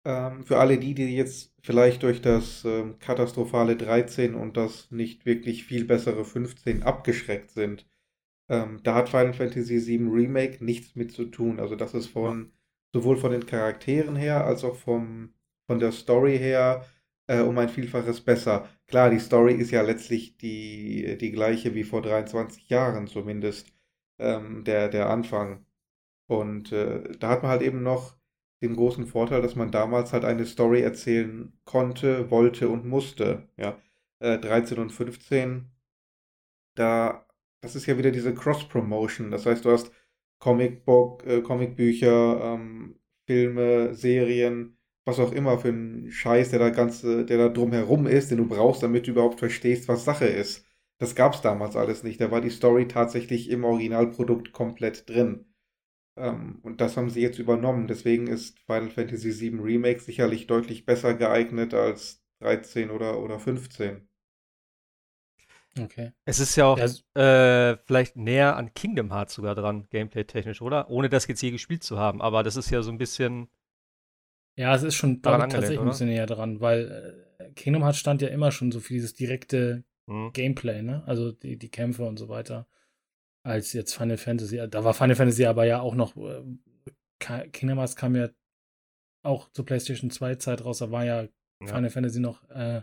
[0.05, 5.25] Ähm, für alle die, die jetzt vielleicht durch das ähm, katastrophale 13 und das nicht
[5.27, 7.87] wirklich viel bessere 15 abgeschreckt sind,
[8.49, 11.59] ähm, da hat Final Fantasy 7 Remake nichts mit zu tun.
[11.59, 12.51] Also das ist von
[12.91, 15.33] sowohl von den Charakteren her als auch vom
[15.71, 16.85] von der Story her
[17.27, 18.67] äh, um ein Vielfaches besser.
[18.87, 23.71] Klar, die Story ist ja letztlich die, die gleiche wie vor 23 Jahren zumindest,
[24.19, 25.65] ähm, der, der Anfang.
[26.27, 28.17] Und äh, da hat man halt eben noch
[28.61, 33.47] den großen Vorteil, dass man damals halt eine Story erzählen konnte, wollte und musste.
[33.55, 33.79] Ja,
[34.19, 35.71] äh, 13 und 15,
[36.75, 37.25] da,
[37.61, 39.31] das ist ja wieder diese Cross-Promotion.
[39.31, 39.89] Das heißt, du hast
[40.39, 47.25] Comicbook, äh, Comicbücher, ähm, Filme, Serien, was auch immer für ein Scheiß, der da ganze,
[47.25, 50.65] der da drumherum ist, den du brauchst, damit du überhaupt verstehst, was Sache ist.
[50.99, 52.21] Das gab's damals alles nicht.
[52.21, 55.45] Da war die Story tatsächlich im Originalprodukt komplett drin.
[56.17, 57.87] Ähm, und das haben sie jetzt übernommen.
[57.87, 64.07] Deswegen ist Final Fantasy VII Remake sicherlich deutlich besser geeignet als 13 oder, oder 15.
[65.79, 66.11] Okay.
[66.25, 67.71] Es ist ja auch ja.
[67.71, 70.89] Äh, vielleicht näher an Kingdom Hearts sogar dran, gameplay-technisch, oder?
[70.89, 72.21] Ohne das jetzt je gespielt zu haben.
[72.21, 73.47] Aber das ist ja so ein bisschen
[74.55, 78.27] ja, es ist schon tatsächlich ein bisschen näher dran, weil äh, Kingdom Hearts stand ja
[78.29, 80.31] immer schon so für dieses direkte mhm.
[80.33, 81.03] Gameplay, ne?
[81.05, 82.67] Also die, die Kämpfe und so weiter.
[83.43, 84.61] Als jetzt Final Fantasy.
[84.69, 86.15] Da war Final Fantasy aber ja auch noch.
[86.17, 86.43] Äh,
[87.51, 88.29] Kingdom Hearts kam ja
[89.23, 91.29] auch zur PlayStation 2 Zeit raus, da war ja, ja.
[91.67, 92.81] Final Fantasy noch äh,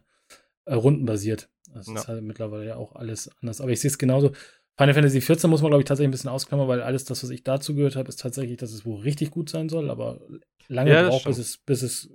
[0.65, 1.51] äh, rundenbasiert.
[1.73, 1.95] Das ja.
[1.95, 3.61] ist halt mittlerweile ja auch alles anders.
[3.61, 4.33] Aber ich sehe es genauso.
[4.79, 7.31] Final Fantasy 14 muss man, glaube ich, tatsächlich ein bisschen ausklammern, weil alles das, was
[7.31, 10.21] ich dazu gehört habe, ist tatsächlich, dass es wohl richtig gut sein soll, aber
[10.69, 12.11] lange ja, braucht, bis es, bis es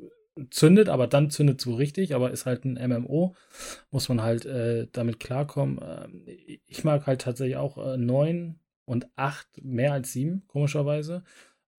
[0.50, 3.36] zündet, aber dann zündet es wohl richtig, aber ist halt ein MMO,
[3.92, 5.80] muss man halt äh, damit klarkommen.
[5.80, 11.24] Äh, ich mag halt tatsächlich auch äh, 9 und 8 mehr als 7, komischerweise.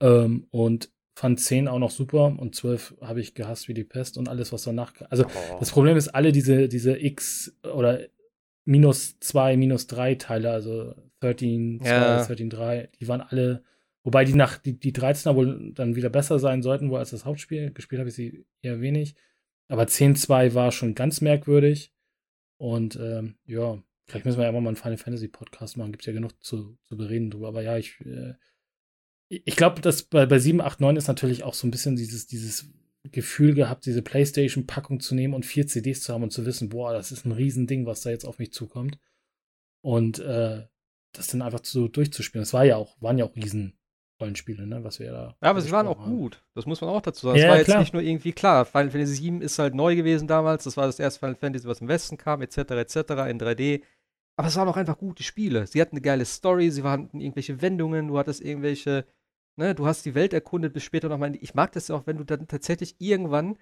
[0.00, 4.18] Ähm, und fand 10 auch noch super und 12 habe ich gehasst wie die Pest
[4.18, 4.92] und alles, was danach.
[5.08, 5.56] Also oh.
[5.58, 8.00] das Problem ist, alle diese, diese X oder
[8.64, 12.24] minus 2, minus 3 Teile, also 13, 2, ja.
[12.24, 13.62] 13, 3, die waren alle
[14.04, 17.24] Wobei die nach die, die 13er wohl dann wieder besser sein sollten, wohl als das
[17.24, 17.72] Hauptspiel.
[17.72, 19.16] Gespielt habe ich sie eher wenig.
[19.68, 21.90] Aber 10-2 war schon ganz merkwürdig.
[22.58, 25.90] Und ähm, ja, vielleicht müssen wir ja mal einen Final Fantasy Podcast machen.
[25.90, 27.48] Gibt es ja genug zu, zu bereden drüber.
[27.48, 28.34] Aber ja, ich, äh,
[29.28, 32.26] ich glaube, dass bei, bei 7, 8, 9 ist natürlich auch so ein bisschen dieses,
[32.26, 32.66] dieses
[33.10, 36.92] Gefühl gehabt, diese PlayStation-Packung zu nehmen und vier CDs zu haben und zu wissen, boah,
[36.92, 38.98] das ist ein Riesending, was da jetzt auf mich zukommt.
[39.82, 40.62] Und äh,
[41.12, 42.42] das dann einfach so durchzuspielen.
[42.42, 43.78] Das war ja auch, waren ja auch riesen
[44.20, 45.36] Rollenspiele, ne, was wir da.
[45.42, 46.16] Ja, aber sie waren auch haben.
[46.16, 46.42] gut.
[46.54, 47.38] Das muss man auch dazu sagen.
[47.38, 47.80] Es ja, war jetzt klar.
[47.80, 48.64] nicht nur irgendwie klar.
[48.64, 50.64] Final Fantasy VII ist halt neu gewesen damals.
[50.64, 52.96] Das war das erste Final Fantasy, was im Westen kam, etc., etc.,
[53.28, 53.82] in 3D.
[54.36, 55.66] Aber es waren auch einfach gute Spiele.
[55.66, 59.06] Sie hatten eine geile Story, sie hatten irgendwelche Wendungen, du hattest irgendwelche,
[59.56, 61.36] ne, du hast die Welt erkundet bis später nochmal.
[61.40, 63.56] Ich mag das ja auch, wenn du dann tatsächlich irgendwann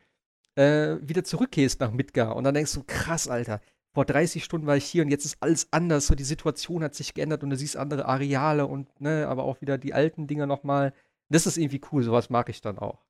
[0.54, 3.60] äh, wieder zurückgehst nach Midgar und dann denkst du, krass, Alter,
[3.94, 6.06] vor 30 Stunden war ich hier und jetzt ist alles anders.
[6.06, 9.60] So die Situation hat sich geändert und du siehst andere Areale und, ne, aber auch
[9.60, 10.94] wieder die alten Dinger nochmal.
[11.28, 13.04] Das ist irgendwie cool, sowas mag ich dann auch.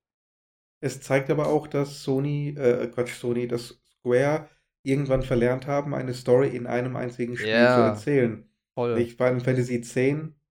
[0.81, 4.49] Es zeigt aber auch, dass Sony, äh, Quatsch, Sony, dass Square
[4.83, 7.77] irgendwann verlernt haben, eine Story in einem einzigen Spiel yeah.
[7.77, 8.45] zu erzählen.
[8.75, 8.99] Voll.
[8.99, 9.95] Ich, Final Fantasy X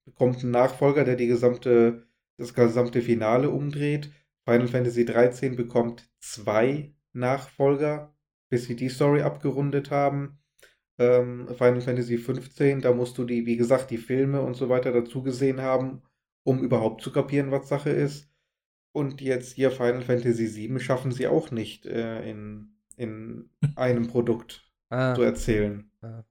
[0.05, 2.07] bekommt einen Nachfolger, der die gesamte,
[2.41, 4.11] das gesamte Finale umdreht.
[4.43, 8.13] Final Fantasy 13 bekommt zwei Nachfolger,
[8.49, 10.39] bis sie die Story abgerundet haben.
[10.97, 14.91] Ähm, Final Fantasy 15, da musst du die, wie gesagt, die Filme und so weiter
[14.91, 16.01] dazu gesehen haben,
[16.43, 18.29] um überhaupt zu kapieren, was Sache ist.
[18.91, 24.69] Und jetzt hier Final Fantasy 7 schaffen sie auch nicht äh, in, in einem Produkt
[24.89, 25.13] ah.
[25.13, 25.89] zu erzählen.
[26.01, 26.23] Ah.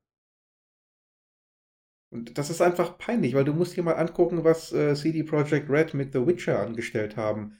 [2.12, 5.70] Und das ist einfach peinlich, weil du musst dir mal angucken, was äh, CD Projekt
[5.70, 7.58] Red mit The Witcher angestellt haben.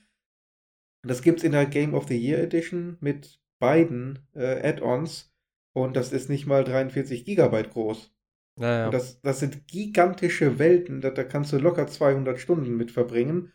[1.02, 5.32] Das gibt's in der Game of the Year Edition mit beiden äh, Add-ons
[5.72, 8.12] und das ist nicht mal 43 Gigabyte groß.
[8.56, 8.86] Naja.
[8.86, 13.52] Und das, das sind gigantische Welten, da, da kannst du locker 200 Stunden mit verbringen.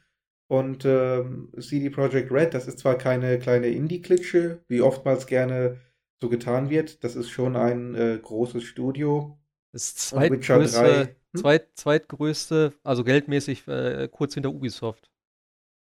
[0.48, 5.80] Und ähm, CD Projekt Red, das ist zwar keine kleine Indie-Klitsche, wie oftmals gerne
[6.22, 9.38] so getan wird, das ist schon ein äh, großes Studio.
[9.76, 11.42] Das zweitgrößte, hm?
[11.42, 15.12] zweit, zweitgrößte, also geldmäßig äh, kurz hinter Ubisoft.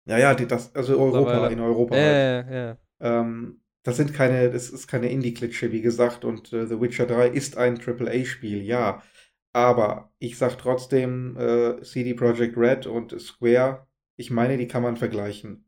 [0.05, 1.97] Ja, ja, die, das, also Europa, Aber, in Europa.
[1.97, 2.03] Ja,
[2.45, 2.49] halt.
[2.49, 2.77] ja.
[3.01, 7.27] Ähm, das sind keine, das ist keine Indie-Klitsche, wie gesagt, und äh, The Witcher 3
[7.27, 9.03] ist ein AAA-Spiel, ja.
[9.51, 14.95] Aber ich sag trotzdem, äh, CD Projekt Red und Square, ich meine, die kann man
[14.95, 15.65] vergleichen.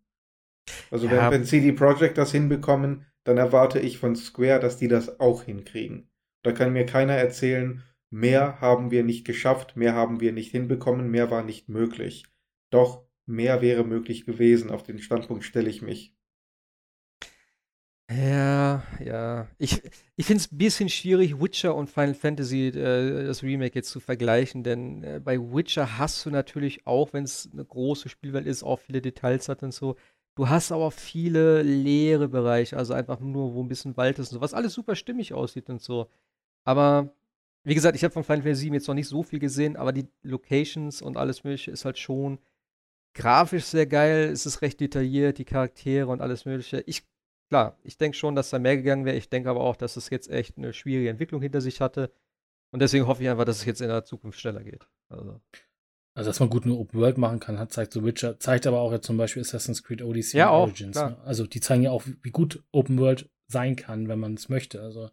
[0.91, 1.29] Also ja.
[1.29, 5.43] wenn, wenn CD Projekt das hinbekommen, dann erwarte ich von Square, dass die das auch
[5.43, 6.09] hinkriegen.
[6.41, 7.83] Da kann mir keiner erzählen,
[8.13, 12.25] mehr haben wir nicht geschafft, mehr haben wir nicht hinbekommen, mehr war nicht möglich.
[12.69, 14.69] Doch mehr wäre möglich gewesen.
[14.69, 16.15] Auf den Standpunkt stelle ich mich.
[18.11, 19.47] Ja, ja.
[19.57, 19.81] Ich,
[20.15, 23.99] ich finde es ein bisschen schwierig, Witcher und Final Fantasy, äh, das Remake jetzt zu
[23.99, 28.61] vergleichen, denn äh, bei Witcher hast du natürlich auch, wenn es eine große Spielwelt ist,
[28.61, 29.95] auch viele Details hat und so.
[30.35, 34.35] Du hast aber viele leere Bereiche, also einfach nur, wo ein bisschen Wald ist und
[34.35, 36.09] so, was alles super stimmig aussieht und so.
[36.65, 37.13] Aber
[37.63, 39.93] wie gesagt, ich habe von Final Fantasy 7 jetzt noch nicht so viel gesehen, aber
[39.93, 42.39] die Locations und alles Mögliche ist halt schon
[43.13, 46.83] grafisch sehr geil, es ist recht detailliert, die Charaktere und alles Mögliche.
[46.87, 47.03] Ich
[47.53, 49.15] klar, ich denke schon, dass da mehr gegangen wäre.
[49.15, 52.11] Ich denke aber auch, dass es jetzt echt eine schwierige Entwicklung hinter sich hatte.
[52.71, 54.87] Und deswegen hoffe ich einfach, dass es jetzt in der Zukunft schneller geht.
[55.09, 55.39] Also.
[56.15, 58.79] Also, dass man gut eine Open World machen kann, hat zeigt so Witcher, zeigt aber
[58.79, 60.95] auch jetzt zum Beispiel Assassin's Creed Odyssey ja, auch, Origins.
[60.95, 61.19] Ne?
[61.23, 64.81] Also, die zeigen ja auch, wie gut Open World sein kann, wenn man es möchte.
[64.81, 65.11] Also,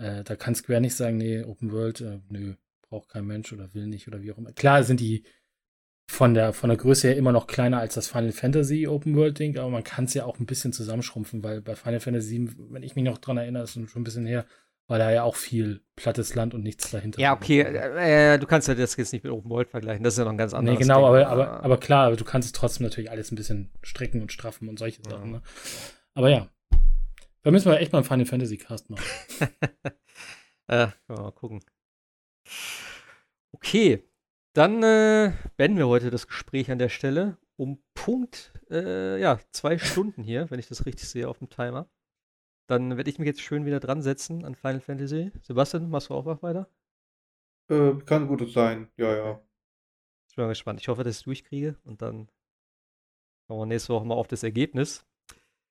[0.00, 2.54] äh, da kann Square nicht sagen, nee, Open World, äh, nö,
[2.88, 4.52] braucht kein Mensch oder will nicht oder wie auch immer.
[4.52, 5.24] Klar sind die
[6.10, 9.38] von der, von der Größe her immer noch kleiner als das Final Fantasy Open World
[9.38, 12.56] Ding, aber man kann es ja auch ein bisschen zusammenschrumpfen, weil bei Final Fantasy 7,
[12.70, 14.46] wenn ich mich noch dran erinnere, ist schon ein bisschen her,
[14.88, 17.20] war da ja auch viel plattes Land und nichts dahinter.
[17.20, 20.18] Ja, okay, äh, du kannst ja das jetzt nicht mit Open World vergleichen, das ist
[20.18, 22.52] ja noch ein ganz anderes Nee, genau, aber, aber, aber klar, aber du kannst es
[22.52, 25.10] trotzdem natürlich alles ein bisschen strecken und straffen und solche ja.
[25.10, 25.30] Sachen.
[25.30, 25.42] Ne?
[26.14, 26.48] Aber ja,
[27.42, 29.04] da müssen wir echt mal einen Final Fantasy Cast machen.
[30.68, 31.64] äh, mal gucken.
[33.52, 34.04] Okay,
[34.54, 37.38] dann äh, beenden wir heute das Gespräch an der Stelle.
[37.56, 41.90] Um Punkt, äh, ja, zwei Stunden hier, wenn ich das richtig sehe auf dem Timer.
[42.68, 45.30] Dann werde ich mich jetzt schön wieder dran setzen an Final Fantasy.
[45.42, 46.70] Sebastian, machst du auch was weiter?
[47.68, 49.42] Äh, kann gut sein, ja, ja.
[50.28, 50.80] Ich bin mal gespannt.
[50.80, 52.30] Ich hoffe, dass ich es durchkriege und dann
[53.46, 55.04] kommen wir nächste Woche mal auf das Ergebnis.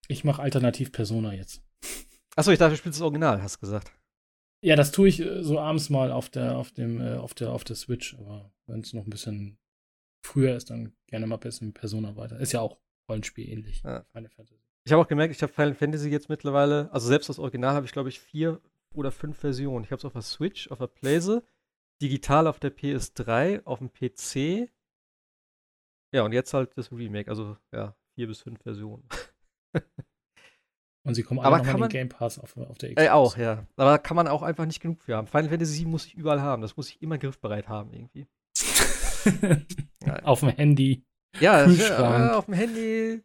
[0.09, 1.63] Ich mache Alternativ Persona jetzt.
[2.35, 3.91] Achso, ich dachte, du spielst das Original, hast du gesagt.
[4.63, 7.51] Ja, das tue ich äh, so abends mal auf der, auf dem, äh, auf der,
[7.51, 9.57] auf der Switch, aber wenn es noch ein bisschen
[10.25, 12.39] früher ist, dann gerne mal ein bisschen Persona weiter.
[12.39, 12.77] Ist ja auch
[13.09, 13.83] Rollenspiel ähnlich.
[13.83, 14.03] Ja.
[14.11, 14.59] Final Fantasy.
[14.85, 17.85] Ich habe auch gemerkt, ich habe Final Fantasy jetzt mittlerweile, also selbst das Original habe
[17.85, 18.59] ich, glaube ich, vier
[18.95, 19.85] oder fünf Versionen.
[19.85, 21.43] Ich habe es auf der Switch, auf der Playse,
[22.01, 24.71] digital auf der PS3, auf dem PC
[26.13, 29.07] Ja, und jetzt halt das Remake, also ja, vier bis fünf Versionen.
[31.05, 33.03] Und sie kommen alle Aber kann man- den Game Pass auf, auf der Xbox.
[33.07, 33.65] Äh, auch, ja.
[33.77, 35.27] Aber da kann man auch einfach nicht genug für haben.
[35.27, 36.61] Final Fantasy 7 muss ich überall haben.
[36.61, 38.27] Das muss ich immer griffbereit haben, irgendwie.
[40.05, 40.23] Ja.
[40.23, 41.03] auf dem Handy.
[41.41, 42.31] Ja, Kühlschrank.
[42.31, 43.21] äh, auf dem Handy.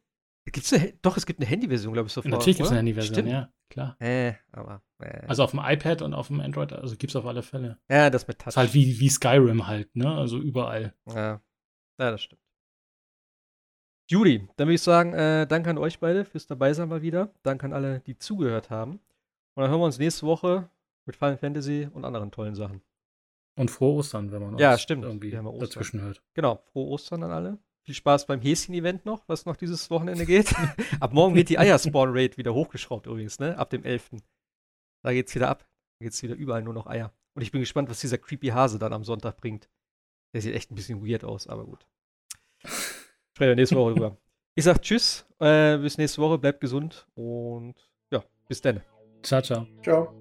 [0.52, 2.30] Gibt's eine, doch, es gibt eine Handyversion, glaube ich, sofort.
[2.32, 3.96] Natürlich gibt es eine Handyversion, ja, klar.
[4.00, 4.82] Äh, aber.
[5.00, 5.24] Äh.
[5.26, 7.78] Also auf dem iPad und auf dem Android, also gibt es auf alle Fälle.
[7.88, 8.48] ja, das mit Touch.
[8.48, 10.12] Ist halt wie, wie Skyrim halt, ne?
[10.14, 10.94] Also überall.
[11.08, 11.40] Ja.
[11.98, 12.42] ja, das stimmt.
[14.10, 17.32] Judy, dann würde ich sagen, äh, danke an euch beide fürs Dabeisein mal wieder.
[17.42, 18.92] Danke an alle, die zugehört haben.
[19.54, 20.68] Und dann hören wir uns nächste Woche
[21.06, 22.82] mit Final Fantasy und anderen tollen Sachen.
[23.56, 25.04] Und frohe Ostern, wenn man Ja, stimmt.
[25.04, 25.68] irgendwie Wir haben Ostern.
[25.68, 26.22] dazwischen hört.
[26.34, 27.58] Genau, frohe Ostern an alle.
[27.82, 30.52] Viel Spaß beim Häschen-Event noch, was noch dieses Wochenende geht.
[31.00, 33.56] ab morgen wird die Eierspawn-Rate wieder hochgeschraubt übrigens, ne?
[33.58, 34.10] Ab dem 11.
[35.02, 35.66] Da geht's wieder ab.
[35.98, 37.12] Da geht's wieder überall nur noch Eier.
[37.34, 39.68] Und ich bin gespannt, was dieser creepy Hase dann am Sonntag bringt.
[40.32, 41.86] Der sieht echt ein bisschen weird aus, aber gut.
[43.34, 44.16] Sprechen wir nächste Woche drüber.
[44.56, 47.74] Ich sag Tschüss, äh, bis nächste Woche, bleibt gesund und
[48.12, 48.80] ja, bis dann.
[49.20, 49.66] Ciao, ciao.
[49.82, 50.14] Ciao.